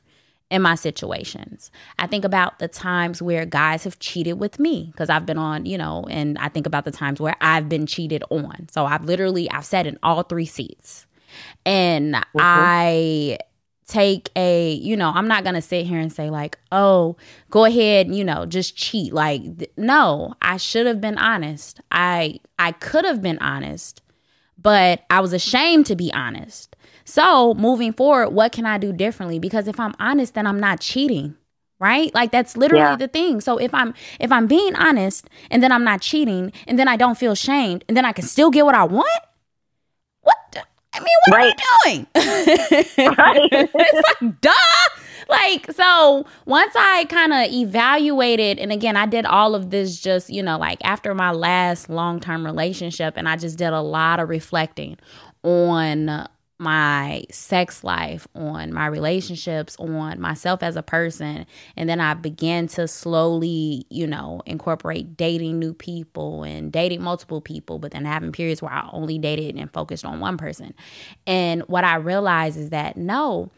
in 0.50 0.62
my 0.62 0.76
situations. 0.76 1.72
I 1.98 2.08
think 2.08 2.26
about 2.26 2.60
the 2.60 2.68
times 2.68 3.22
where 3.22 3.46
guys 3.46 3.84
have 3.86 4.00
cheated 4.00 4.40
with 4.40 4.60
me 4.60 4.90
because 4.92 5.10
I've 5.10 5.26
been 5.26 5.38
on, 5.38 5.66
you 5.66 5.78
know, 5.78 6.06
and 6.10 6.38
I 6.38 6.50
think 6.50 6.68
about 6.68 6.86
the 6.86 6.92
times 6.92 7.20
where 7.20 7.36
I've 7.42 7.70
been 7.70 7.86
cheated 7.88 8.24
on. 8.30 8.68
So 8.72 8.86
I've 8.86 9.06
literally 9.06 9.50
I've 9.50 9.66
sat 9.66 9.88
in 9.88 9.98
all 10.04 10.24
three 10.24 10.46
seats. 10.46 11.08
And 11.66 12.16
I 12.38 13.40
take 13.88 14.30
a, 14.36 14.74
you 14.74 14.96
know, 14.96 15.12
I'm 15.14 15.28
not 15.28 15.44
going 15.44 15.56
to 15.56 15.62
sit 15.62 15.86
here 15.86 16.00
and 16.00 16.12
say 16.12 16.30
like, 16.30 16.58
"Oh, 16.72 17.18
go 17.50 17.66
ahead, 17.66 18.14
you 18.14 18.24
know, 18.24 18.46
just 18.46 18.76
cheat." 18.76 19.14
Like 19.14 19.42
th- 19.58 19.72
no, 19.78 20.36
I 20.42 20.58
should 20.58 20.86
have 20.86 21.02
been 21.02 21.18
honest. 21.18 21.82
I 21.92 22.40
I 22.60 22.72
could 22.74 23.06
have 23.06 23.22
been 23.22 23.40
honest, 23.40 24.02
but 24.58 25.04
I 25.10 25.20
was 25.20 25.34
ashamed 25.34 25.86
to 25.88 25.96
be 25.96 26.14
honest. 26.14 26.73
So, 27.06 27.54
moving 27.56 27.94
forward, 27.94 28.30
what 28.30 28.52
can 28.52 28.66
I 28.66 28.78
do 28.78 28.94
differently? 28.94 29.40
Because 29.40 29.68
if 29.68 29.80
I'm 29.80 29.94
honest, 30.00 30.34
then 30.34 30.48
I'm 30.48 30.60
not 30.60 30.80
cheating. 30.80 31.36
Right? 31.80 32.14
Like 32.16 32.32
that's 32.32 32.56
literally 32.56 32.92
Yeah. 32.92 32.96
the 32.96 33.10
thing. 33.10 33.42
So 33.42 33.58
if 33.58 33.74
I'm 33.74 33.94
if 34.18 34.32
I'm 34.32 34.48
being 34.48 34.74
honest 34.76 35.28
and 35.52 35.62
then 35.62 35.70
I'm 35.70 35.84
not 35.84 36.00
cheating 36.00 36.54
and 36.66 36.80
then 36.80 36.88
I 36.88 36.96
don't 36.96 37.18
feel 37.18 37.36
shamed 37.36 37.84
and 37.90 37.98
then 37.98 38.06
I 38.06 38.14
can 38.14 38.24
still 38.24 38.50
get 38.52 38.64
what 38.64 38.74
I 38.74 38.86
want, 38.86 39.10
what 40.22 40.38
the- 40.54 40.64
I 40.94 41.00
mean, 41.00 41.08
what 41.28 41.36
Right. 41.38 41.54
am 41.54 41.58
I 41.58 41.84
doing? 41.84 42.08
Right. 43.18 43.50
it's 43.52 44.22
like 44.22 44.42
duh. 44.42 44.52
Like 45.28 45.72
so 45.74 46.26
once 46.46 46.74
I 46.78 47.04
kind 47.10 47.34
of 47.34 47.52
evaluated 47.52 48.60
and 48.60 48.72
again 48.72 48.96
I 48.96 49.06
did 49.06 49.26
all 49.26 49.54
of 49.54 49.70
this 49.70 50.00
just, 50.00 50.30
you 50.30 50.44
know, 50.44 50.58
like 50.58 50.78
after 50.86 51.14
my 51.14 51.32
last 51.32 51.90
long-term 51.90 52.46
relationship 52.46 53.16
and 53.18 53.28
I 53.28 53.36
just 53.36 53.58
did 53.58 53.74
a 53.74 53.82
lot 53.82 54.22
of 54.22 54.30
reflecting 54.30 54.98
on 55.44 56.28
my 56.60 57.26
sex 57.32 57.84
life, 57.84 58.28
on 58.36 58.72
my 58.74 58.86
relationships, 58.88 59.76
on 59.78 60.20
myself 60.20 60.64
as 60.64 60.76
a 60.76 60.84
person. 60.84 61.46
And 61.76 61.90
then 61.90 62.00
I 62.00 62.14
began 62.14 62.68
to 62.68 62.88
slowly, 62.88 63.86
you 63.90 64.08
know, 64.08 64.42
incorporate 64.46 65.18
dating 65.18 65.60
new 65.60 65.74
people 65.74 66.44
and 66.44 66.72
dating 66.72 67.02
multiple 67.02 67.42
people, 67.42 67.80
but 67.80 67.92
then 67.92 68.06
having 68.06 68.32
periods 68.32 68.62
where 68.62 68.72
I 68.72 68.90
only 68.94 69.18
dated 69.18 69.56
and 69.56 69.72
focused 69.74 70.06
on 70.06 70.20
one 70.20 70.38
person. 70.38 70.74
And 71.28 71.62
what 71.64 71.84
I 71.84 71.96
realized 71.96 72.58
is 72.58 72.70
that 72.70 72.98
no, 72.98 73.52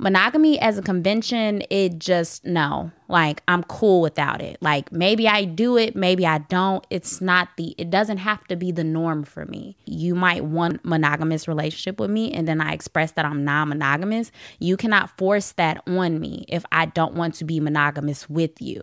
monogamy 0.00 0.58
as 0.58 0.78
a 0.78 0.82
convention, 0.82 1.62
it 1.70 1.98
just 1.98 2.44
no. 2.44 2.90
Like 3.08 3.42
I'm 3.46 3.62
cool 3.64 4.00
without 4.00 4.40
it. 4.40 4.56
Like 4.60 4.90
maybe 4.90 5.28
I 5.28 5.44
do 5.44 5.76
it, 5.76 5.94
maybe 5.94 6.26
I 6.26 6.38
don't. 6.38 6.86
It's 6.90 7.20
not 7.20 7.48
the 7.56 7.74
it 7.76 7.90
doesn't 7.90 8.18
have 8.18 8.44
to 8.48 8.56
be 8.56 8.72
the 8.72 8.84
norm 8.84 9.24
for 9.24 9.44
me. 9.44 9.76
You 9.84 10.14
might 10.14 10.44
want 10.44 10.84
monogamous 10.84 11.46
relationship 11.46 12.00
with 12.00 12.10
me 12.10 12.32
and 12.32 12.48
then 12.48 12.60
I 12.60 12.72
express 12.72 13.12
that 13.12 13.24
I'm 13.24 13.44
non-monogamous. 13.44 14.32
You 14.58 14.76
cannot 14.76 15.16
force 15.18 15.52
that 15.52 15.82
on 15.86 16.18
me 16.18 16.44
if 16.48 16.64
I 16.72 16.86
don't 16.86 17.14
want 17.14 17.34
to 17.36 17.44
be 17.44 17.60
monogamous 17.60 18.28
with 18.28 18.60
you. 18.60 18.82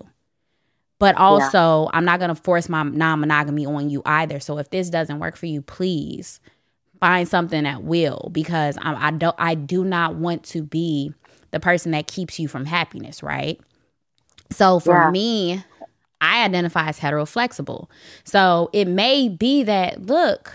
But 1.00 1.16
also, 1.16 1.84
yeah. 1.84 1.90
I'm 1.98 2.06
not 2.06 2.20
going 2.20 2.30
to 2.30 2.42
force 2.42 2.70
my 2.70 2.82
non-monogamy 2.82 3.68
on 3.68 3.90
you 3.90 4.02
either. 4.06 4.40
So 4.40 4.58
if 4.58 4.72
this 4.72 4.90
doesn't 4.90 5.20
work 5.20 5.36
for 5.36 5.46
you, 5.46 5.62
please 5.62 6.40
find 7.00 7.28
something 7.28 7.66
at 7.66 7.84
will 7.84 8.30
because 8.32 8.78
I, 8.82 9.08
I 9.08 9.12
don't 9.12 9.36
I 9.38 9.56
do 9.56 9.84
not 9.84 10.16
want 10.16 10.44
to 10.46 10.62
be 10.62 11.14
the 11.52 11.60
person 11.60 11.92
that 11.92 12.08
keeps 12.08 12.40
you 12.40 12.48
from 12.48 12.66
happiness, 12.66 13.24
right? 13.24 13.60
So 14.52 14.80
for 14.80 14.96
yeah. 14.96 15.12
me, 15.12 15.64
I 16.22 16.44
identify 16.44 16.88
as 16.88 17.00
heteroflexible. 17.00 17.90
So 18.24 18.70
it 18.74 18.86
may 18.86 19.30
be 19.30 19.64
that 19.64 20.06
look, 20.06 20.54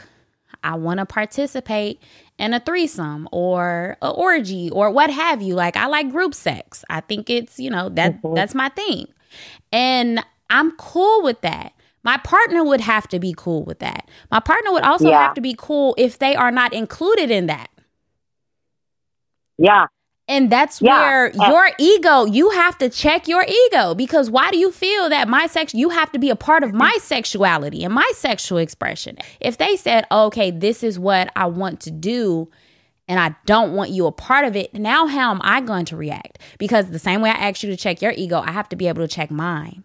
I 0.64 0.76
want 0.76 0.98
to 0.98 1.06
participate 1.06 2.00
in 2.38 2.54
a 2.54 2.60
threesome 2.60 3.28
or 3.32 3.96
a 4.02 4.10
orgy 4.10 4.70
or 4.70 4.90
what 4.90 5.10
have 5.10 5.42
you. 5.42 5.54
Like 5.54 5.76
I 5.76 5.86
like 5.86 6.10
group 6.10 6.34
sex. 6.34 6.84
I 6.88 7.00
think 7.00 7.30
it's, 7.30 7.58
you 7.58 7.70
know, 7.70 7.88
that 7.90 8.22
mm-hmm. 8.22 8.34
that's 8.34 8.54
my 8.54 8.68
thing. 8.70 9.06
And 9.72 10.24
I'm 10.50 10.72
cool 10.72 11.22
with 11.22 11.40
that. 11.42 11.72
My 12.02 12.16
partner 12.18 12.64
would 12.64 12.80
have 12.80 13.06
to 13.08 13.20
be 13.20 13.34
cool 13.36 13.64
with 13.64 13.78
that. 13.78 14.08
My 14.30 14.40
partner 14.40 14.72
would 14.72 14.82
also 14.82 15.08
yeah. 15.08 15.22
have 15.22 15.34
to 15.34 15.40
be 15.40 15.54
cool 15.56 15.94
if 15.96 16.18
they 16.18 16.34
are 16.34 16.50
not 16.50 16.72
included 16.72 17.30
in 17.30 17.46
that. 17.46 17.70
Yeah. 19.58 19.86
And 20.28 20.50
that's 20.50 20.80
yeah. 20.80 21.00
where 21.00 21.26
uh, 21.40 21.48
your 21.48 21.70
ego, 21.78 22.24
you 22.24 22.50
have 22.50 22.78
to 22.78 22.88
check 22.88 23.28
your 23.28 23.44
ego 23.46 23.94
because 23.94 24.30
why 24.30 24.50
do 24.50 24.58
you 24.58 24.72
feel 24.72 25.08
that 25.08 25.28
my 25.28 25.46
sex, 25.46 25.74
you 25.74 25.90
have 25.90 26.10
to 26.12 26.18
be 26.18 26.30
a 26.30 26.36
part 26.36 26.62
of 26.62 26.72
my 26.72 26.96
sexuality 27.00 27.84
and 27.84 27.92
my 27.92 28.10
sexual 28.14 28.58
expression? 28.58 29.18
If 29.40 29.58
they 29.58 29.76
said, 29.76 30.06
okay, 30.10 30.50
this 30.50 30.82
is 30.82 30.98
what 30.98 31.30
I 31.36 31.46
want 31.46 31.80
to 31.82 31.90
do, 31.90 32.48
and 33.08 33.18
I 33.18 33.34
don't 33.46 33.74
want 33.74 33.90
you 33.90 34.06
a 34.06 34.12
part 34.12 34.44
of 34.44 34.56
it, 34.56 34.72
now 34.74 35.06
how 35.06 35.32
am 35.32 35.40
I 35.42 35.60
going 35.60 35.84
to 35.86 35.96
react? 35.96 36.38
Because 36.58 36.90
the 36.90 36.98
same 37.00 37.20
way 37.20 37.30
I 37.30 37.48
asked 37.48 37.62
you 37.62 37.70
to 37.70 37.76
check 37.76 38.00
your 38.00 38.12
ego, 38.12 38.40
I 38.40 38.52
have 38.52 38.68
to 38.70 38.76
be 38.76 38.88
able 38.88 39.02
to 39.02 39.08
check 39.08 39.30
mine. 39.30 39.84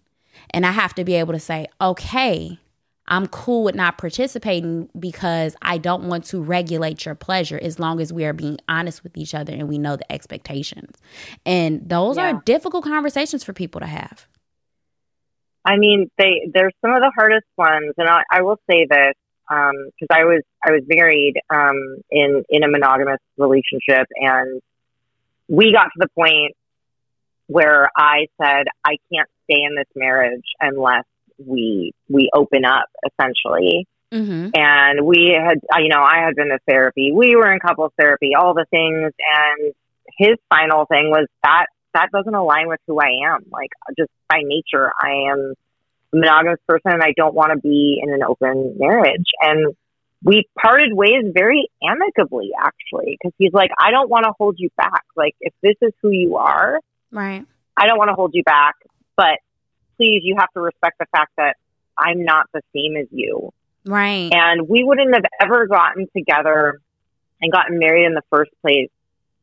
And 0.51 0.65
I 0.65 0.71
have 0.71 0.93
to 0.95 1.03
be 1.03 1.15
able 1.15 1.33
to 1.33 1.39
say, 1.39 1.67
okay, 1.81 2.59
I'm 3.07 3.27
cool 3.27 3.63
with 3.63 3.75
not 3.75 3.97
participating 3.97 4.89
because 4.99 5.55
I 5.61 5.77
don't 5.77 6.03
want 6.09 6.25
to 6.25 6.41
regulate 6.41 7.05
your 7.05 7.15
pleasure 7.15 7.59
as 7.61 7.79
long 7.79 8.01
as 8.01 8.11
we 8.11 8.25
are 8.25 8.33
being 8.33 8.57
honest 8.67 9.03
with 9.03 9.15
each 9.15 9.33
other 9.33 9.53
and 9.53 9.69
we 9.69 9.77
know 9.77 9.95
the 9.95 10.11
expectations. 10.11 10.97
And 11.45 11.87
those 11.87 12.17
yeah. 12.17 12.31
are 12.31 12.41
difficult 12.43 12.83
conversations 12.83 13.43
for 13.43 13.53
people 13.53 13.79
to 13.79 13.87
have. 13.87 14.27
I 15.63 15.77
mean, 15.77 16.09
they 16.17 16.49
they're 16.53 16.71
some 16.81 16.93
of 16.93 17.01
the 17.01 17.11
hardest 17.13 17.45
ones, 17.57 17.93
and 17.97 18.07
I, 18.07 18.23
I 18.31 18.41
will 18.41 18.57
say 18.69 18.87
this 18.89 19.13
because 19.49 20.07
um, 20.09 20.09
I 20.09 20.23
was 20.23 20.41
I 20.65 20.71
was 20.71 20.81
married 20.87 21.35
um, 21.49 21.97
in 22.09 22.43
in 22.49 22.63
a 22.63 22.69
monogamous 22.69 23.19
relationship, 23.37 24.07
and 24.15 24.61
we 25.49 25.73
got 25.73 25.85
to 25.85 25.97
the 25.97 26.07
point 26.15 26.55
where 27.47 27.89
I 27.97 28.27
said 28.41 28.67
I 28.85 28.97
can't 29.11 29.29
stay 29.49 29.61
in 29.63 29.75
this 29.75 29.87
marriage 29.95 30.45
unless 30.59 31.05
we 31.37 31.93
we 32.09 32.29
open 32.33 32.65
up 32.65 32.85
essentially. 33.05 33.87
Mm-hmm. 34.11 34.49
And 34.55 35.05
we 35.05 35.37
had, 35.37 35.59
you 35.81 35.89
know, 35.89 36.01
I 36.01 36.23
had 36.25 36.35
been 36.35 36.47
to 36.47 36.59
therapy. 36.67 37.11
We 37.13 37.35
were 37.35 37.51
in 37.51 37.59
couples 37.59 37.91
therapy, 37.99 38.31
all 38.39 38.53
the 38.53 38.65
things. 38.69 39.11
And 39.35 39.73
his 40.17 40.37
final 40.49 40.85
thing 40.85 41.09
was 41.09 41.27
that 41.43 41.65
that 41.93 42.09
doesn't 42.11 42.33
align 42.33 42.67
with 42.67 42.79
who 42.87 42.99
I 42.99 43.33
am. 43.33 43.45
Like, 43.51 43.69
just 43.97 44.11
by 44.29 44.41
nature, 44.43 44.91
I 45.01 45.31
am 45.31 45.53
a 46.13 46.15
monogamous 46.15 46.59
person 46.67 46.93
and 46.93 47.03
I 47.03 47.13
don't 47.17 47.33
want 47.33 47.51
to 47.51 47.57
be 47.57 47.99
in 48.01 48.13
an 48.13 48.23
open 48.23 48.75
marriage. 48.77 49.25
And 49.41 49.75
we 50.23 50.45
parted 50.59 50.93
ways 50.93 51.25
very 51.33 51.69
amicably, 51.83 52.51
actually, 52.59 53.17
because 53.19 53.33
he's 53.37 53.53
like, 53.53 53.71
I 53.79 53.91
don't 53.91 54.09
want 54.09 54.25
to 54.25 54.33
hold 54.37 54.55
you 54.57 54.69
back. 54.77 55.03
Like, 55.15 55.35
if 55.41 55.53
this 55.61 55.75
is 55.81 55.91
who 56.01 56.11
you 56.11 56.37
are, 56.37 56.79
right, 57.11 57.45
I 57.75 57.87
don't 57.87 57.97
want 57.97 58.09
to 58.09 58.15
hold 58.15 58.31
you 58.33 58.43
back. 58.43 58.75
But 59.17 59.39
please, 59.97 60.21
you 60.23 60.35
have 60.37 60.51
to 60.53 60.61
respect 60.61 60.99
the 60.99 61.07
fact 61.11 61.31
that 61.37 61.57
I'm 61.97 62.23
not 62.23 62.45
the 62.53 62.61
same 62.73 62.95
as 62.95 63.07
you. 63.11 63.51
Right. 63.85 64.29
And 64.31 64.69
we 64.69 64.83
wouldn't 64.83 65.13
have 65.13 65.25
ever 65.41 65.67
gotten 65.67 66.07
together 66.15 66.79
and 67.41 67.51
gotten 67.51 67.79
married 67.79 68.05
in 68.05 68.13
the 68.13 68.23
first 68.29 68.51
place 68.61 68.89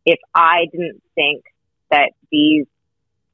if 0.06 0.18
I 0.34 0.66
didn't 0.70 1.02
think 1.14 1.44
that 1.90 2.10
these 2.30 2.66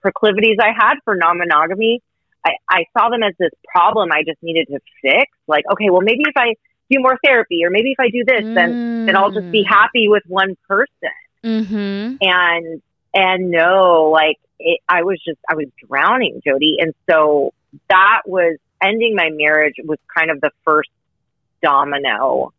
proclivities 0.00 0.56
I 0.60 0.72
had 0.76 0.94
for 1.04 1.16
non 1.16 1.38
monogamy, 1.38 2.00
I, 2.44 2.52
I 2.68 2.84
saw 2.96 3.08
them 3.08 3.22
as 3.22 3.34
this 3.38 3.50
problem 3.72 4.10
I 4.12 4.22
just 4.22 4.42
needed 4.42 4.68
to 4.68 4.80
fix. 5.02 5.30
Like, 5.46 5.64
okay, 5.72 5.90
well, 5.90 6.00
maybe 6.00 6.22
if 6.26 6.36
I 6.36 6.54
do 6.90 7.00
more 7.00 7.16
therapy 7.24 7.64
or 7.64 7.70
maybe 7.70 7.92
if 7.92 8.00
I 8.00 8.08
do 8.08 8.24
this, 8.24 8.42
mm. 8.42 8.54
then, 8.54 9.06
then 9.06 9.16
I'll 9.16 9.30
just 9.30 9.50
be 9.50 9.64
mm. 9.64 9.68
happy 9.68 10.08
with 10.08 10.22
one 10.26 10.56
person. 10.68 10.88
Mm-hmm. 11.44 12.16
And, 12.20 12.82
and 13.14 13.50
no, 13.50 14.10
like, 14.12 14.38
it, 14.60 14.80
I 14.88 15.02
was 15.02 15.18
just, 15.24 15.38
I 15.48 15.54
was 15.54 15.66
drowning, 15.88 16.40
Jody. 16.46 16.76
And 16.78 16.94
so 17.08 17.52
that 17.88 18.22
was 18.26 18.58
ending 18.82 19.14
my 19.14 19.30
marriage 19.32 19.74
was 19.84 19.98
kind 20.16 20.30
of 20.30 20.40
the 20.40 20.50
first 20.64 20.90
domino 21.62 22.52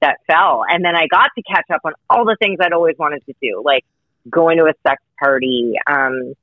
that 0.00 0.18
fell. 0.26 0.62
And 0.68 0.84
then 0.84 0.96
I 0.96 1.06
got 1.10 1.30
to 1.36 1.42
catch 1.42 1.66
up 1.72 1.80
on 1.84 1.92
all 2.08 2.24
the 2.24 2.36
things 2.40 2.58
I'd 2.60 2.72
always 2.72 2.96
wanted 2.98 3.24
to 3.26 3.34
do, 3.42 3.62
like 3.64 3.84
going 4.28 4.58
to 4.58 4.64
a 4.64 4.72
sex 4.86 5.02
party, 5.18 5.74
um, 5.86 6.34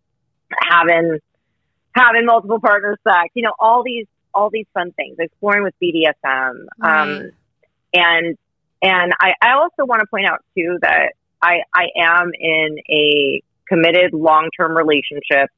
having, 0.52 1.20
having 1.93 2.26
multiple 2.26 2.60
partners 2.60 2.98
sex, 3.04 3.30
you 3.34 3.43
know, 3.43 3.54
all 3.60 3.84
these, 3.84 4.06
all 4.34 4.50
these 4.52 4.68
fun 4.74 4.91
things, 4.91 5.16
exploring 5.20 5.64
with 5.64 5.74
BDSM. 5.82 6.50
Um, 6.50 6.68
right. 6.82 7.02
Um, 7.02 7.32
and, 7.93 8.38
and 8.82 9.14
I, 9.20 9.34
I 9.41 9.54
also 9.54 9.86
want 9.86 10.02
to 10.02 10.08
point 10.08 10.28
out 10.28 10.43
too 10.56 10.78
that 10.82 11.14
I, 11.41 11.62
I 11.74 11.88
am 11.98 12.32
in 12.39 12.78
a 12.89 13.41
committed 13.70 14.13
long 14.13 14.49
term 14.57 14.76
relationship 14.76 15.49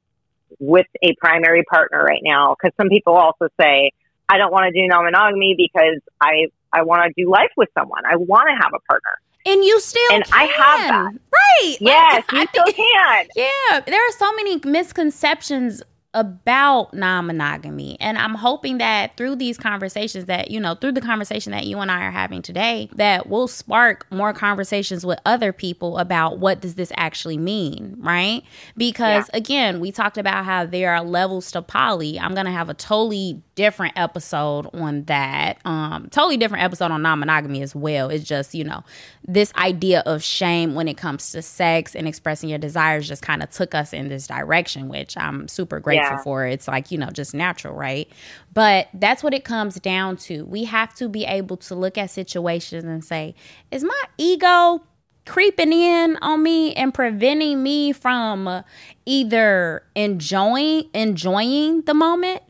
with 0.59 0.87
a 1.03 1.13
primary 1.19 1.63
partner 1.63 2.03
right 2.03 2.21
now. 2.23 2.55
Because 2.55 2.75
some 2.77 2.89
people 2.89 3.15
also 3.15 3.47
say, 3.59 3.91
I 4.27 4.37
don't 4.37 4.51
want 4.51 4.65
to 4.65 4.71
do 4.71 4.87
non 4.87 5.05
monogamy 5.05 5.55
because 5.57 5.99
I, 6.21 6.47
I 6.73 6.83
want 6.83 7.03
to 7.03 7.23
do 7.23 7.29
life 7.29 7.51
with 7.57 7.69
someone. 7.77 8.03
I 8.05 8.15
want 8.15 8.49
to 8.49 8.55
have 8.55 8.71
a 8.73 8.79
partner. 8.87 9.11
And 9.45 9.63
you 9.63 9.79
still 9.79 10.01
and 10.11 10.23
can. 10.25 10.33
I 10.33 10.43
have 10.45 10.79
that. 10.87 11.19
Right. 11.33 11.77
Yes, 11.79 12.23
you 12.31 12.39
I 12.39 12.45
still 12.45 12.65
can. 12.65 13.27
Yeah. 13.35 13.79
There 13.79 14.07
are 14.07 14.11
so 14.11 14.31
many 14.33 14.59
misconceptions 14.63 15.81
about 16.13 16.93
non-monogamy. 16.93 17.97
And 17.99 18.17
i'm 18.17 18.33
hoping 18.33 18.79
that 18.79 19.15
through 19.15 19.35
these 19.35 19.57
conversations 19.57 20.25
that 20.25 20.49
you 20.49 20.59
know 20.59 20.73
through 20.73 20.93
the 20.93 21.01
conversation 21.01 21.51
that 21.51 21.65
you 21.65 21.77
and 21.79 21.91
i 21.91 22.03
are 22.03 22.11
having 22.11 22.41
today 22.41 22.89
that 22.93 23.29
will 23.29 23.47
spark 23.47 24.07
more 24.11 24.33
conversations 24.33 25.05
with 25.05 25.19
other 25.25 25.53
people 25.53 25.99
about 25.99 26.39
what 26.39 26.61
does 26.61 26.75
this 26.75 26.91
actually 26.97 27.37
mean 27.37 27.95
right? 27.99 28.43
Because 28.75 29.29
yeah. 29.31 29.37
again 29.37 29.79
we 29.79 29.91
talked 29.91 30.17
about 30.17 30.45
how 30.45 30.65
there 30.65 30.93
are 30.93 31.03
levels 31.03 31.51
to 31.51 31.61
poly. 31.61 32.19
I'm 32.19 32.33
gonna 32.33 32.51
have 32.51 32.69
a 32.69 32.73
totally 32.73 33.41
different 33.55 33.93
episode 33.95 34.67
on 34.73 35.03
that. 35.03 35.59
Um 35.65 36.07
totally 36.09 36.37
different 36.37 36.63
episode 36.63 36.91
on 36.91 37.01
non-monogamy 37.01 37.61
as 37.61 37.75
well. 37.75 38.09
It's 38.09 38.23
just 38.23 38.55
you 38.55 38.63
know 38.63 38.83
this 39.27 39.53
idea 39.55 40.01
of 40.05 40.23
shame 40.23 40.73
when 40.73 40.87
it 40.87 40.97
comes 40.97 41.31
to 41.31 41.41
sex 41.41 41.95
and 41.95 42.07
expressing 42.07 42.49
your 42.49 42.57
desires 42.57 43.07
just 43.07 43.21
kind 43.21 43.43
of 43.43 43.49
took 43.51 43.75
us 43.75 43.93
in 43.93 44.09
this 44.09 44.25
direction 44.27 44.87
which 44.87 45.15
i'm 45.17 45.47
super 45.47 45.79
grateful 45.79 45.98
grateful 45.99 46.17
yeah. 46.17 46.23
for. 46.23 46.45
It's 46.45 46.67
like, 46.67 46.91
you 46.91 46.97
know, 46.97 47.09
just 47.09 47.33
natural, 47.33 47.75
right? 47.75 48.09
But 48.53 48.87
that's 48.93 49.23
what 49.23 49.33
it 49.33 49.43
comes 49.43 49.75
down 49.75 50.17
to. 50.17 50.45
We 50.45 50.65
have 50.65 50.93
to 50.95 51.09
be 51.09 51.25
able 51.25 51.57
to 51.57 51.75
look 51.75 51.97
at 51.97 52.09
situations 52.09 52.83
and 52.83 53.03
say, 53.03 53.35
is 53.71 53.83
my 53.83 54.03
ego 54.17 54.81
creeping 55.25 55.71
in 55.71 56.17
on 56.21 56.41
me 56.41 56.73
and 56.73 56.93
preventing 56.93 57.61
me 57.61 57.91
from 57.91 58.63
either 59.05 59.83
enjoying 59.95 60.89
enjoying 60.93 61.81
the 61.83 61.93
moment 61.93 62.41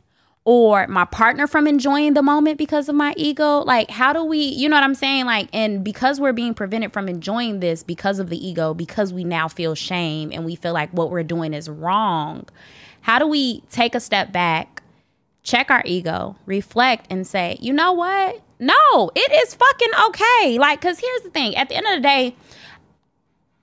or 0.46 0.88
my 0.88 1.04
partner 1.06 1.46
from 1.46 1.68
enjoying 1.68 2.14
the 2.14 2.22
moment 2.22 2.58
because 2.58 2.88
of 2.88 2.96
my 2.96 3.14
ego 3.18 3.60
like 3.60 3.90
how 3.92 4.14
do 4.14 4.24
we 4.24 4.40
you 4.40 4.70
know 4.70 4.78
what 4.78 4.84
i'm 4.84 4.96
saying 4.96 5.26
like 5.26 5.50
and 5.52 5.84
because 5.84 6.20
we're 6.22 6.32
being 6.32 6.54
prevented 6.54 6.94
from 6.94 7.10
enjoying 7.10 7.60
this 7.60 7.84
because 7.84 8.18
of 8.18 8.30
the 8.30 8.48
ego 8.48 8.74
because 8.74 9.12
we 9.12 9.24
now 9.24 9.48
feel 9.48 9.76
shame 9.76 10.32
and 10.32 10.46
we 10.46 10.56
feel 10.56 10.74
like 10.74 10.90
what 10.92 11.12
we're 11.12 11.22
doing 11.22 11.54
is 11.54 11.70
wrong 11.70 12.48
how 13.10 13.18
do 13.18 13.26
we 13.26 13.62
take 13.72 13.96
a 13.96 14.00
step 14.00 14.32
back, 14.32 14.84
check 15.42 15.72
our 15.72 15.82
ego, 15.84 16.36
reflect, 16.46 17.08
and 17.10 17.26
say, 17.26 17.58
you 17.60 17.74
know 17.74 17.92
what? 17.92 18.40
No, 18.60 19.10
it 19.16 19.32
is 19.32 19.56
fucking 19.56 19.90
okay. 20.10 20.60
Like, 20.60 20.80
because 20.80 21.00
here's 21.00 21.24
the 21.24 21.32
thing 21.32 21.56
at 21.56 21.70
the 21.70 21.76
end 21.76 21.88
of 21.88 21.96
the 21.96 22.02
day, 22.02 22.36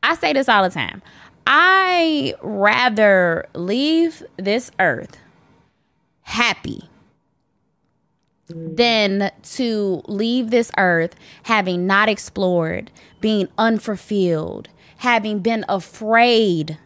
I 0.02 0.16
say 0.16 0.32
this 0.32 0.48
all 0.48 0.64
the 0.64 0.70
time. 0.70 1.00
I 1.46 2.34
rather 2.42 3.46
leave 3.54 4.20
this 4.36 4.72
earth 4.80 5.16
happy 6.22 6.82
than 8.48 9.30
to 9.44 10.02
leave 10.08 10.50
this 10.50 10.72
earth 10.76 11.14
having 11.44 11.86
not 11.86 12.08
explored, 12.08 12.90
being 13.20 13.46
unfulfilled, 13.58 14.70
having 14.96 15.38
been 15.38 15.64
afraid, 15.68 16.78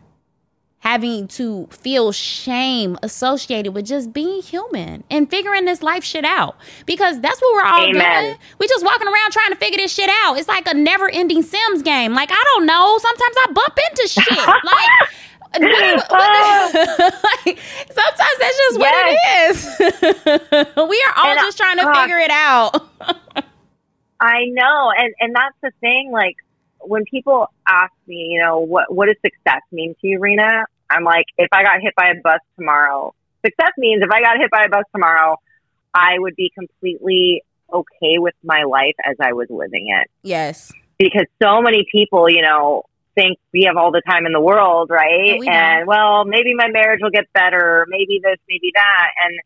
having 0.81 1.29
to 1.29 1.67
feel 1.71 2.11
shame 2.13 2.99
associated 3.03 3.73
with 3.75 3.87
just 3.87 4.13
being 4.13 4.43
human 4.43 5.05
and 5.11 5.31
figuring 5.31 5.65
this 5.67 5.83
life 5.83 6.03
shit 6.05 6.25
out. 6.25 6.57
Because 6.87 7.21
that's 7.21 7.41
what 7.41 7.55
we're 7.55 7.65
all 7.65 7.85
Amen. 7.85 8.25
doing. 8.25 8.39
We 8.59 8.67
just 8.69 8.85
walking 8.85 9.07
around 9.07 9.31
trying 9.33 9.51
to 9.51 9.57
figure 9.57 9.79
this 9.79 9.93
shit 9.93 10.11
out. 10.25 10.39
It's 10.39 10.49
like 10.49 10.67
a 10.67 10.75
never 10.75 11.09
ending 11.11 11.43
Sims 11.43 11.83
game. 11.83 12.15
Like, 12.15 12.31
I 12.33 12.43
don't 12.55 12.67
know. 12.67 12.99
Sometimes 12.99 13.37
I 13.37 13.47
bump 13.53 13.79
into 13.91 14.09
shit. 14.09 14.39
like, 14.65 15.11
like, 15.53 15.61
sometimes 17.91 18.39
that's 18.39 18.59
just 18.59 18.79
what 18.79 18.95
it 18.97 19.19
is. 19.51 19.77
we 20.77 21.05
are 21.07 21.15
all 21.17 21.31
And, 21.31 21.39
uh, 21.39 21.43
just 21.43 21.59
trying 21.59 21.79
to 21.79 21.85
gosh. 21.85 21.97
figure 22.03 22.19
it 22.19 22.31
out. 22.31 22.89
I 24.21 24.45
know, 24.53 24.93
and 24.97 25.15
and 25.21 25.35
that's 25.35 25.57
the 25.63 25.73
thing. 25.81 26.11
Like 26.13 26.37
when 26.83 27.05
people 27.05 27.47
ask 27.67 27.93
me, 28.07 28.31
you 28.33 28.43
know, 28.43 28.59
what 28.61 28.93
what 28.93 29.07
does 29.07 29.17
success 29.25 29.63
mean 29.73 29.95
to 30.01 30.07
you, 30.07 30.19
Rena? 30.19 30.65
I'm 30.91 31.05
like, 31.05 31.27
if 31.39 31.49
I 31.53 31.63
got 31.63 31.81
hit 31.81 31.95
by 31.97 32.09
a 32.09 32.21
bus 32.21 32.41
tomorrow, 32.57 33.15
success 33.45 33.73
means 33.79 34.03
if 34.03 34.11
I 34.11 34.21
got 34.21 34.39
hit 34.39 34.51
by 34.51 34.65
a 34.65 34.69
bus 34.69 34.85
tomorrow, 34.93 35.37
I 35.95 36.19
would 36.19 36.37
be 36.37 36.51
completely 36.57 37.43
okay 37.73 38.19
with 38.19 38.35
my 38.43 38.65
life 38.65 38.97
as 39.05 39.17
I 39.21 39.33
was 39.33 39.47
living 39.51 39.89
it. 39.89 40.11
yes. 40.23 40.73
Because 40.99 41.25
so 41.43 41.63
many 41.63 41.87
people, 41.91 42.29
you 42.29 42.43
know, 42.43 42.83
think 43.15 43.39
we 43.55 43.65
have 43.65 43.77
all 43.77 43.91
the 43.91 44.03
time 44.07 44.27
in 44.27 44.33
the 44.33 44.41
world, 44.41 44.91
right? 44.91 45.31
And 45.31 45.41
we 45.41 45.49
and 45.49 45.87
well, 45.87 46.25
maybe 46.25 46.55
my 46.55 46.69
marriage 46.69 47.01
will 47.03 47.11
get 47.11 47.33
better, 47.33 47.87
maybe 47.89 48.21
this, 48.23 48.37
maybe 48.49 48.71
that, 48.75 49.09
and 49.25 49.41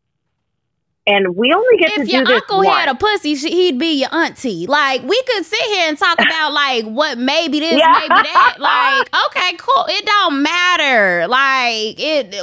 and 1.07 1.36
we 1.36 1.52
only 1.52 1.76
get 1.78 1.90
to 1.94 1.96
do 1.96 2.05
this. 2.07 2.09
if 2.09 2.12
your 2.28 2.36
uncle 2.36 2.57
once. 2.59 2.68
had 2.70 2.88
a 2.88 2.94
pussy, 2.94 3.34
he'd 3.34 3.78
be 3.78 4.00
your 4.00 4.14
auntie. 4.14 4.66
Like 4.66 5.02
we 5.02 5.20
could 5.24 5.44
sit 5.44 5.61
here 5.61 5.88
and 5.88 5.98
talk 5.98 6.18
about 6.18 6.52
like 6.52 6.84
what 6.86 7.18
maybe 7.18 7.61
this, 7.61 7.78
Yeah. 7.78 7.92
maybe 7.92 8.09
that. 8.09 8.57
Like 8.59 9.26
okay, 9.26 9.57
cool. 9.59 9.84
It 9.88 10.07
don't 10.07 10.42
matter. 10.42 11.26
Like 11.28 11.96
it. 12.00 12.34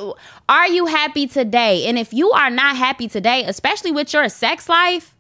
Are 0.50 0.68
you 0.68 0.86
happy 0.86 1.28
today? 1.28 1.86
And 1.88 1.98
if 1.98 2.14
you 2.14 2.32
are 2.32 2.50
not 2.50 2.76
happy 2.76 3.08
today, 3.08 3.46
especially 3.46 3.92
with 3.92 4.14
your 4.14 4.28
sex 4.30 4.68
life, 4.70 5.16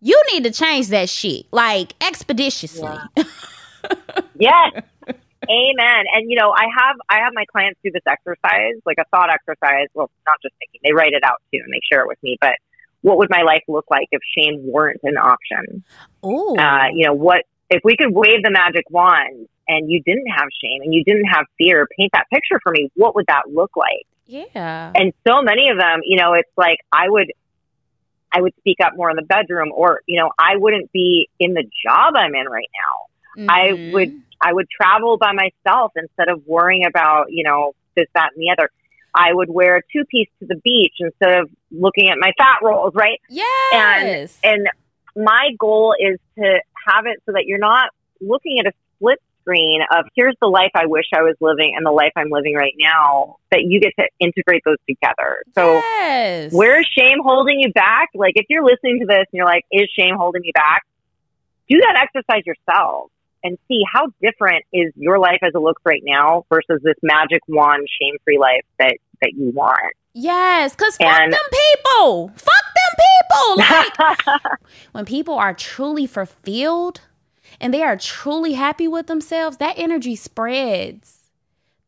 you 0.00 0.20
need 0.32 0.44
to 0.44 0.50
change 0.50 0.88
that 0.88 1.08
shit 1.08 1.46
like 1.52 1.94
expeditiously. 2.00 2.88
Yes. 4.38 4.82
Amen. 5.50 6.04
And 6.14 6.30
you 6.30 6.36
know, 6.38 6.50
I 6.50 6.66
have 6.78 6.96
I 7.08 7.18
have 7.24 7.32
my 7.34 7.44
clients 7.50 7.78
do 7.84 7.90
this 7.90 8.02
exercise, 8.06 8.74
like 8.86 8.98
a 8.98 9.04
thought 9.10 9.30
exercise. 9.30 9.88
Well, 9.94 10.10
not 10.26 10.36
just 10.42 10.54
thinking; 10.58 10.80
they 10.84 10.92
write 10.92 11.12
it 11.12 11.22
out 11.24 11.42
too, 11.52 11.60
and 11.64 11.72
they 11.72 11.80
share 11.90 12.02
it 12.02 12.08
with 12.08 12.22
me. 12.22 12.38
But 12.40 12.54
what 13.02 13.18
would 13.18 13.30
my 13.30 13.42
life 13.42 13.62
look 13.68 13.86
like 13.90 14.08
if 14.12 14.20
shame 14.36 14.60
weren't 14.62 15.00
an 15.02 15.16
option? 15.16 15.82
Ooh. 16.24 16.56
Uh, 16.56 16.88
you 16.94 17.06
know, 17.06 17.14
what 17.14 17.44
if 17.70 17.80
we 17.84 17.96
could 17.96 18.12
wave 18.12 18.42
the 18.42 18.50
magic 18.50 18.84
wand 18.90 19.48
and 19.68 19.90
you 19.90 20.00
didn't 20.02 20.28
have 20.28 20.46
shame 20.62 20.82
and 20.82 20.94
you 20.94 21.02
didn't 21.04 21.24
have 21.26 21.46
fear? 21.58 21.88
Paint 21.98 22.12
that 22.12 22.26
picture 22.32 22.60
for 22.62 22.70
me. 22.70 22.90
What 22.94 23.14
would 23.16 23.26
that 23.26 23.42
look 23.52 23.76
like? 23.76 24.06
yeah. 24.26 24.92
And 24.94 25.12
so 25.26 25.42
many 25.42 25.68
of 25.70 25.78
them, 25.78 26.00
you 26.04 26.16
know, 26.16 26.34
it's 26.34 26.48
like 26.56 26.78
I 26.92 27.08
would, 27.08 27.32
I 28.32 28.40
would 28.40 28.54
speak 28.60 28.78
up 28.82 28.92
more 28.96 29.10
in 29.10 29.16
the 29.16 29.22
bedroom, 29.22 29.72
or 29.74 30.00
you 30.06 30.18
know, 30.20 30.30
I 30.38 30.56
wouldn't 30.56 30.92
be 30.92 31.28
in 31.40 31.54
the 31.54 31.64
job 31.84 32.14
I'm 32.16 32.34
in 32.34 32.46
right 32.48 32.70
now. 32.72 33.46
I 33.48 33.68
Mhm. 33.72 33.92
would 33.92 34.22
I 34.42 34.52
would 34.52 34.66
travel 34.68 35.18
by 35.18 35.32
myself 35.32 35.92
instead 35.96 36.28
of 36.28 36.46
worrying 36.46 36.84
about, 36.86 37.26
you 37.30 37.44
know, 37.44 37.74
this, 37.96 38.06
that, 38.14 38.30
and 38.34 38.42
the 38.42 38.50
other. 38.50 38.70
I 39.14 39.32
would 39.32 39.50
wear 39.50 39.76
a 39.76 39.80
two 39.92 40.04
piece 40.06 40.28
to 40.40 40.46
the 40.46 40.56
beach 40.56 40.94
instead 40.98 41.40
of 41.40 41.50
looking 41.70 42.08
at 42.08 42.16
my 42.18 42.32
fat 42.38 42.58
rolls, 42.62 42.94
right? 42.94 43.20
Yes. 43.28 44.38
And 44.42 44.54
and 44.54 44.68
my 45.14 45.50
goal 45.58 45.94
is 45.98 46.18
to 46.38 46.60
have 46.88 47.04
it 47.06 47.22
so 47.26 47.32
that 47.32 47.44
you're 47.46 47.58
not 47.58 47.90
looking 48.20 48.58
at 48.58 48.66
a 48.66 48.72
split 48.96 49.20
screen 49.42 49.80
of 49.90 50.06
here's 50.16 50.36
the 50.40 50.46
life 50.46 50.70
I 50.74 50.86
wish 50.86 51.04
I 51.14 51.22
was 51.22 51.36
living 51.40 51.74
and 51.76 51.84
the 51.84 51.90
life 51.90 52.12
I'm 52.16 52.30
living 52.30 52.54
right 52.54 52.74
now, 52.78 53.36
that 53.50 53.62
you 53.62 53.80
get 53.80 53.92
to 53.98 54.08
integrate 54.18 54.62
those 54.64 54.78
together. 54.88 55.42
So 55.54 55.74
yes. 55.74 56.52
where's 56.52 56.88
shame 56.96 57.18
holding 57.22 57.60
you 57.60 57.72
back? 57.72 58.08
Like 58.14 58.32
if 58.36 58.46
you're 58.48 58.64
listening 58.64 59.00
to 59.00 59.06
this 59.06 59.26
and 59.30 59.34
you're 59.34 59.46
like, 59.46 59.64
is 59.70 59.90
shame 59.98 60.16
holding 60.16 60.40
me 60.40 60.52
back? 60.54 60.84
Do 61.68 61.78
that 61.80 61.96
exercise 62.00 62.44
yourself 62.46 63.10
and 63.44 63.58
see 63.68 63.82
how 63.92 64.06
different 64.22 64.64
is 64.72 64.92
your 64.96 65.18
life 65.18 65.38
as 65.42 65.52
it 65.54 65.58
looks 65.58 65.82
right 65.84 66.02
now 66.04 66.44
versus 66.48 66.80
this 66.82 66.96
magic 67.02 67.40
wand 67.48 67.86
shame 68.00 68.14
free 68.24 68.38
life 68.38 68.62
that, 68.78 68.96
that 69.20 69.32
you 69.34 69.50
want. 69.50 69.92
Yes, 70.14 70.74
because 70.74 70.96
fuck 70.96 71.08
And- 71.08 71.32
them 71.32 71.40
people. 71.50 72.28
Fuck 72.36 72.64
them 72.74 72.94
people. 72.96 73.08
Like, 73.56 74.42
when 74.92 75.04
people 75.06 75.34
are 75.34 75.54
truly 75.54 76.06
fulfilled 76.06 77.00
and 77.60 77.72
they 77.72 77.82
are 77.82 77.96
truly 77.96 78.52
happy 78.52 78.86
with 78.86 79.06
themselves, 79.06 79.56
that 79.56 79.74
energy 79.78 80.16
spreads. 80.16 81.18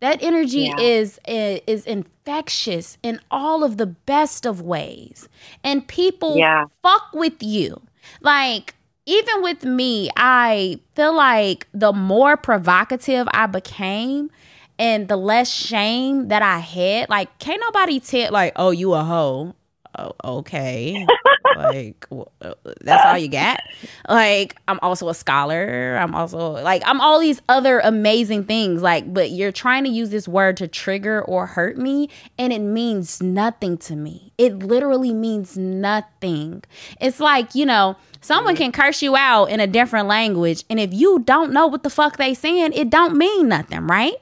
That 0.01 0.23
energy 0.23 0.73
Yeah. 0.77 0.81
is 0.81 1.21
is 1.27 1.85
infectious 1.87 2.99
in 3.03 3.21
all 3.31 3.63
of 3.65 3.77
the 3.77 3.87
best 3.87 4.47
of 4.47 4.61
ways. 4.63 5.29
And 5.63 5.87
people 5.87 6.37
Yeah. 6.37 6.65
fuck 6.83 7.09
with 7.13 7.43
you. 7.43 7.83
Like 8.21 8.75
even 9.07 9.43
with 9.43 9.65
me, 9.65 10.11
I 10.17 10.81
feel 10.95 11.15
like 11.15 11.69
the 11.73 11.93
more 11.93 12.37
provocative 12.37 13.27
I 13.33 13.47
became 13.47 14.31
and 14.79 15.09
the 15.09 15.17
less 15.17 15.53
shame 15.53 16.29
that 16.29 16.43
I 16.43 16.59
had, 16.59 17.09
like 17.09 17.39
can't 17.39 17.61
nobody 17.61 18.01
tell 18.01 18.33
like, 18.33 18.53
"Oh, 18.57 18.71
you 18.71 18.95
a 18.95 19.05
hoe." 19.05 19.55
Oh, 19.97 20.13
okay. 20.39 21.07
like 21.57 22.07
uh, 22.41 22.55
that's 22.81 23.05
all 23.05 23.19
you 23.19 23.29
got. 23.29 23.61
Like 24.09 24.57
I'm 24.67 24.79
also 24.83 25.09
a 25.09 25.15
scholar. 25.15 25.97
I'm 26.01 26.15
also 26.15 26.51
like 26.51 26.83
I'm 26.85 27.01
all 27.01 27.21
these 27.21 27.41
other 27.49 27.81
amazing 27.81 28.45
things 28.45 28.83
like 28.83 29.13
but 29.13 29.31
you're 29.31 29.53
trying 29.53 29.85
to 29.85 29.91
use 29.91 30.11
this 30.11 30.27
word 30.27 30.57
to 30.59 30.69
trigger 30.69 31.23
or 31.23 31.47
hurt 31.47 31.79
me 31.79 32.09
and 32.39 32.53
it 32.53 32.61
means 32.61 33.23
nothing 33.23 33.79
to 33.79 33.95
me. 33.95 34.33
It 34.37 34.59
literally 34.59 35.15
means 35.15 35.57
nothing. 35.57 36.65
It's 37.01 37.21
like, 37.21 37.55
you 37.55 37.67
know, 37.67 37.97
someone 38.25 38.57
can 38.57 38.73
curse 38.73 39.03
you 39.03 39.17
out 39.17 39.47
in 39.47 39.61
a 39.61 39.67
different 39.67 40.09
language 40.09 40.65
and 40.71 40.81
if 40.81 40.93
you 40.93 41.21
don't 41.21 41.53
know 41.53 41.67
what 41.67 41.83
the 41.83 41.91
fuck 41.91 42.17
they 42.17 42.35
saying, 42.35 42.73
it 42.75 42.91
don't 42.91 43.17
mean 43.17 43.49
nothing, 43.49 43.87
right? 43.87 44.15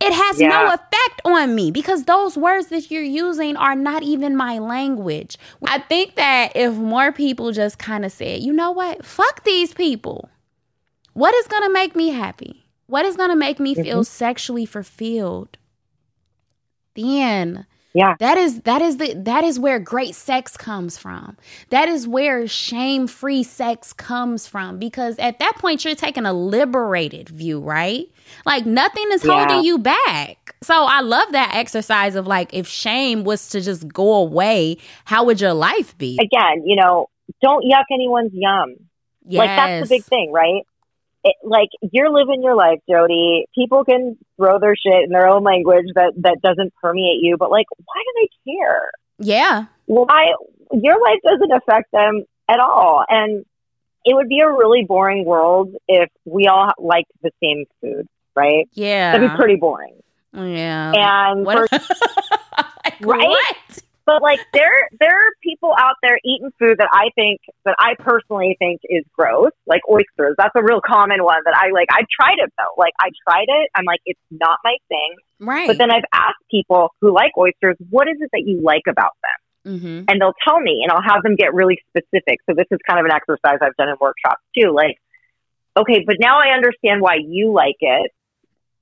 It 0.00 0.12
has 0.12 0.38
no 0.38 0.68
effect 0.68 1.20
on 1.24 1.54
me 1.54 1.70
because 1.70 2.04
those 2.04 2.36
words 2.36 2.68
that 2.68 2.90
you're 2.90 3.02
using 3.02 3.56
are 3.56 3.74
not 3.74 4.02
even 4.02 4.36
my 4.36 4.58
language. 4.58 5.36
I 5.66 5.78
think 5.78 6.16
that 6.16 6.52
if 6.54 6.74
more 6.74 7.12
people 7.12 7.52
just 7.52 7.78
kind 7.78 8.04
of 8.04 8.12
said, 8.12 8.42
you 8.42 8.52
know 8.52 8.70
what, 8.70 9.04
fuck 9.04 9.44
these 9.44 9.72
people. 9.72 10.28
What 11.14 11.34
is 11.34 11.46
going 11.46 11.62
to 11.62 11.72
make 11.72 11.96
me 11.96 12.10
happy? 12.10 12.66
What 12.86 13.04
is 13.04 13.16
going 13.16 13.30
to 13.30 13.36
make 13.36 13.58
me 13.58 13.74
feel 13.74 14.00
mm-hmm. 14.00 14.02
sexually 14.02 14.66
fulfilled? 14.66 15.56
Then 16.94 17.66
Yeah. 17.92 18.14
that 18.20 18.38
is 18.38 18.60
that 18.62 18.82
is 18.82 18.98
the 18.98 19.14
that 19.14 19.42
is 19.42 19.58
where 19.58 19.78
great 19.80 20.14
sex 20.14 20.56
comes 20.56 20.96
from. 20.96 21.36
That 21.70 21.88
is 21.88 22.06
where 22.06 22.46
shame-free 22.46 23.42
sex 23.42 23.92
comes 23.92 24.46
from 24.46 24.78
because 24.78 25.18
at 25.18 25.38
that 25.40 25.56
point 25.58 25.84
you're 25.84 25.94
taking 25.96 26.24
a 26.24 26.32
liberated 26.32 27.28
view, 27.28 27.58
right? 27.60 28.06
Like 28.46 28.64
nothing 28.66 29.06
is 29.12 29.24
Yeah. 29.24 29.32
holding 29.38 29.64
you 29.64 29.78
back. 29.78 30.54
So 30.62 30.74
I 30.84 31.00
love 31.00 31.32
that 31.32 31.52
exercise 31.54 32.14
of 32.14 32.26
like 32.26 32.54
if 32.54 32.68
shame 32.68 33.24
was 33.24 33.48
to 33.50 33.60
just 33.60 33.88
go 33.92 34.14
away, 34.14 34.76
how 35.04 35.24
would 35.24 35.40
your 35.40 35.54
life 35.54 35.96
be? 35.98 36.18
Again, 36.20 36.62
you 36.64 36.76
know, 36.76 37.08
don't 37.42 37.64
yuck 37.64 37.84
anyone's 37.92 38.32
yum. 38.32 38.76
Like 39.26 39.48
that's 39.48 39.88
the 39.88 39.96
big 39.96 40.04
thing, 40.04 40.32
right? 40.32 40.62
It, 41.22 41.36
like 41.44 41.68
you're 41.92 42.10
living 42.10 42.42
your 42.42 42.54
life, 42.56 42.78
Jody. 42.88 43.46
People 43.54 43.84
can 43.84 44.16
throw 44.36 44.58
their 44.58 44.74
shit 44.74 45.04
in 45.04 45.10
their 45.10 45.28
own 45.28 45.42
language 45.44 45.86
that 45.94 46.12
that 46.18 46.40
doesn't 46.42 46.72
permeate 46.82 47.18
you, 47.20 47.36
but 47.36 47.50
like, 47.50 47.66
why 47.84 48.02
do 48.04 48.20
they 48.46 48.52
care? 48.52 48.90
Yeah. 49.18 49.64
Why 49.86 50.32
your 50.72 51.00
life 51.02 51.18
doesn't 51.24 51.52
affect 51.52 51.92
them 51.92 52.24
at 52.48 52.58
all? 52.60 53.04
And 53.08 53.44
it 54.04 54.14
would 54.14 54.28
be 54.28 54.40
a 54.40 54.48
really 54.48 54.84
boring 54.86 55.26
world 55.26 55.74
if 55.88 56.08
we 56.24 56.46
all 56.46 56.72
liked 56.78 57.10
the 57.22 57.30
same 57.42 57.66
food, 57.82 58.06
right? 58.34 58.66
Yeah. 58.72 59.12
That'd 59.12 59.30
be 59.30 59.36
pretty 59.36 59.56
boring. 59.56 60.00
yeah. 60.32 60.92
And 61.30 61.44
what 61.44 61.68
for 61.68 61.78
Right? 63.02 63.28
what? 63.28 63.78
But 64.06 64.22
like 64.22 64.40
there 64.52 64.88
there 64.98 65.14
are 65.14 65.30
people 65.42 65.74
out 65.76 65.96
there 66.02 66.18
eating 66.24 66.50
food 66.58 66.78
that 66.78 66.88
I 66.92 67.10
think 67.14 67.40
that 67.64 67.76
I 67.78 67.94
personally 67.98 68.56
think 68.58 68.80
is 68.84 69.04
gross, 69.12 69.52
like 69.66 69.82
oysters. 69.88 70.34
That's 70.38 70.54
a 70.56 70.62
real 70.62 70.80
common 70.80 71.22
one 71.22 71.40
that 71.44 71.54
I 71.54 71.70
like. 71.72 71.88
I've 71.92 72.08
tried 72.08 72.38
it 72.38 72.52
though. 72.58 72.74
Like 72.76 72.92
I 73.00 73.10
tried 73.28 73.46
it. 73.48 73.70
I'm 73.74 73.84
like, 73.84 74.00
it's 74.06 74.20
not 74.30 74.58
my 74.64 74.76
thing. 74.88 75.14
Right. 75.38 75.66
But 75.66 75.78
then 75.78 75.90
I've 75.90 76.04
asked 76.12 76.42
people 76.50 76.94
who 77.00 77.14
like 77.14 77.32
oysters, 77.38 77.76
what 77.90 78.08
is 78.08 78.16
it 78.20 78.30
that 78.32 78.42
you 78.46 78.60
like 78.62 78.84
about 78.88 79.12
them? 79.22 79.40
mm-hmm. 79.74 80.04
And 80.08 80.20
they'll 80.20 80.34
tell 80.46 80.60
me, 80.60 80.80
and 80.82 80.90
I'll 80.90 81.02
have 81.02 81.22
them 81.22 81.36
get 81.36 81.54
really 81.54 81.78
specific. 81.88 82.38
So 82.48 82.54
this 82.54 82.66
is 82.70 82.78
kind 82.88 82.98
of 82.98 83.06
an 83.06 83.12
exercise 83.12 83.58
I've 83.62 83.76
done 83.76 83.88
in 83.88 83.96
workshops 84.00 84.42
too. 84.58 84.72
Like, 84.74 84.96
okay, 85.76 86.04
but 86.06 86.16
now 86.18 86.38
I 86.40 86.54
understand 86.54 87.00
why 87.00 87.16
you 87.24 87.52
like 87.52 87.76
it. 87.80 88.12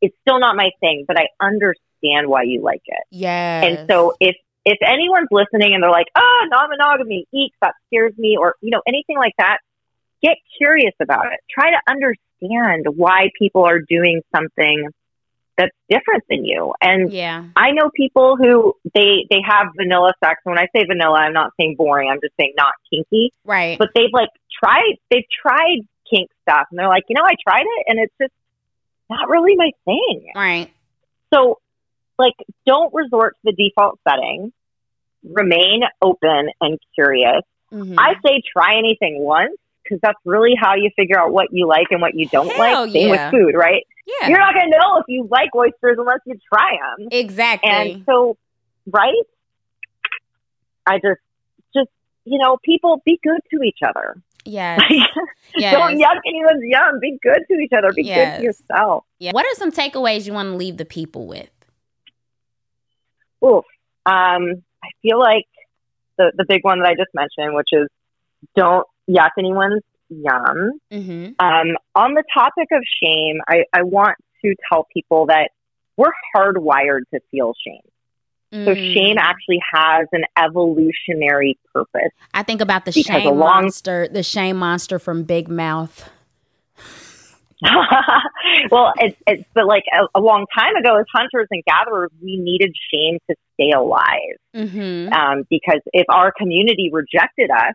it's 0.01 0.17
still 0.23 0.39
not 0.41 0.57
my 0.57 0.71
thing, 0.81 1.05
but 1.07 1.19
I 1.19 1.29
understand 1.45 2.29
why 2.29 2.43
you 2.45 2.63
like 2.63 2.83
it. 2.87 3.05
Yeah. 3.11 3.63
And 3.65 3.91
so 3.91 4.15
if 4.21 4.37
if 4.65 4.79
anyone's 4.87 5.29
listening 5.31 5.75
and 5.75 5.83
they're 5.83 5.91
like, 5.91 6.09
"Oh, 6.17 6.47
non-monogamy, 6.51 7.27
eeks, 7.35 7.57
that 7.63 7.75
scares 7.87 8.13
me," 8.19 8.37
or 8.39 8.57
you 8.61 8.71
know 8.71 8.83
anything 8.87 9.17
like 9.17 9.35
that, 9.39 9.59
get 10.23 10.37
curious 10.57 10.95
about 11.01 11.27
it. 11.27 11.41
Try 11.51 11.71
to 11.71 11.81
understand 11.89 12.87
why 12.97 13.31
people 13.39 13.65
are 13.65 13.81
doing 13.81 14.23
something 14.35 14.89
that's 15.59 15.75
different 15.91 16.23
than 16.31 16.45
you. 16.45 16.73
And 16.81 17.13
yeah. 17.13 17.45
I 17.57 17.73
know 17.73 17.91
people 17.95 18.37
who 18.37 18.75
they 18.95 19.27
they 19.29 19.41
have 19.47 19.67
vanilla 19.77 20.13
sex. 20.25 20.41
When 20.45 20.57
I 20.57 20.69
say 20.75 20.85
vanilla, 20.87 21.19
I'm 21.19 21.33
not 21.33 21.51
saying 21.59 21.75
boring. 21.77 22.09
I'm 22.11 22.21
just 22.23 22.35
saying 22.39 22.55
not 22.57 22.73
kinky. 22.91 23.33
Right. 23.45 23.79
But 23.79 23.89
they've 23.95 24.13
like 24.13 24.31
tried 24.63 24.95
they've 25.11 25.27
tried 25.43 25.81
kink 26.09 26.31
stuff 26.43 26.69
and 26.71 26.79
they're 26.79 26.89
like, 26.89 27.05
you 27.09 27.17
know, 27.17 27.25
I 27.25 27.35
tried 27.47 27.65
it 27.65 27.85
and 27.89 27.99
it's 27.99 28.15
just 28.21 28.33
not 29.11 29.29
really 29.29 29.57
my 29.57 29.71
thing. 29.85 30.31
Right. 30.35 30.71
So 31.35 31.59
like 32.19 32.35
don't 32.67 32.93
resort 32.93 33.37
to 33.45 33.53
the 33.53 33.53
default 33.53 33.99
setting. 34.09 34.53
Remain 35.25 35.83
open 36.01 36.49
and 36.61 36.79
curious. 36.95 37.43
Mhm. 37.73 37.97
I 37.99 38.15
say 38.25 38.43
try 38.53 38.79
anything 38.79 39.21
once 39.21 39.57
because 39.83 40.01
that's 40.03 40.19
really 40.25 40.55
how 40.59 40.75
you 40.75 40.91
figure 40.97 41.19
out 41.19 41.33
what 41.33 41.49
you 41.51 41.67
like 41.67 41.87
and 41.91 42.01
what 42.01 42.15
you 42.15 42.29
don't 42.29 42.51
Hell 42.53 42.85
like. 42.85 42.93
Same 42.93 43.09
yeah. 43.09 43.31
with 43.31 43.41
food, 43.41 43.55
right? 43.55 43.85
yeah. 44.07 44.29
You're 44.29 44.39
not 44.39 44.55
going 44.55 44.71
to 44.71 44.79
know 44.79 44.99
if 44.99 45.05
you 45.09 45.29
like 45.31 45.55
oysters 45.55 45.97
unless 45.99 46.21
you 46.27 46.39
try 46.53 46.77
them. 46.99 47.09
exactly. 47.11 47.71
And 47.71 48.03
so, 48.07 48.37
right? 48.87 49.13
I 50.87 50.97
just, 50.97 51.21
just, 51.75 51.89
you 52.25 52.39
know, 52.39 52.57
people 52.65 53.03
be 53.05 53.19
good 53.23 53.41
to 53.51 53.63
each 53.63 53.79
other. 53.87 54.21
yes. 54.45 54.81
yes. 55.57 55.75
Don't 55.75 55.99
yuck 55.99 56.17
anyone's 56.27 56.63
yum. 56.63 57.01
Be 57.01 57.19
good 57.23 57.41
to 57.49 57.55
each 57.59 57.73
other. 57.77 57.93
Be 57.93 58.05
good 58.05 58.37
to 58.39 58.43
yourself. 58.43 59.05
Yeah. 59.19 59.33
What 59.33 59.45
are 59.45 59.55
some 59.55 59.71
takeaways 59.71 60.27
you 60.27 60.33
want 60.33 60.51
to 60.51 60.57
leave 60.57 60.79
the 60.79 60.87
people 60.87 61.27
with? 61.27 61.51
Oof. 63.45 63.65
Um, 64.07 64.63
I 64.83 64.89
feel 65.03 65.19
like 65.19 65.47
the, 66.17 66.33
the 66.37 66.45
big 66.49 66.65
one 66.65 66.81
that 66.81 66.89
I 66.89 66.95
just 66.95 67.11
mentioned, 67.15 67.55
which 67.55 67.69
is 67.73 67.89
don't 68.57 68.87
yuck 69.09 69.31
anyone's 69.39 69.83
yum. 70.09 70.79
Mm-hmm. 70.93 71.33
Um, 71.45 71.77
on 71.95 72.15
the 72.15 72.25
topic 72.33 72.69
of 72.73 72.83
shame, 73.03 73.39
I, 73.49 73.65
I 73.73 73.83
want 73.83 74.17
to 74.45 74.55
tell 74.71 74.87
people 74.93 75.27
that 75.27 75.51
we're 75.97 76.13
hardwired 76.35 77.03
to 77.13 77.21
feel 77.31 77.55
shame. 77.67 77.81
So 78.51 78.75
Mm. 78.75 78.95
shame 78.95 79.17
actually 79.19 79.61
has 79.75 80.07
an 80.13 80.25
evolutionary 80.39 81.59
purpose. 81.75 82.13
I 82.33 82.43
think 82.43 82.63
about 82.63 82.87
the 82.87 82.93
shame 82.93 83.27
long- 83.27 83.65
monster, 83.65 84.09
the 84.11 84.23
shame 84.23 84.57
monster 84.57 84.99
from 84.99 85.25
Big 85.25 85.49
Mouth. 85.51 86.09
well, 88.71 88.93
it's, 88.99 89.17
it's 89.27 89.45
but 89.55 89.67
like 89.67 89.85
a, 89.93 90.19
a 90.19 90.21
long 90.21 90.47
time 90.57 90.77
ago, 90.77 90.97
as 90.99 91.07
hunters 91.13 91.49
and 91.51 91.63
gatherers, 91.65 92.11
we 92.23 92.37
needed 92.37 92.75
shame 92.93 93.19
to 93.29 93.37
stay 93.55 93.71
alive. 93.77 94.37
Mm-hmm. 94.55 95.13
Um, 95.13 95.45
because 95.51 95.81
if 95.93 96.07
our 96.09 96.33
community 96.33 96.91
rejected 96.93 97.51
us, 97.51 97.75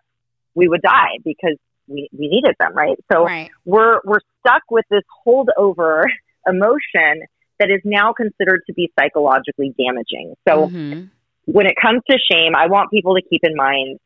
we 0.56 0.68
would 0.68 0.82
die 0.82 1.18
because 1.26 1.58
we, 1.88 2.10
we 2.18 2.28
needed 2.28 2.56
them, 2.60 2.74
right? 2.74 2.98
So 3.12 3.26
Right. 3.26 3.50
we're 3.66 4.00
we're 4.06 4.22
stuck 4.40 4.64
with 4.72 4.86
this 4.90 5.04
holdover 5.26 6.04
emotion 6.48 7.24
that 7.60 7.70
is 7.70 7.82
now 7.84 8.14
considered 8.14 8.62
to 8.68 8.74
be 8.74 8.92
psychologically 9.00 9.74
damaging. 9.78 10.36
So 10.48 10.68
Mhm. 10.68 11.10
when 11.46 11.66
it 11.66 11.76
comes 11.82 12.02
to 12.10 12.18
shame, 12.32 12.56
I 12.56 12.68
want 12.68 12.90
people 12.90 13.16
to 13.16 13.22
keep 13.22 13.42
in 13.44 13.56
mind 13.56 14.00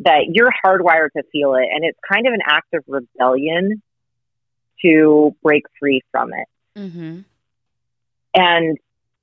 that 0.00 0.26
you're 0.32 0.52
hardwired 0.64 1.10
to 1.16 1.22
feel 1.32 1.54
it, 1.54 1.66
and 1.72 1.84
it's 1.84 1.98
kind 2.10 2.26
of 2.26 2.32
an 2.32 2.40
act 2.46 2.72
of 2.74 2.84
rebellion 2.86 3.82
to 4.82 5.34
break 5.42 5.64
free 5.78 6.02
from 6.10 6.32
it. 6.32 6.78
Mm-hmm. 6.78 7.20
And 8.34 8.78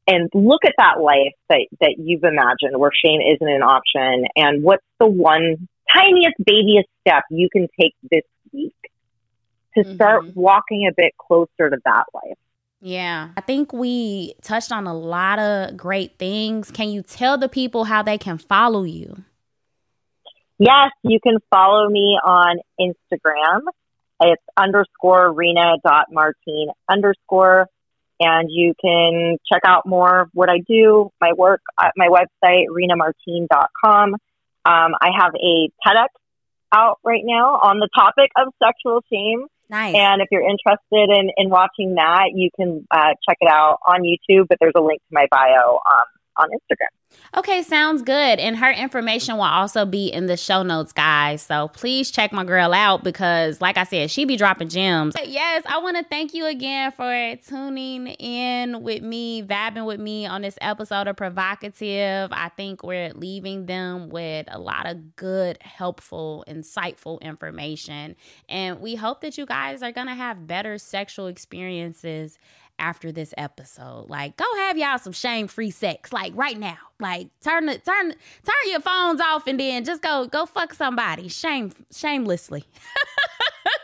and 0.08 0.30
look 0.34 0.66
at 0.66 0.74
that 0.78 1.00
life 1.00 1.34
that 1.50 1.68
that 1.80 1.96
you've 1.98 2.24
imagined 2.24 2.78
where 2.80 2.92
shame 2.94 3.22
isn't 3.22 3.48
an 3.48 3.62
option, 3.64 4.26
and 4.36 4.64
what's 4.64 4.86
the 5.00 5.08
one 5.08 5.68
tiniest 5.94 6.36
babyest 6.44 6.88
step 7.02 7.24
you 7.30 7.50
can 7.52 7.68
take 7.80 7.94
this 8.10 8.24
week 8.54 8.74
to 9.78 9.84
start 9.96 10.24
Mhm. 10.24 10.36
walking 10.36 10.88
a 10.88 10.92
bit 10.96 11.14
closer 11.18 11.70
to 11.70 11.78
that 11.86 12.06
life. 12.14 12.38
Yeah. 12.82 13.30
I 13.38 13.42
think 13.42 13.72
we 13.72 14.34
touched 14.42 14.72
on 14.72 14.88
a 14.88 14.94
lot 14.94 15.40
of 15.40 15.78
great 15.78 16.18
things. 16.18 16.72
Can 16.72 16.90
you 16.90 17.04
tell 17.04 17.38
the 17.38 17.48
people 17.48 17.86
how 17.86 18.02
they 18.02 18.18
can 18.18 18.38
follow 18.38 18.84
you? 18.84 19.24
Yes, 20.58 20.92
you 21.04 21.20
can 21.20 21.38
follow 21.50 21.90
me 21.90 22.20
on 22.24 22.58
Instagram. 22.80 23.62
It's 24.22 24.44
underscore 24.56 25.34
Rena 25.34 25.78
dot 25.84 26.08
Martine 26.12 26.70
underscore. 26.90 27.68
And 28.20 28.50
you 28.52 28.74
can 28.80 29.38
check 29.52 29.64
out 29.66 29.88
more 29.88 30.22
of 30.22 30.30
what 30.34 30.48
I 30.48 30.60
do, 30.68 31.10
my 31.20 31.34
work 31.36 31.62
at 31.80 31.94
my 31.98 32.08
website, 32.08 32.66
renamartine.com. 32.70 34.14
Um, 34.14 34.92
I 35.02 35.10
have 35.20 35.34
a 35.34 35.70
TEDx 35.84 36.10
out 36.72 37.00
right 37.04 37.24
now 37.24 37.56
on 37.56 37.80
the 37.80 37.90
topic 37.96 38.30
of 38.38 38.54
sexual 38.64 39.04
shame. 39.12 39.48
Nice. 39.72 39.96
And 39.96 40.22
if 40.22 40.28
you're 40.32 40.48
interested 40.48 41.10
in, 41.18 41.32
in 41.38 41.50
watching 41.50 41.96
that, 41.96 42.32
you 42.36 42.50
can 42.56 42.86
uh, 42.92 43.16
check 43.28 43.38
it 43.40 43.50
out 43.50 43.80
on 43.88 44.02
YouTube, 44.02 44.48
but 44.50 44.58
there's 44.60 44.74
a 44.76 44.82
link 44.82 45.02
to 45.10 45.14
my 45.14 45.28
bio 45.32 45.76
um, 45.78 46.21
on 46.42 46.50
Instagram. 46.50 46.88
Okay, 47.38 47.64
sounds 47.64 48.02
good. 48.02 48.40
And 48.40 48.58
her 48.58 48.72
information 48.72 49.36
will 49.36 49.44
also 49.44 49.86
be 49.86 50.08
in 50.08 50.26
the 50.28 50.38
show 50.38 50.64
notes, 50.64 50.92
guys. 50.92 51.42
So 51.42 51.70
please 51.70 52.12
check 52.12 52.34
my 52.34 52.44
girl 52.44 52.74
out 52.74 53.04
because, 53.04 53.62
like 53.62 53.78
I 53.78 53.84
said, 53.84 54.12
she 54.12 54.26
be 54.26 54.38
dropping 54.38 54.70
gems. 54.70 55.14
But 55.16 55.30
yes, 55.30 55.64
I 55.66 55.80
want 55.80 55.98
to 55.98 56.04
thank 56.04 56.34
you 56.34 56.46
again 56.46 56.92
for 56.92 57.36
tuning 57.48 58.08
in 58.08 58.82
with 58.82 59.02
me, 59.02 59.44
vibing 59.44 59.86
with 59.86 60.00
me 60.00 60.26
on 60.26 60.42
this 60.42 60.58
episode 60.62 61.08
of 61.08 61.16
PrHOEvocative. 61.16 62.30
I 62.32 62.50
think 62.50 62.84
we're 62.84 63.14
leaving 63.14 63.66
them 63.66 64.10
with 64.10 64.48
a 64.50 64.60
lot 64.60 64.90
of 64.90 65.16
good, 65.16 65.58
helpful, 65.62 66.44
insightful 66.48 67.22
information. 67.22 68.16
And 68.50 68.80
we 68.80 68.96
hope 68.96 69.22
that 69.22 69.38
you 69.38 69.46
guys 69.46 69.84
are 69.84 69.92
going 69.92 70.08
to 70.08 70.16
have 70.16 70.48
better 70.48 70.78
sexual 70.78 71.28
experiences 71.28 72.38
after 72.80 73.12
this 73.12 73.34
episode. 73.38 74.10
Like, 74.10 74.38
go 74.38 74.46
have 74.58 74.78
y'all 74.78 74.98
some 74.98 75.14
shame 75.14 75.48
free 75.48 75.72
sex, 75.72 76.12
like 76.12 76.34
right 76.36 76.58
now. 76.58 76.78
Like, 77.00 77.28
turn 77.42 77.68
it, 77.70 77.86
turn, 77.86 78.12
turn 78.12 78.56
your 78.68 78.82
phones 78.82 79.22
off, 79.22 79.48
and 79.48 79.60
then 79.60 79.84
just 79.84 80.02
go, 80.02 80.28
go 80.28 80.46
fuck 80.46 80.74
somebody, 80.74 81.28
shame, 81.28 81.72
shamelessly. 81.92 82.64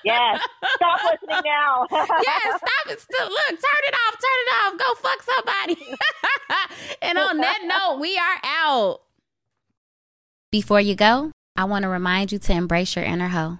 Yes. 0.03 0.41
Stop 0.75 0.99
listening 1.03 1.41
now. 1.45 1.85
yeah, 1.91 2.57
stop 2.57 2.91
it. 2.91 3.01
Still, 3.01 3.27
look, 3.27 3.49
turn 3.49 3.83
it 3.87 3.93
off, 3.93 4.13
turn 4.13 4.39
it 4.39 4.51
off. 4.55 4.77
Go 4.79 4.93
fuck 4.95 5.21
somebody. 5.21 5.97
and 7.01 7.17
on 7.17 7.37
that 7.39 7.59
note, 7.65 7.99
we 7.99 8.17
are 8.17 8.39
out. 8.43 9.01
Before 10.49 10.79
you 10.79 10.95
go, 10.95 11.31
I 11.57 11.65
want 11.65 11.83
to 11.83 11.89
remind 11.89 12.31
you 12.31 12.39
to 12.39 12.53
embrace 12.53 12.95
your 12.95 13.03
inner 13.03 13.27
hoe. 13.27 13.57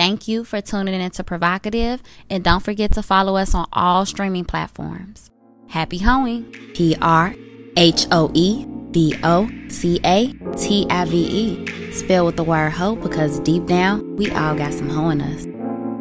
Thank 0.00 0.26
you 0.26 0.44
for 0.44 0.62
tuning 0.62 0.98
in 0.98 1.10
to 1.10 1.24
PrHOEvocative, 1.24 2.00
and 2.30 2.42
don't 2.42 2.60
forget 2.60 2.90
to 2.92 3.02
follow 3.02 3.36
us 3.36 3.54
on 3.54 3.66
all 3.70 4.06
streaming 4.06 4.46
platforms. 4.46 5.30
Happy 5.68 5.98
hoeing. 5.98 6.50
P 6.72 6.96
R 7.02 7.34
H 7.76 8.06
O 8.10 8.30
E 8.32 8.64
V 8.92 9.14
O 9.22 9.50
C 9.68 10.00
A 10.02 10.32
T 10.56 10.86
I 10.88 11.04
V 11.04 11.16
E. 11.18 11.92
Spell 11.92 12.24
with 12.24 12.36
the 12.36 12.44
word 12.44 12.70
hoe 12.70 12.96
because 12.96 13.40
deep 13.40 13.66
down, 13.66 14.16
we 14.16 14.30
all 14.30 14.54
got 14.54 14.72
some 14.72 14.88
hoe 14.88 15.10
in 15.10 15.20
us. 15.20 15.44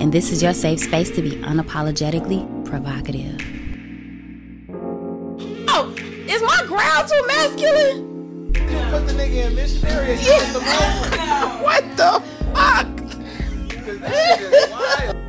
And 0.01 0.13
this 0.13 0.31
is 0.31 0.41
your 0.41 0.53
safe 0.53 0.79
space 0.79 1.11
to 1.11 1.21
be 1.21 1.31
unapologetically 1.31 2.65
provocative. 2.65 3.35
Oh, 5.67 5.93
is 6.25 6.41
my 6.41 6.63
growl 6.67 7.05
too 7.05 7.27
masculine? 7.27 8.55
You 8.55 8.79
Put 8.91 9.07
the 9.07 9.13
nigga 9.13 9.47
in 9.47 9.55
missionary. 9.55 10.13
Yeah. 10.21 11.61
What 11.61 11.97
the 11.97 12.23
fuck? 12.53 12.98
because 13.89 14.11
this 14.11 14.37
shit 14.37 14.53
is 14.53 14.71
wild. 14.71 15.28